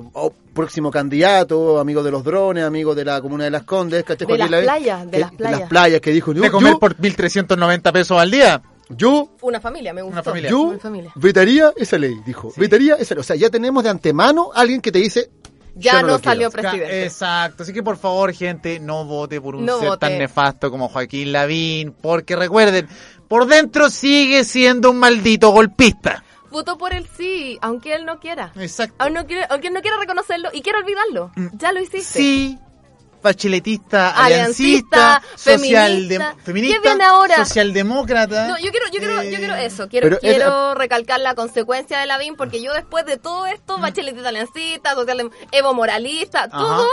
próximo 0.53 0.91
candidato, 0.91 1.79
amigo 1.79 2.03
de 2.03 2.11
los 2.11 2.25
drones, 2.25 2.65
amigo 2.65 2.95
de 2.95 3.05
la 3.05 3.21
comuna 3.21 3.45
de 3.45 3.51
Las 3.51 3.63
Condes, 3.65 4.05
¿cachai? 4.05 4.27
De 4.27 4.39
las 4.39 4.51
Lavín, 4.51 4.67
playas, 4.67 5.11
de 5.11 5.17
eh, 5.17 5.21
las 5.21 5.33
playas. 5.33 5.61
las 5.61 5.69
playas, 5.69 6.01
que 6.01 6.11
dijo, 6.11 6.33
yo, 6.33 6.43
De 6.43 6.51
comer 6.51 6.73
yo, 6.75 6.79
por 6.79 6.97
1.390 6.97 7.93
pesos 7.93 8.19
al 8.21 8.31
día. 8.31 8.61
yo, 8.89 9.31
Una 9.41 9.61
familia, 9.61 9.93
me 9.95 10.03
gustó. 10.03 10.15
Una 10.15 10.23
familia. 10.23 10.51
yo 10.51 10.61
Una 10.63 10.79
familia. 10.79 11.13
vetaría 11.15 11.73
esa 11.77 11.97
ley, 11.99 12.17
dijo. 12.27 12.53
Vetaría 12.57 12.95
esa 12.97 13.15
ley. 13.15 13.21
O 13.21 13.25
sea, 13.25 13.37
ya 13.37 13.51
tenemos 13.51 13.83
de 13.85 13.91
antemano 13.91 14.51
a 14.55 14.61
alguien 14.61 14.81
que 14.81 14.93
te 14.93 14.99
dice, 14.99 15.31
Ya 15.77 15.95
no, 16.03 16.07
quiero. 16.09 16.19
salió 16.23 16.51
presidente. 16.51 17.05
Exacto. 17.05 17.63
Así 17.63 17.73
que 17.73 17.83
por 17.83 17.97
favor, 17.97 18.33
gente, 18.33 18.79
no 18.81 19.05
vote 19.05 19.41
por 19.41 19.57
un 19.57 19.65
No 19.67 19.79
ser 19.79 19.89
vote. 19.89 20.01
tan 20.01 20.19
nefasto 20.19 20.71
como 20.71 20.89
Joaquín 20.89 21.33
Lavín. 21.33 21.93
Porque 21.93 22.37
recuerden, 22.37 22.89
por 23.29 23.47
dentro 23.47 23.91
sigue 23.91 24.45
siendo 24.45 24.91
un 24.91 24.99
maldito 24.99 25.51
golpista. 25.51 26.23
Votó 26.51 26.79
por 26.79 26.93
el 26.93 27.09
sí, 27.17 27.59
aunque 27.63 27.95
él 27.97 28.05
no 28.05 28.21
quiera. 28.21 28.53
Exacto. 28.57 28.95
Aunque 28.99 29.45
aunque 29.51 29.69
él 29.69 29.75
no 29.75 29.81
quiera 29.81 29.97
reconocerlo 29.99 30.51
y 30.53 30.63
quiera 30.63 30.79
olvidarlo. 30.79 31.33
Ya 31.55 31.73
lo 31.73 31.81
hiciste. 31.81 32.21
Mm. 32.21 32.23
Sí. 32.23 32.59
Bacheletista, 33.25 34.11
Aliancista, 34.11 35.23
feminista. 35.39 36.37
feminista, 36.45 36.77
¿Qué 36.83 36.89
viene 36.89 37.05
ahora? 37.05 37.37
socialdemócrata. 37.37 38.49
No, 38.49 38.59
yo 38.59 38.71
quiero, 38.71 38.87
yo 38.93 38.99
quiero, 38.99 39.21
Eh, 39.23 39.31
yo 39.31 39.39
quiero 39.39 39.55
eso. 39.55 39.89
Quiero, 39.89 40.09
pero 40.09 40.21
quiero 40.21 40.75
recalcar 40.75 41.21
la 41.21 41.35
consecuencia 41.35 41.99
de 41.99 42.05
Lavín 42.07 42.37
porque 42.37 42.63
yo 42.63 42.75
después 42.75 43.07
de 43.07 43.17
todo 43.17 43.47
esto, 43.47 43.79
bacheletista 43.79 44.29
aliancista, 44.29 44.95
social 44.95 45.31
Evo 45.53 45.73
moralista, 45.73 46.49
todo, 46.51 46.87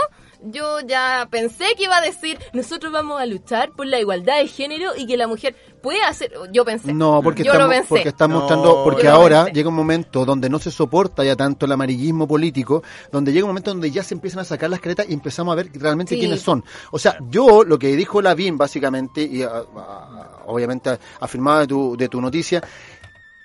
yo 0.44 0.80
ya 0.80 1.28
pensé 1.30 1.64
que 1.76 1.84
iba 1.84 1.96
a 1.96 2.00
decir, 2.00 2.38
nosotros 2.52 2.92
vamos 2.92 3.20
a 3.20 3.26
luchar 3.26 3.70
por 3.72 3.86
la 3.86 3.98
igualdad 4.00 4.38
de 4.38 4.46
género 4.48 4.90
y 4.96 5.06
que 5.06 5.16
la 5.16 5.26
mujer 5.26 5.54
puede 5.82 6.02
hacer, 6.02 6.32
yo 6.52 6.64
pensé. 6.64 6.92
No, 6.92 7.20
porque 7.22 7.42
yo 7.44 7.52
estamos, 7.52 7.68
lo 7.68 7.72
pensé. 7.74 7.88
porque 7.88 8.08
están 8.08 8.30
No, 8.30 8.38
mostrando, 8.40 8.84
porque 8.84 9.08
ahora 9.08 9.46
llega 9.48 9.68
un 9.68 9.74
momento 9.74 10.24
donde 10.24 10.48
no 10.48 10.58
se 10.58 10.70
soporta 10.70 11.24
ya 11.24 11.36
tanto 11.36 11.66
el 11.66 11.72
amarillismo 11.72 12.26
político, 12.28 12.82
donde 13.10 13.32
llega 13.32 13.44
un 13.44 13.50
momento 13.50 13.70
donde 13.70 13.90
ya 13.90 14.02
se 14.02 14.14
empiezan 14.14 14.40
a 14.40 14.44
sacar 14.44 14.70
las 14.70 14.80
caretas 14.80 15.06
y 15.08 15.12
empezamos 15.12 15.52
a 15.52 15.56
ver 15.56 15.70
realmente 15.74 16.14
Sí. 16.14 16.20
quiénes 16.20 16.40
son. 16.40 16.64
O 16.90 16.98
sea, 16.98 17.16
yo 17.28 17.64
lo 17.64 17.78
que 17.78 17.94
dijo 17.96 18.20
Lavín 18.22 18.56
básicamente, 18.58 19.22
y 19.22 19.42
ah, 19.42 19.62
ah, 19.76 20.42
obviamente 20.46 20.98
afirmado 21.20 21.60
de 21.60 21.66
tu, 21.66 21.96
de 21.96 22.08
tu 22.08 22.20
noticia, 22.20 22.62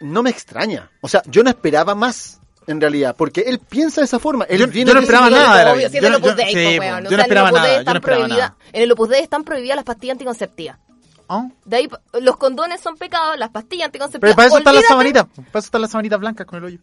no 0.02 0.22
me 0.22 0.30
extraña. 0.30 0.92
O 1.02 1.08
sea, 1.08 1.22
yo 1.26 1.44
no 1.44 1.50
esperaba 1.50 1.96
más. 1.96 2.40
En 2.68 2.82
realidad, 2.82 3.16
porque 3.18 3.42
él 3.48 3.60
piensa 3.60 4.02
de 4.02 4.06
esa 4.06 4.20
forma. 4.20 4.44
Él 4.46 4.60
Yo- 4.60 4.68
viene 4.68 4.90
yo 4.90 4.96
no 4.96 5.00
esperaba 5.02 5.30
nada 5.30 5.58
de 5.58 5.64
la 5.66 5.72
Obvio, 5.72 5.80
vida. 5.80 5.90
si 5.90 5.98
en 5.98 6.04
Yo 6.04 6.10
no- 6.10 6.20
yo- 6.20 6.36
Dei, 6.36 6.48
sí, 6.48 6.54
pues, 6.54 6.66
no 7.04 7.22
esperaba 7.22 7.52
nada, 7.52 7.68
yo 7.74 7.80
están 7.80 7.94
no 7.94 7.98
esperaba 8.00 8.24
prohibidas- 8.28 8.50
nada. 8.50 8.58
En 8.74 8.82
el 8.84 8.92
Opus 8.92 9.10
Dei 9.10 9.22
están 9.24 9.44
prohibidas 9.46 9.76
las 9.78 9.86
pastillas 9.86 10.14
anticonceptivas. 10.16 10.78
¿Ah? 11.30 11.48
De 11.66 11.76
ahí, 11.78 11.90
los 12.22 12.38
condones 12.38 12.80
son 12.82 12.96
pecados, 12.98 13.38
las 13.38 13.50
pastillas 13.50 13.86
anticonceptivas. 13.86 14.22
Pero 14.22 14.36
para 14.36 14.48
eso 14.48 14.58
están 14.58 14.76
las 14.76 14.86
sabanitas. 14.86 15.26
Para 15.28 15.44
eso 15.60 15.60
están 15.60 15.82
las 15.82 15.92
sabanitas 15.92 16.20
blancas 16.20 16.46
con 16.46 16.58
el 16.60 16.66
hoyo. 16.66 16.80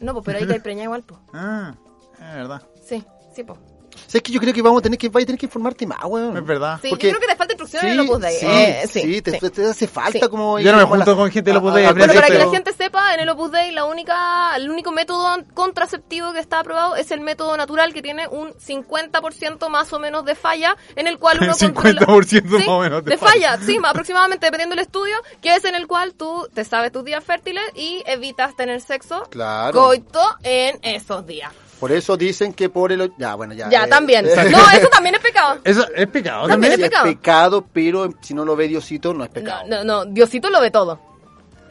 No, 0.00 0.12
pues, 0.14 0.24
pero 0.24 0.38
ahí 0.38 0.46
te 0.46 0.60
preña 0.60 0.84
igual, 0.84 1.02
pues. 1.02 1.20
Ah, 1.32 1.74
es 2.14 2.34
verdad. 2.34 2.62
Sí, 2.88 3.04
sí, 3.34 3.42
pues. 3.44 3.58
¿Sabes 4.06 4.22
que 4.22 4.32
yo 4.32 4.40
creo 4.40 4.52
que 4.54 4.62
vamos 4.62 4.80
a 4.80 4.82
tener 4.82 4.98
que, 4.98 5.08
vais 5.08 5.24
a 5.24 5.26
tener 5.26 5.38
que 5.38 5.46
informarte 5.46 5.86
más, 5.86 5.98
weón. 6.04 6.36
Es 6.36 6.44
verdad. 6.44 6.78
Sí, 6.82 6.88
Porque- 6.90 7.06
yo 7.08 7.12
creo 7.12 7.20
que 7.20 7.26
te 7.32 7.36
falta 7.36 7.52
instrucción 7.54 7.84
en 7.86 7.92
el 7.92 8.00
Opus 8.00 8.20
Dei. 8.20 8.38
sí, 8.38 8.46
eh, 8.46 8.82
sí, 8.90 9.00
sí, 9.02 9.22
te, 9.22 9.38
sí. 9.40 9.50
te 9.50 9.66
hace 9.66 9.86
falta 9.88 10.18
Sí. 10.20 10.28
como... 10.28 10.58
Yo 10.58 10.72
no 10.72 10.78
me 10.78 10.84
junto 10.84 11.10
la- 11.10 11.16
con 11.16 11.30
gente 11.30 11.50
del 11.50 11.56
Opus 11.58 11.74
Dei, 11.74 11.84
Bueno, 11.92 12.06
para 12.14 12.26
que 12.28 12.38
la 12.38 12.50
gente 12.50 12.72
sepa, 12.72 13.14
en 13.14 13.20
el 13.20 13.28
Opus 13.28 13.50
Dei 13.52 13.70
la 13.72 13.84
única, 13.84 14.54
el 14.56 14.70
único 14.70 14.92
método 14.92 15.36
contraceptivo 15.54 16.32
que 16.32 16.38
está 16.40 16.60
aprobado 16.60 16.96
es 16.96 17.10
el 17.10 17.20
método 17.20 17.56
natural 17.56 17.92
que 17.94 18.02
tiene 18.02 18.28
un 18.28 18.52
50% 18.54 19.68
más 19.68 19.92
o 19.92 19.98
menos 19.98 20.24
de 20.24 20.34
falla, 20.34 20.76
en 20.96 21.06
el 21.06 21.18
cual 21.18 21.38
uno 21.42 21.54
50% 21.54 21.72
controla- 21.74 22.58
más 22.58 22.68
o 22.68 22.80
menos 22.80 23.04
de 23.04 23.10
de 23.12 23.18
falla, 23.18 23.58
sí, 23.64 23.78
aproximadamente 23.82 24.46
dependiendo 24.46 24.74
del 24.76 24.84
estudio, 24.84 25.16
que 25.40 25.54
es 25.54 25.64
en 25.64 25.74
el 25.74 25.86
cual 25.86 26.14
tú 26.14 26.48
te 26.52 26.64
sabes 26.64 26.92
tus 26.92 27.04
días 27.04 27.22
fértiles 27.24 27.64
y 27.74 28.02
evitas 28.06 28.54
tener 28.56 28.80
sexo 28.80 29.22
Claro. 29.30 29.72
coito 29.80 30.20
en 30.42 30.78
esos 30.82 31.26
días. 31.26 31.52
Por 31.84 31.92
eso 31.92 32.16
dicen 32.16 32.54
que 32.54 32.70
por 32.70 32.92
el... 32.92 33.12
Ya, 33.18 33.34
bueno, 33.34 33.52
ya. 33.52 33.68
Ya, 33.68 33.84
eh, 33.84 33.88
también. 33.88 34.24
eh, 34.24 34.30
No, 34.50 34.58
eso 34.70 34.88
también 34.88 35.16
es 35.16 35.20
pecado. 35.20 35.58
Eso 35.64 35.86
es 35.94 36.06
pecado 36.06 36.48
También 36.48 36.72
también. 36.72 36.80
es 36.80 36.88
pecado. 36.88 37.06
Es 37.08 37.14
pecado, 37.16 37.66
pero 37.74 38.10
si 38.22 38.32
no 38.32 38.46
lo 38.46 38.56
ve 38.56 38.68
Diosito, 38.68 39.12
no 39.12 39.22
es 39.22 39.28
pecado. 39.28 39.64
No, 39.68 39.84
no, 39.84 40.04
no, 40.04 40.10
Diosito 40.10 40.48
lo 40.48 40.62
ve 40.62 40.70
todo. 40.70 40.98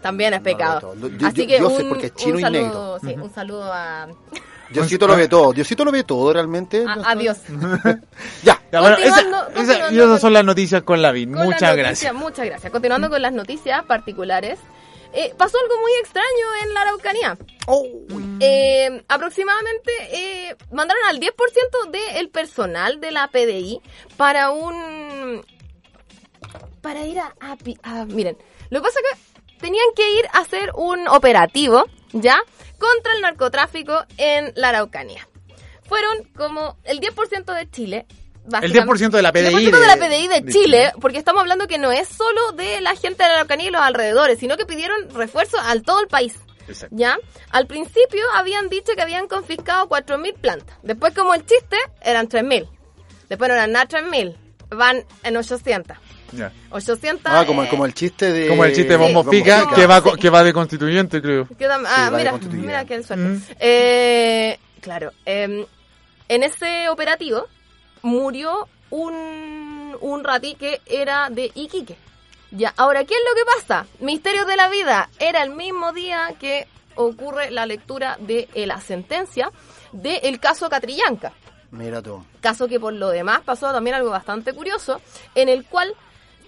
También 0.03 0.35
es 0.35 0.41
No, 0.41 0.43
pecado. 0.43 0.93
yo- 1.17 1.27
Así 1.27 1.41
yo- 1.41 1.47
que 1.47 1.59
yo 1.59 1.69
un, 1.69 1.77
sé 1.77 1.83
porque 1.85 2.05
es 2.07 2.13
chino 2.13 2.33
un 2.33 2.39
y 2.39 2.41
saludo, 2.43 2.99
sí, 2.99 3.15
un 3.19 3.33
saludo 3.33 3.73
a, 3.73 4.07
Diosito 4.69 5.07
lo 5.07 5.15
ve 5.15 5.27
todo. 5.27 5.51
Diosito 5.51 5.83
lo 5.83 5.91
ve 5.91 6.03
todo 6.03 6.31
realmente. 6.31 6.85
a, 6.87 7.11
a 7.11 7.15
Dios. 7.15 7.37
Ya. 8.43 8.59
Ya, 8.71 8.81
bueno, 8.81 8.97
esa- 9.03 9.21
esa- 9.55 9.87
esas 9.89 10.21
son 10.21 10.33
las 10.33 10.43
noticias 10.45 10.83
con 10.83 11.01
Lavín. 11.01 11.31
Con 11.33 11.45
Muchas 11.45 11.61
las 11.61 11.75
gracias. 11.77 12.13
noticias, 12.13 12.15
Muchas 12.15 12.45
gracias. 12.45 12.71
Continuando 12.71 13.09
con 13.09 13.19
las 13.21 13.33
noticias 13.33 13.83
particulares. 13.85 14.59
Eh, 15.13 15.33
pasó 15.37 15.57
algo 15.59 15.79
muy 15.81 15.91
extraño 16.01 16.45
en 16.63 16.73
la 16.73 16.81
Araucanía. 16.81 17.37
Eh, 18.39 19.03
aproximadamente 19.07 19.91
eh, 20.11 20.55
mandaron 20.71 21.03
al 21.05 21.19
10% 21.19 21.31
del 21.91 22.29
personal 22.29 22.99
de 22.99 23.11
la 23.11 23.27
PDI 23.29 23.81
para 24.17 24.51
un... 24.51 25.45
Para 26.81 27.05
ir 27.05 27.19
a, 27.19 27.33
a 27.39 27.55
a- 27.83 28.05
Miren, 28.05 28.37
lo 28.69 28.81
que 28.81 28.87
pasa 28.87 28.99
es 28.99 29.19
que 29.19 29.57
tenían 29.59 29.85
que 29.95 30.19
ir 30.19 30.25
a 30.33 30.39
hacer 30.39 30.71
un 30.75 31.07
operativo, 31.07 31.85
¿ya? 32.11 32.41
Contra 32.77 33.13
el 33.13 33.21
narcotráfico 33.21 34.03
en 34.17 34.51
la 34.55 34.69
Araucanía. 34.69 35.27
Fueron 35.87 36.23
como 36.35 36.77
el 36.83 36.99
10% 36.99 37.53
de 37.55 37.69
Chile. 37.71 38.05
El 38.45 38.51
básicamente. 38.51 39.05
10% 39.05 39.09
de 39.11 39.21
la 39.21 39.29
El 39.29 39.33
PDI 39.33 39.65
10% 39.67 39.71
de, 39.71 39.79
de- 39.79 39.87
la 39.87 39.95
PDI 39.97 40.27
de, 40.27 40.41
de 40.41 40.51
Chile, 40.51 40.63
Chile. 40.65 40.91
porque 40.99 41.17
estamos 41.17 41.41
hablando 41.41 41.67
que 41.67 41.77
no 41.77 41.91
es 41.91 42.07
solo 42.09 42.51
de 42.53 42.81
la 42.81 42.95
gente 42.95 43.23
de 43.23 43.29
la 43.29 43.35
Araucanía 43.35 43.67
y 43.67 43.71
los 43.71 43.81
alrededores, 43.81 44.39
sino 44.39 44.57
que 44.57 44.65
pidieron 44.65 45.09
refuerzo 45.13 45.57
al 45.59 45.83
todo 45.83 46.01
el 46.01 46.07
país. 46.07 46.35
Exacto. 46.67 46.95
¿Ya? 46.97 47.17
Al 47.51 47.67
principio 47.67 48.21
habían 48.35 48.69
dicho 48.69 48.93
que 48.95 49.01
habían 49.01 49.27
confiscado 49.27 49.87
4.000 49.89 50.33
plantas. 50.35 50.77
Después, 50.83 51.13
como 51.13 51.33
el 51.33 51.45
chiste, 51.45 51.77
eran 52.01 52.27
3.000. 52.29 52.67
Después 53.29 53.47
no 53.49 53.55
eran 53.55 53.71
nada 53.71 53.87
3.000. 53.87 54.35
Van 54.69 55.03
en 55.23 55.37
800. 55.37 55.97
Ya. 56.31 56.51
800. 56.71 57.31
Ah, 57.33 57.45
como, 57.45 57.63
eh, 57.63 57.67
como 57.69 57.85
el 57.85 57.93
chiste 57.93 58.31
de... 58.31 58.47
Como 58.47 58.65
el 58.65 58.73
chiste 58.73 58.89
de 58.93 58.95
Bombo 58.97 59.23
Sí, 59.25 59.29
Fica, 59.37 59.63
como- 59.65 59.75
que 59.75 59.85
va, 59.85 60.01
sí. 60.01 60.09
que 60.19 60.29
va 60.29 60.43
de 60.43 60.51
constituyente, 60.53 61.21
creo. 61.21 61.47
que 61.47 61.53
Sí, 61.55 61.63
ah, 61.69 62.09
de 62.11 62.17
mira, 62.17 62.31
constituyente. 62.31 62.67
mira 62.67 62.85
qué 62.85 63.03
suerte. 63.03 63.23
Mm. 63.25 63.41
Eh, 63.59 64.59
claro, 64.81 65.11
eh, 65.25 65.65
en 66.29 66.43
ese 66.43 66.89
operativo 66.89 67.47
murió 68.03 68.67
un, 68.91 69.97
un 69.99 70.23
ratí 70.23 70.53
que 70.55 70.81
era 70.85 71.29
de 71.31 71.51
Iquique. 71.55 71.97
Ya, 72.51 72.71
ahora, 72.77 73.03
¿qué 73.03 73.15
es 73.15 73.21
lo 73.27 73.35
que 73.35 73.45
pasa? 73.57 73.87
Misterios 73.99 74.45
de 74.45 74.55
la 74.55 74.69
vida. 74.69 75.09
Era 75.17 75.41
el 75.41 75.49
mismo 75.49 75.91
día 75.91 76.35
que 76.39 76.67
ocurre 76.95 77.49
la 77.49 77.65
lectura 77.65 78.17
de 78.19 78.47
eh, 78.53 78.67
la 78.67 78.79
sentencia 78.79 79.51
del 79.91 80.39
caso 80.39 80.69
Catrillanca. 80.69 81.33
Mira 81.71 82.03
tú. 82.03 82.23
Caso 82.41 82.67
que 82.67 82.79
por 82.79 82.93
lo 82.93 83.09
demás 83.09 83.41
pasó 83.41 83.71
también 83.71 83.95
algo 83.95 84.11
bastante 84.11 84.53
curioso, 84.53 85.01
en 85.33 85.49
el 85.49 85.65
cual 85.65 85.95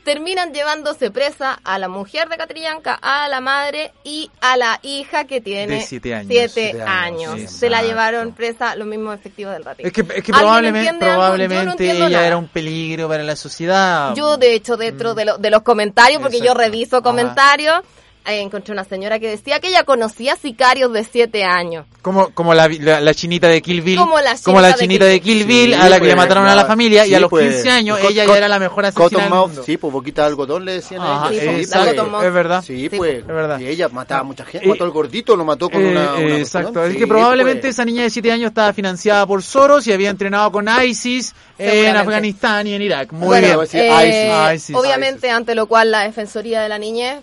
terminan 0.06 0.54
llevándose 0.54 1.12
presa 1.12 1.60
a 1.66 1.78
la 1.80 1.90
mujer 1.90 2.30
de 2.30 2.38
Catrillanca, 2.38 2.98
a 3.02 3.28
la 3.28 3.42
madre 3.42 3.92
y 4.06 4.32
a 4.40 4.56
la 4.56 4.80
hija 4.84 5.26
que 5.26 5.42
tiene 5.42 5.76
De 5.76 5.82
siete 5.82 6.14
años. 6.16 6.28
siete 6.30 6.50
Siete 6.72 6.82
años, 6.84 7.34
años. 7.34 7.52
sí, 7.52 7.58
Se 7.58 7.70
la 7.70 7.82
llevaron 7.82 8.32
presa 8.34 8.76
los 8.76 8.88
mismos 8.88 9.16
efectivos 9.20 9.52
del 9.54 9.66
ratito. 9.66 9.88
Es 9.88 9.94
que, 9.94 10.02
es 10.02 10.08
que 10.08 10.14
¿Alguien 10.16 10.34
probablemente, 10.34 10.94
no 10.94 11.00
probablemente 11.00 11.92
ella 11.92 12.10
nada. 12.10 12.28
era 12.28 12.38
un 12.38 12.48
peligro 12.48 13.08
para 13.10 13.24
la 13.24 13.36
sociedad. 13.36 14.14
Yo, 14.16 14.38
de 14.38 14.54
hecho, 14.54 14.78
dentro 14.78 15.16
de, 15.16 15.26
lo- 15.26 15.38
de 15.40 15.50
los 15.50 15.64
comentarios, 15.64 16.22
porque 16.22 16.40
yo 16.40 16.54
reviso 16.54 17.02
comentarios, 17.02 17.82
encontré 18.26 18.74
una 18.74 18.84
señora 18.84 19.20
que 19.20 19.28
decía 19.30 19.60
que 19.60 19.68
ella 19.68 19.84
conocía 19.84 20.36
sicarios 20.36 20.92
de 20.94 21.04
siete 21.04 21.44
años. 21.44 21.86
Como, 22.02 22.30
como 22.30 22.54
la, 22.54 22.68
la, 22.68 23.00
la 23.02 23.14
chinita 23.14 23.48
de 23.48 23.62
Kill 23.62 23.82
Bill. 23.82 23.98
Como 24.00 24.20
la 24.20 24.32
chinita 24.32 24.44
como 24.46 24.62
la 24.62 24.68
de 24.76 24.88
Kill 24.88 25.00
de 25.00 25.20
Kill 25.22 25.40
Sí, 25.40 25.44
Bill, 25.46 25.74
a 25.74 25.90
la 25.90 25.96
que 25.96 26.00
pues, 26.00 26.10
le 26.10 26.16
mataron 26.16 26.48
a 26.48 26.56
la 26.56 26.66
familia 26.66 27.06
y 27.06 27.14
a 27.14 27.20
los 27.20 27.30
pues, 27.30 27.54
15 27.56 27.70
años 27.70 28.00
ella 28.02 28.26
ya 28.26 28.38
era 28.38 28.48
la 28.48 28.60
mejor 28.60 28.86
asesina 28.86 29.24
del 29.24 29.30
mundo. 29.34 29.64
sí, 29.64 29.78
pues 29.78 29.94
boquita 29.94 30.22
de 30.24 30.28
algodón 30.28 30.66
le 30.66 30.74
decían 30.74 31.02
a 31.02 31.30
ella. 31.32 31.40
Sí, 31.42 31.46
pues, 31.48 31.60
exacto, 31.68 32.24
es 32.24 32.34
verdad. 32.34 32.64
Sí, 32.64 32.90
Sí, 32.90 32.98
pues. 32.98 33.20
es 33.20 33.28
verdad. 33.28 33.60
Y 33.60 33.68
ella 33.68 33.90
mataba 33.90 34.22
a 34.22 34.24
mucha 34.24 34.46
gente. 34.46 34.66
Eh, 34.66 34.70
mató 34.70 34.84
al 34.84 34.92
gordito, 34.92 35.36
lo 35.36 35.46
mató 35.46 35.70
con 35.70 35.82
Eh, 35.82 35.92
una, 35.92 36.14
una 36.16 36.38
exacto, 36.38 36.82
así 36.82 36.94
Sí, 36.94 36.98
que 37.00 37.08
probablemente 37.08 37.62
pues. 37.62 37.74
esa 37.76 37.86
niña 37.86 38.04
de 38.04 38.10
7 38.10 38.32
años 38.32 38.50
estaba 38.50 38.74
financiada 38.74 39.26
por 39.26 39.42
Soros 39.44 39.86
y 39.88 39.94
había 39.94 40.10
entrenado 40.10 40.52
con 40.52 40.68
ISIS 40.84 41.34
en. 41.58 41.96
Afganistán 41.96 42.68
y 42.68 42.74
en 42.74 42.82
Irak. 42.82 43.12
Muy 43.14 43.28
Bueno, 43.28 43.62
bien. 43.62 43.82
eh, 43.84 44.52
ISIS. 44.54 44.64
ISIS. 44.70 44.76
obviamente, 44.76 45.30
ante 45.30 45.56
lo 45.56 45.68
cual 45.68 45.92
la 45.92 46.02
Defensoría 46.02 46.62
de 46.62 46.70
la 46.70 46.78
Niñez 46.78 47.18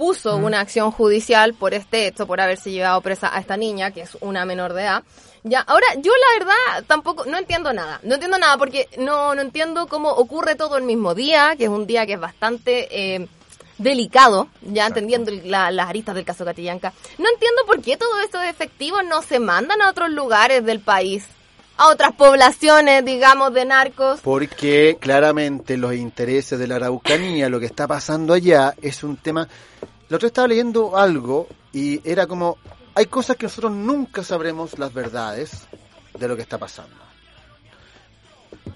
puso 0.00 0.36
una 0.36 0.60
acción 0.60 0.90
judicial 0.90 1.52
por 1.52 1.74
este 1.74 2.06
hecho, 2.06 2.26
por 2.26 2.40
haberse 2.40 2.70
llevado 2.70 3.00
presa 3.02 3.34
a 3.36 3.38
esta 3.38 3.58
niña, 3.58 3.90
que 3.90 4.00
es 4.00 4.16
una 4.22 4.46
menor 4.46 4.72
de 4.72 4.82
edad. 4.82 5.02
Ya, 5.42 5.60
ahora 5.60 5.86
yo 5.98 6.10
la 6.12 6.38
verdad 6.44 6.84
tampoco, 6.86 7.26
no 7.26 7.36
entiendo 7.36 7.72
nada, 7.74 8.00
no 8.02 8.14
entiendo 8.14 8.38
nada 8.38 8.56
porque 8.56 8.88
no, 8.98 9.34
no 9.34 9.42
entiendo 9.42 9.86
cómo 9.88 10.08
ocurre 10.10 10.54
todo 10.54 10.78
el 10.78 10.84
mismo 10.84 11.14
día, 11.14 11.54
que 11.58 11.64
es 11.64 11.70
un 11.70 11.86
día 11.86 12.06
que 12.06 12.14
es 12.14 12.20
bastante 12.20 12.88
eh, 12.90 13.26
delicado, 13.78 14.48
ya 14.62 14.86
entendiendo 14.86 15.30
la- 15.44 15.70
las 15.70 15.88
aristas 15.88 16.14
del 16.14 16.24
caso 16.24 16.44
Catillanca. 16.46 16.92
No 17.18 17.28
entiendo 17.28 17.62
por 17.66 17.80
qué 17.82 17.96
todos 17.98 18.18
esos 18.26 18.42
efectivos 18.44 19.02
no 19.04 19.20
se 19.22 19.38
mandan 19.38 19.80
a 19.82 19.90
otros 19.90 20.10
lugares 20.10 20.64
del 20.64 20.80
país, 20.80 21.24
a 21.80 21.88
otras 21.88 22.12
poblaciones, 22.12 23.02
digamos, 23.06 23.54
de 23.54 23.64
narcos. 23.64 24.20
Porque 24.20 24.98
claramente 25.00 25.78
los 25.78 25.94
intereses 25.94 26.58
de 26.58 26.66
la 26.66 26.76
Araucanía, 26.76 27.48
lo 27.48 27.58
que 27.58 27.64
está 27.64 27.88
pasando 27.88 28.34
allá, 28.34 28.74
es 28.82 29.02
un 29.02 29.16
tema... 29.16 29.48
La 30.10 30.16
otra 30.16 30.26
estaba 30.26 30.46
leyendo 30.46 30.94
algo 30.98 31.48
y 31.72 32.06
era 32.06 32.26
como... 32.26 32.58
Hay 32.94 33.06
cosas 33.06 33.36
que 33.36 33.46
nosotros 33.46 33.72
nunca 33.72 34.22
sabremos 34.22 34.78
las 34.78 34.92
verdades 34.92 35.62
de 36.18 36.28
lo 36.28 36.36
que 36.36 36.42
está 36.42 36.58
pasando. 36.58 36.94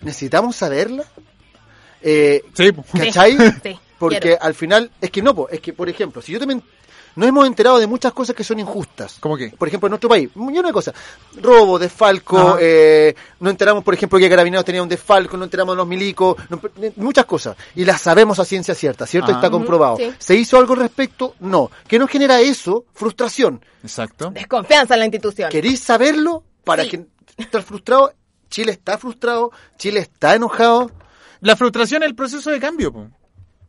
¿Necesitamos 0.01 0.57
saberla? 0.57 1.05
Eh, 2.01 2.43
Sí. 2.55 2.71
¿Cachai? 2.97 3.37
Sí, 3.63 3.79
Porque 3.99 4.21
quiero. 4.21 4.39
al 4.43 4.55
final, 4.55 4.91
es 4.99 5.11
que 5.11 5.21
no, 5.21 5.47
es 5.51 5.61
que 5.61 5.75
por 5.75 5.91
ejemplo, 5.91 6.23
si 6.23 6.33
yo 6.33 6.39
también 6.39 6.63
nos 7.17 7.29
hemos 7.29 7.47
enterado 7.47 7.79
de 7.79 7.87
muchas 7.87 8.13
cosas 8.13 8.35
que 8.35 8.43
son 8.45 8.59
injustas. 8.61 9.17
¿Cómo 9.21 9.37
qué? 9.37 9.51
Por 9.57 9.69
ejemplo, 9.69 9.87
en 9.87 9.91
nuestro 9.91 10.09
país, 10.09 10.31
y 10.35 10.39
una 10.59 10.73
cosa, 10.73 10.93
robo, 11.41 11.79
desfalco, 11.79 12.57
eh, 12.61 13.15
no 13.41 13.51
enteramos, 13.51 13.85
por 13.85 13.95
ejemplo, 13.95 14.19
que 14.19 14.29
Carabineros 14.29 14.65
tenía 14.65 14.83
un 14.83 14.89
desfalco, 14.89 15.37
no 15.37 15.45
enteramos 15.45 15.75
de 15.75 15.77
los 15.79 15.87
milicos, 15.87 16.37
no- 16.49 16.61
muchas 16.97 17.25
cosas. 17.25 17.57
Y 17.75 17.85
las 17.85 18.01
sabemos 18.01 18.39
a 18.39 18.45
ciencia 18.45 18.75
cierta, 18.75 19.07
¿cierto? 19.07 19.31
Ajá. 19.31 19.39
Está 19.41 19.51
comprobado. 19.51 19.97
sí. 19.97 20.13
¿Se 20.19 20.35
hizo 20.35 20.57
algo 20.59 20.75
al 20.75 20.81
respecto? 20.81 21.35
No. 21.41 21.71
¿Qué 21.87 21.99
nos 21.99 22.11
genera 22.11 22.41
eso? 22.41 22.85
Frustración. 22.95 23.65
Exacto. 23.83 24.31
Desconfianza 24.31 24.95
en 24.95 25.01
la 25.01 25.07
institución. 25.07 25.51
¿Queréis 25.51 25.81
saberlo? 25.81 26.43
Para 26.65 26.85
Sí. 26.85 26.91
que 26.91 27.07
estar 27.37 27.63
frustrado. 27.63 28.13
Chile 28.51 28.73
está 28.73 28.99
frustrado, 28.99 29.51
Chile 29.77 30.01
está 30.01 30.35
enojado. 30.35 30.91
La 31.41 31.57
frustración 31.57 32.03
es 32.03 32.09
el 32.09 32.15
proceso 32.15 32.51
de 32.51 32.61
cambio. 32.61 32.93
po. 32.93 33.09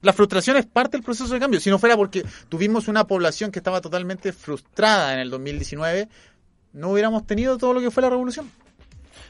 La 0.05 0.13
frustración 0.13 0.55
es 0.57 0.67
parte 0.67 0.97
del 0.97 1.03
proceso 1.03 1.33
de 1.33 1.39
cambio. 1.39 1.59
Si 1.59 1.71
no 1.71 1.79
fuera 1.79 1.97
porque 1.97 2.23
tuvimos 2.47 2.87
una 2.87 3.07
población 3.07 3.51
que 3.51 3.57
estaba 3.57 3.81
totalmente 3.81 4.31
frustrada 4.33 5.15
en 5.15 5.19
el 5.19 5.31
2019, 5.31 6.07
no 6.73 6.91
hubiéramos 6.91 7.25
tenido 7.25 7.57
todo 7.57 7.73
lo 7.73 7.81
que 7.81 7.89
fue 7.89 8.03
la 8.03 8.11
revolución. 8.11 8.51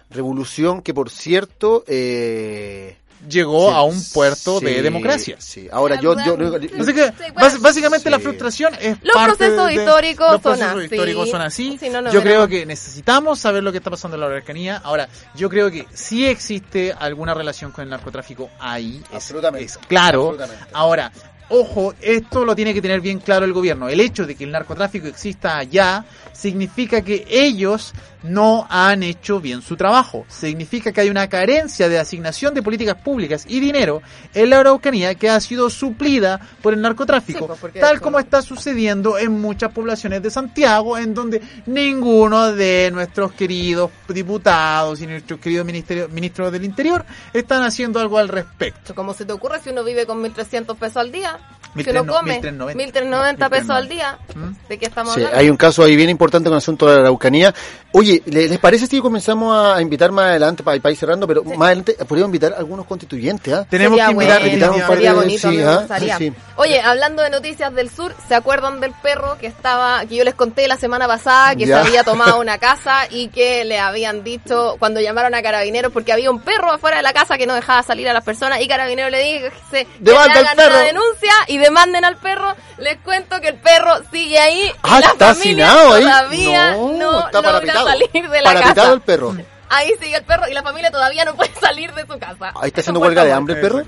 revolución 0.09 0.81
que, 0.81 0.93
por 0.93 1.09
cierto, 1.09 1.85
eh, 1.87 2.97
Llegó 3.27 3.69
Sí, 3.69 3.75
a 3.75 3.81
un 3.81 4.03
puerto 4.13 4.59
de 4.59 4.81
democracia. 4.83 5.35
Sí, 5.39 5.67
ahora 5.71 5.99
yo, 5.99 6.15
yo, 6.23 6.37
yo- 6.37 6.55
Así 6.79 6.93
que 6.93 7.11
bas- 7.33 7.59
básicamente 7.59 8.09
la 8.09 8.19
frustración 8.19 8.73
es 8.79 8.97
Los 9.01 9.15
parte 9.15 9.37
procesos 9.37 9.67
de- 9.67 9.73
históricos 9.75 10.25
los 10.31 10.33
son 10.33 10.41
procesos 10.41 10.75
así. 10.75 10.83
históricos 10.95 11.29
son 11.29 11.41
así. 11.41 11.77
Si 11.79 11.89
no, 11.89 12.01
no 12.01 12.11
yo 12.11 12.21
creo 12.21 12.47
que 12.47 12.65
necesitamos 12.65 13.39
saber 13.39 13.63
lo 13.63 13.71
que 13.71 13.79
está 13.79 13.89
pasando 13.89 14.15
en 14.15 14.21
la 14.21 14.27
Araucanía. 14.27 14.77
Ahora, 14.83 15.09
yo 15.33 15.49
creo 15.49 15.71
que 15.71 15.87
sí 15.93 16.25
existe 16.27 16.93
alguna 16.97 17.33
relación 17.33 17.71
con 17.71 17.83
el 17.83 17.89
narcotráfico 17.89 18.49
ahí. 18.59 19.01
Es, 19.09 19.15
Absolutamente. 19.15 19.65
es 19.65 19.77
claro. 19.87 20.29
Absolutamente. 20.29 20.65
Ahora, 20.73 21.11
ojo, 21.49 21.93
esto 22.01 22.45
lo 22.45 22.55
tiene 22.55 22.73
que 22.75 22.81
tener 22.81 23.01
bien 23.01 23.19
claro 23.19 23.45
el 23.45 23.53
gobierno. 23.53 23.89
El 23.89 24.01
hecho 24.01 24.25
de 24.27 24.35
que 24.35 24.43
el 24.43 24.51
narcotráfico 24.51 25.07
exista 25.07 25.57
allá 25.57 26.05
significa 26.31 27.01
que 27.01 27.25
ellos 27.29 27.93
no 28.25 28.67
han 28.69 29.03
hecho 29.03 29.39
bien 29.39 29.61
su 29.61 29.75
trabajo. 29.75 30.25
Significa 30.27 30.91
que 30.91 31.01
hay 31.01 31.09
una 31.09 31.27
carencia 31.27 31.89
de 31.89 31.99
asignación 31.99 32.53
de 32.53 32.63
políticas 32.63 32.95
públicas 32.95 33.45
y 33.47 33.59
dinero 33.59 34.01
en 34.33 34.49
la 34.49 34.59
Araucanía 34.59 35.15
que 35.15 35.29
ha 35.29 35.39
sido 35.39 35.69
suplida 35.69 36.39
por 36.61 36.73
el 36.73 36.81
narcotráfico, 36.81 37.47
Sí, 37.53 37.59
pues, 37.59 37.73
tal 37.73 38.01
como 38.01 38.19
está 38.19 38.41
sucediendo 38.41 39.17
en 39.17 39.39
muchas 39.39 39.71
poblaciones 39.71 40.21
de 40.21 40.29
Santiago, 40.29 40.97
en 40.97 41.13
donde 41.13 41.41
ninguno 41.65 42.51
de 42.51 42.91
nuestros 42.91 43.33
queridos 43.33 43.91
diputados 44.07 45.01
y 45.01 45.07
nuestros 45.07 45.39
queridos 45.39 45.65
ministros 45.65 46.51
del 46.51 46.63
Interior 46.63 47.05
están 47.33 47.63
haciendo 47.63 47.99
algo 47.99 48.17
al 48.17 48.29
respecto. 48.29 48.95
Como 48.95 49.13
se 49.13 49.25
te 49.25 49.33
ocurre 49.33 49.59
si 49.61 49.69
uno 49.69 49.83
vive 49.83 50.05
con 50.05 50.23
1.300 50.23 50.75
pesos 50.77 50.97
al 50.97 51.11
día, 51.11 51.39
1300, 51.75 52.03
uno 52.03 52.13
come 52.13 52.31
1390. 52.39 52.99
1.390 53.01 53.49
pesos 53.49 53.69
al 53.69 53.87
1390. 53.87 53.93
día, 53.93 54.17
¿Mm? 54.35 54.67
¿de 54.69 54.77
qué 54.79 54.85
estamos 54.85 55.13
Sí, 55.13 55.19
hablando? 55.21 55.39
hay 55.39 55.49
un 55.49 55.57
caso 55.57 55.83
ahí 55.83 55.95
bien 55.95 56.09
importante 56.09 56.49
con 56.49 56.53
el 56.55 56.57
asunto 56.59 56.87
de 56.87 56.95
la 56.95 57.01
Araucanía. 57.01 57.53
Oye, 57.91 58.21
¿le- 58.25 58.47
¿les 58.49 58.59
parece 58.59 58.87
si 58.87 58.99
comenzamos 58.99 59.55
a 59.75 59.81
invitar 59.81 60.11
más 60.11 60.25
adelante 60.25 60.63
para, 60.63 60.79
para 60.81 60.91
ir 60.91 60.97
cerrando? 60.97 61.27
Pero 61.27 61.43
más 61.43 61.67
adelante 61.67 61.93
podríamos 62.07 62.27
invitar 62.29 62.53
a 62.53 62.57
algunos 62.57 62.85
constituyentes, 62.85 63.53
¿ah? 63.53 63.65
Tenemos 63.69 63.97
Sería 63.97 64.05
que 64.07 64.11
invitar, 64.11 64.41
bueno, 64.41 64.87
sería 64.87 65.09
de- 65.11 65.15
bonito, 65.15 65.49
sí, 65.49 65.61
¿ah? 65.61 66.17
Sí. 66.17 66.33
Oye, 66.57 66.81
hablando 66.81 67.21
de 67.21 67.29
noticias 67.29 67.73
del 67.73 67.89
sur, 67.89 68.13
¿se 68.27 68.35
acuerdan 68.35 68.79
del 68.81 68.91
perro 69.01 69.37
que 69.39 69.47
estaba, 69.47 70.05
que 70.05 70.15
yo 70.15 70.23
les 70.23 70.33
conté 70.35 70.67
la 70.67 70.77
semana 70.77 71.07
pasada, 71.07 71.55
que 71.55 71.65
Ya. 71.65 71.81
se 71.81 71.87
había 71.89 72.03
tomado 72.03 72.39
una 72.39 72.57
casa 72.57 73.07
y 73.09 73.27
que 73.29 73.63
le 73.65 73.79
habían 73.79 74.23
dicho 74.23 74.75
cuando 74.79 74.99
llamaron 75.01 75.33
a 75.35 75.41
carabineros 75.41 75.91
porque 75.91 76.11
había 76.11 76.31
un 76.31 76.39
perro 76.41 76.71
afuera 76.71 76.97
de 76.97 77.03
la 77.03 77.13
casa 77.13 77.37
que 77.37 77.45
no 77.47 77.53
dejaba 77.53 77.81
salir 77.83 78.07
a 78.09 78.13
las 78.13 78.23
personas 78.23 78.59
y 78.61 78.67
carabineros 78.67 79.11
le 79.11 79.19
dice 79.23 79.51
que 79.71 79.77
le 79.79 79.85
¡Demanda 79.99 80.33
al 80.33 80.45
hagan 80.45 80.55
perro! 80.57 80.75
una 80.75 80.83
denuncia 80.83 81.31
y 81.47 81.57
demanden 81.65 82.05
al 82.05 82.17
perro. 82.17 82.55
Les 82.77 82.97
cuento 82.99 83.39
que 83.41 83.49
el 83.49 83.55
perro 83.55 83.91
sigue 84.11 84.39
ahí 84.39 84.67
y 84.67 84.71
Ah, 84.83 84.99
la 84.99 85.07
está 85.07 85.33
familia 85.35 85.71
ahí. 85.71 86.03
todavía 86.03 86.71
no, 86.71 86.91
No, 86.97 87.25
está 87.25 87.41
logra 87.41 87.73
salir 87.73 88.09
de 88.29 88.41
la 88.41 88.49
Parapetado 88.53 88.75
casa. 88.75 88.93
el 88.93 89.01
perro. 89.01 89.35
Ahí 89.69 89.91
sigue 89.99 90.15
el 90.15 90.23
perro 90.23 90.47
y 90.49 90.53
la 90.53 90.61
familia 90.63 90.91
todavía 90.91 91.25
no 91.25 91.35
puede 91.35 91.51
salir 91.59 91.91
de 91.93 92.01
su 92.05 92.17
casa. 92.19 92.53
Ahí 92.55 92.67
está 92.67 92.81
haciendo 92.81 92.99
huelga 92.99 93.23
de 93.25 93.33
hambre 93.33 93.55
el 93.55 93.61
perro. 93.61 93.83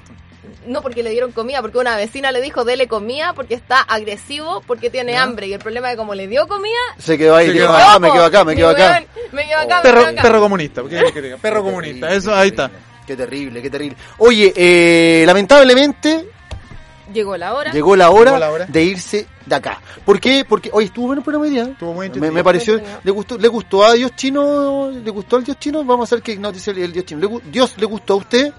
No, 0.66 0.82
porque 0.82 1.02
le 1.02 1.12
dieron 1.12 1.32
comida, 1.32 1.62
porque 1.62 1.78
una 1.78 1.96
vecina 1.96 2.32
le 2.34 2.42
dijo, 2.42 2.66
dele 2.66 2.88
comida 2.90 3.32
porque 3.34 3.54
está 3.54 3.80
agresivo, 3.80 4.62
porque 4.68 4.90
tiene 4.90 5.16
hambre. 5.18 5.48
Y 5.48 5.54
el 5.54 5.60
problema 5.60 5.88
es 5.88 5.94
que 5.94 5.98
como 5.98 6.14
le 6.14 6.28
dio 6.28 6.46
comida... 6.48 6.76
Se 6.98 7.18
quedó 7.18 7.38
ahí, 7.38 7.48
Se 7.48 7.54
quedó 7.54 7.72
ah, 7.72 7.92
¡Ojo! 7.92 8.00
me 8.02 8.12
quedo 8.12 8.26
acá, 8.26 8.44
me 8.44 8.54
quedo 8.56 8.70
acá. 8.70 9.02
Me 9.32 9.46
quedo 9.48 9.60
acá, 9.60 9.76
me 9.78 9.82
Perro, 9.84 10.00
quedo 10.02 10.10
acá. 10.12 10.22
perro 10.24 10.40
comunista. 10.42 10.82
Perro 11.42 11.64
comunista, 11.64 12.12
eso 12.12 12.36
ahí 12.36 12.50
está. 12.50 12.70
Qué 13.06 13.16
terrible, 13.16 13.62
qué 13.62 13.70
terrible. 13.70 13.98
Oye, 14.18 14.52
eh, 14.58 15.24
lamentablemente 15.26 16.28
Llegó 17.18 17.36
la 17.38 17.54
hora. 17.54 17.72
llegó 17.72 17.96
la 17.96 18.10
hora, 18.12 18.32
Llegó 18.32 18.40
la 18.40 18.52
hora. 18.52 18.66
de 18.68 18.84
irse 18.84 19.28
de 19.46 19.56
acá. 19.56 19.82
¿Por 20.06 20.20
qué? 20.20 20.46
Porque 20.48 20.70
hoy 20.72 20.86
estuvo 20.86 21.08
bueno 21.08 21.22
el 21.22 21.24
programa 21.24 21.46
hoy 21.46 21.50
día. 21.52 21.64
Estuvo 21.64 21.94
muy 21.94 22.10
Me, 22.12 22.30
me 22.32 22.44
pareció, 22.44 22.80
le 23.04 23.12
gustó, 23.12 23.38
le 23.38 23.48
gustó 23.48 23.84
a 23.86 23.94
Dios 23.94 24.12
chino, 24.16 24.92
le 24.92 25.10
gustó 25.12 25.38
al 25.38 25.44
Dios 25.44 25.58
chino. 25.60 25.84
Vamos 25.84 26.12
a 26.12 26.16
ver 26.16 26.24
qué 26.24 26.36
nos 26.38 26.54
dice 26.54 26.72
el, 26.72 26.78
el 26.80 26.94
Dios 26.94 27.06
chino. 27.06 27.20
¿Le 27.22 27.28
gu- 27.28 27.42
Dios 27.42 27.74
le 27.78 27.86
gustó 27.86 28.14
a 28.14 28.18
usted. 28.18 28.54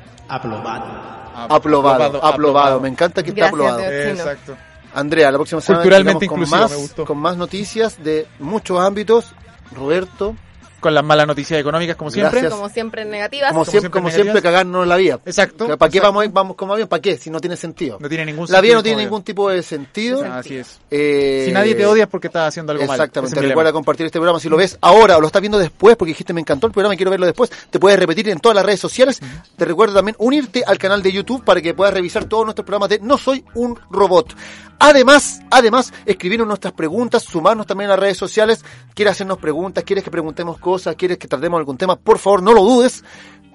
Aprobado, 1.48 2.24
aprobado, 2.24 2.80
Me 2.80 2.88
encanta 2.88 3.22
que 3.22 3.30
está 3.30 3.50
Gracias, 3.50 3.60
aprobado. 3.60 3.78
Dios. 3.90 4.02
chino. 4.02 4.10
Exacto. 4.30 4.56
Andrea, 4.94 5.30
la 5.30 5.38
próxima 5.38 5.60
semana 5.60 5.82
Culturalmente 5.82 6.24
inclusivo, 6.24 6.50
con 6.50 6.58
me 6.58 6.62
más, 6.64 6.76
gustó. 6.76 7.04
con 7.04 7.18
más 7.18 7.36
noticias 7.36 8.02
de 8.02 8.26
muchos 8.38 8.80
ámbitos. 8.80 9.32
Roberto, 9.72 10.34
Con 10.80 10.94
las 10.94 11.04
malas 11.04 11.26
noticias 11.26 11.60
económicas, 11.60 11.96
como 11.96 12.10
siempre. 12.10 12.40
Gracias. 12.40 12.54
Como 12.58 12.68
siempre 12.68 13.04
negativas. 13.04 13.50
como, 13.50 13.60
Como 13.60 13.64
siempre, 13.64 13.80
siempre 13.80 13.98
como 14.00 14.08
negativas. 14.08 14.24
siempre 14.32 14.42
cagarnos 14.42 14.86
la 14.86 14.96
vida. 14.96 15.20
Exacto. 15.24 15.66
¿Para 15.76 15.90
qué 15.90 15.98
exacto. 15.98 16.08
vamos 16.08 16.22
a 16.22 16.24
ir, 16.26 16.32
vamos 16.32 16.56
como 16.56 16.72
avión? 16.72 16.88
¿Para 16.88 17.02
qué? 17.02 17.16
Si 17.16 17.30
no 17.30 17.40
tiene 17.40 17.56
sentido. 17.56 17.98
No 18.00 18.08
tiene 18.08 18.24
ningún 18.26 18.46
La 18.48 18.60
vida 18.60 18.74
no 18.74 18.78
sentido 18.78 18.82
tiene 18.82 19.02
ningún 19.04 19.22
tipo 19.22 19.50
de 19.50 19.62
sentido. 19.62 20.24
Así 20.24 20.56
es. 20.56 20.80
Eh, 20.90 21.44
Si 21.46 21.52
nadie 21.52 21.74
te 21.74 21.84
odia 21.86 22.04
es 22.04 22.08
porque 22.08 22.28
estás 22.28 22.48
haciendo 22.48 22.72
algo 22.72 22.86
mal. 22.86 22.94
Exactamente, 22.94 23.40
recuerda 23.40 23.72
compartir 23.72 24.06
este 24.06 24.18
programa. 24.18 24.40
Si 24.40 24.48
lo 24.48 24.56
ves 24.56 24.78
ahora 24.80 25.16
o 25.16 25.20
lo 25.20 25.26
estás 25.26 25.42
viendo 25.42 25.58
después, 25.58 25.96
porque 25.96 26.10
dijiste 26.10 26.32
me 26.32 26.40
encantó 26.40 26.66
el 26.66 26.72
programa 26.72 26.94
y 26.94 26.96
quiero 26.96 27.10
verlo 27.10 27.26
después, 27.26 27.50
te 27.70 27.78
puedes 27.78 27.98
repetir 27.98 28.28
en 28.28 28.38
todas 28.38 28.54
las 28.56 28.64
redes 28.64 28.80
sociales. 28.80 29.20
Te 29.56 29.64
recuerdo 29.64 29.94
también 29.94 30.16
unirte 30.18 30.62
al 30.66 30.78
canal 30.78 31.02
de 31.02 31.12
YouTube 31.12 31.44
para 31.44 31.60
que 31.60 31.74
puedas 31.74 31.92
revisar 31.94 32.24
todos 32.26 32.44
nuestros 32.44 32.64
programas 32.64 32.90
de 32.90 33.00
No 33.00 33.18
Soy 33.18 33.44
un 33.54 33.78
Robot. 33.90 34.34
Además, 34.80 35.40
además, 35.50 35.92
escribirnos 36.06 36.46
nuestras 36.46 36.72
preguntas, 36.72 37.24
sumarnos 37.24 37.66
también 37.66 37.90
a 37.90 37.94
las 37.94 38.00
redes 38.00 38.16
sociales. 38.16 38.64
¿Quieres 38.94 39.12
hacernos 39.12 39.38
preguntas? 39.38 39.82
¿Quieres 39.82 40.04
que 40.04 40.10
preguntemos 40.10 40.56
cosas? 40.58 40.67
¿Quieres 40.96 41.18
que 41.18 41.28
tratemos 41.28 41.58
algún 41.58 41.76
tema? 41.76 41.96
Por 41.96 42.18
favor, 42.18 42.42
no 42.42 42.52
lo 42.52 42.62
dudes 42.62 43.04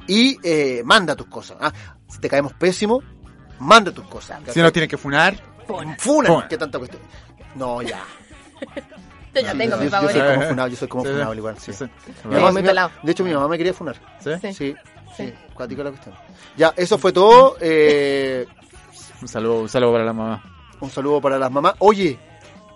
y 0.07 0.37
eh, 0.43 0.81
manda 0.85 1.15
tus 1.15 1.27
cosas. 1.27 1.57
¿ah? 1.61 1.71
Si 2.07 2.19
te 2.19 2.29
caemos 2.29 2.53
pésimo, 2.53 3.01
manda 3.59 3.91
tus 3.91 4.05
cosas. 4.07 4.39
Si 4.49 4.61
no 4.61 4.71
tienes 4.71 4.89
que 4.89 4.97
funar. 4.97 5.35
Funa, 5.67 5.95
Funa. 5.97 6.47
¿qué 6.49 6.57
tanta 6.57 6.77
cuestión? 6.77 7.01
No, 7.55 7.81
ya. 7.81 8.03
Yo 9.33 9.41
ya 9.41 9.55
tengo 9.55 9.77
mi 9.77 9.85
yo 9.85 9.89
soy 9.89 9.89
favorito. 9.89 10.25
como 10.35 10.47
funado, 10.47 10.67
yo 10.67 10.75
soy 10.75 10.87
como 10.87 11.03
funado 11.05 11.33
igual, 11.33 11.57
sí. 11.57 11.71
De 11.71 13.11
hecho, 13.11 13.23
mi 13.23 13.33
mamá 13.33 13.47
me 13.47 13.57
quería 13.57 13.73
funar. 13.73 13.95
¿Sí? 14.19 14.29
Sí, 14.53 14.75
sí, 15.17 15.33
la 15.57 15.65
cuestión. 15.89 16.15
Ya, 16.55 16.71
eso 16.77 16.97
fue 16.99 17.11
todo. 17.11 17.57
Eh, 17.61 18.45
Un 19.21 19.27
saludo, 19.27 19.61
un 19.61 19.69
saludo 19.69 19.91
para 19.93 20.05
la 20.05 20.13
mamá. 20.13 20.43
un 20.79 20.89
saludo 20.91 21.19
para 21.19 21.39
las 21.39 21.51
mamás. 21.51 21.73
Oye, 21.79 22.19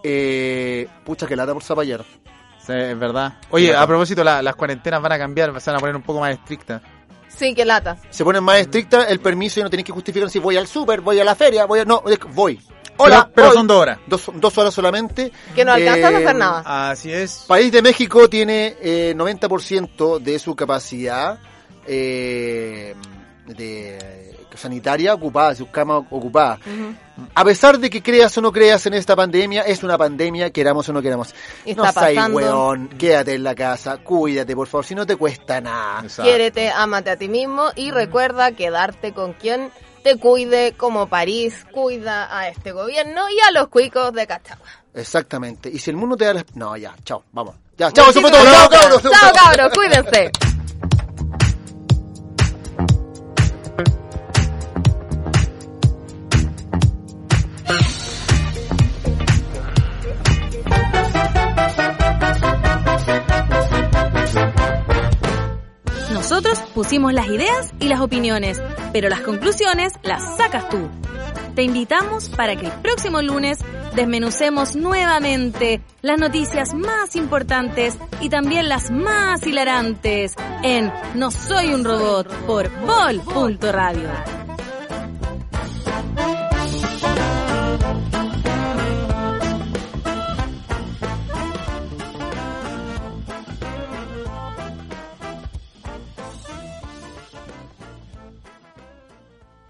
eh, 0.03 0.87
pucha 1.05 1.27
que 1.27 1.35
lata 1.35 1.53
por 1.53 1.61
zapallar. 1.61 2.03
Sí, 2.67 2.73
es 2.73 2.99
verdad. 2.99 3.33
Oye, 3.49 3.73
a 3.75 3.87
propósito, 3.87 4.23
la- 4.23 4.41
las 4.43 4.55
cuarentenas 4.55 5.01
van 5.01 5.13
a 5.13 5.17
cambiar, 5.17 5.59
se 5.61 5.69
van 5.71 5.77
a 5.77 5.79
poner 5.79 5.95
un 5.95 6.01
poco 6.03 6.19
más 6.19 6.31
estrictas. 6.33 6.81
Sí, 7.29 7.53
que 7.55 7.63
lata. 7.65 7.97
Se 8.09 8.23
ponen 8.23 8.43
más 8.43 8.57
estrictas 8.59 9.07
el 9.09 9.19
permiso 9.19 9.59
y 9.59 9.63
no 9.63 9.69
tenéis 9.69 9.85
que 9.85 9.91
justificar 9.93 10.29
si 10.29 10.39
voy 10.39 10.57
al 10.57 10.67
súper, 10.67 11.01
voy 11.01 11.19
a 11.19 11.23
la 11.23 11.35
feria, 11.35 11.65
voy 11.65 11.79
a... 11.79 11.85
No, 11.85 12.03
es 12.07 12.19
que 12.19 12.27
voy. 12.27 12.59
Hola, 12.99 13.29
pero, 13.33 13.53
son 13.53 13.67
dos 13.67 13.79
horas. 13.81 13.99
Dos, 14.07 14.31
dos 14.35 14.57
horas 14.57 14.73
solamente. 14.73 15.31
Que 15.55 15.63
no 15.63 15.71
alcanzan 15.71 16.15
a 16.15 16.19
Eh, 16.19 16.23
hacer 16.25 16.35
nada. 16.35 16.89
Así 16.91 17.11
es. 17.13 17.45
País 17.47 17.71
de 17.71 17.81
México 17.83 18.27
tiene 18.27 18.75
eh, 18.81 19.13
90% 19.15 20.19
de 20.19 20.39
su 20.39 20.55
capacidad 20.55 21.37
eh, 21.85 22.95
de 23.45 24.26
sanitaria 24.57 25.13
ocupada, 25.13 25.55
sus 25.55 25.69
camas 25.69 26.03
ocupadas. 26.09 26.59
A 27.33 27.43
pesar 27.43 27.79
de 27.79 27.89
que 27.89 28.03
creas 28.03 28.37
o 28.37 28.41
no 28.41 28.51
creas 28.51 28.85
en 28.85 28.93
esta 28.93 29.15
pandemia, 29.15 29.63
es 29.63 29.83
una 29.83 29.97
pandemia, 29.97 30.51
queramos 30.51 30.87
o 30.89 30.93
no 30.93 31.01
queramos. 31.01 31.33
Y 31.65 31.73
no 31.73 31.85
está 31.85 32.07
seas 32.07 32.29
weón, 32.29 32.89
quédate 32.89 33.33
en 33.35 33.43
la 33.43 33.55
casa, 33.55 33.97
cuídate, 33.97 34.55
por 34.55 34.67
favor, 34.67 34.85
si 34.85 34.95
no 34.95 35.05
te 35.05 35.15
cuesta 35.15 35.61
nada. 35.61 36.03
Quiérete, 36.21 36.69
ámate 36.69 37.09
a 37.11 37.17
ti 37.17 37.27
mismo 37.29 37.69
y 37.75 37.91
recuerda 37.91 38.51
quedarte 38.51 39.13
con 39.13 39.33
quien 39.33 39.71
te 40.03 40.17
cuide 40.17 40.73
como 40.73 41.07
París 41.07 41.65
cuida 41.71 42.35
a 42.35 42.47
este 42.49 42.71
gobierno 42.71 43.29
y 43.29 43.39
a 43.47 43.51
los 43.51 43.67
cuicos 43.67 44.13
de 44.13 44.27
Cachagua. 44.27 44.67
Exactamente. 44.93 45.69
Y 45.69 45.79
si 45.79 45.91
el 45.91 45.97
mundo 45.97 46.15
te 46.15 46.25
da 46.25 46.33
la... 46.33 46.45
No, 46.55 46.77
ya, 46.77 46.95
chao, 47.03 47.23
vamos. 47.31 47.55
Ya, 47.77 47.91
chao, 47.91 48.09
eso 48.09 48.21
fue 48.21 48.31
todo. 48.31 48.43
Chao, 48.43 48.69
cabros. 48.69 49.01
Chao, 49.03 49.31
cabros, 49.33 49.73
cuídense. 49.73 50.31
Nosotros 66.29 66.59
pusimos 66.75 67.13
las 67.13 67.27
ideas 67.27 67.71
y 67.79 67.87
las 67.87 68.01
opiniones, 68.01 68.61
pero 68.91 69.07
las 69.07 69.21
conclusiones 69.21 69.93
las 70.03 70.35
sacas 70.35 70.67
tú. 70.67 70.89
Te 71.55 71.63
invitamos 71.63 72.27
para 72.27 72.57
que 72.57 72.65
el 72.65 72.71
próximo 72.73 73.21
lunes 73.21 73.59
desmenucemos 73.95 74.75
nuevamente 74.75 75.79
las 76.01 76.19
noticias 76.19 76.73
más 76.73 77.15
importantes 77.15 77.97
y 78.19 78.27
también 78.27 78.67
las 78.67 78.91
más 78.91 79.47
hilarantes 79.47 80.35
en 80.63 80.91
No 81.15 81.31
Soy 81.31 81.73
un 81.73 81.85
Robot 81.85 82.27
por 82.45 82.69
Bol.radio. 82.81 84.46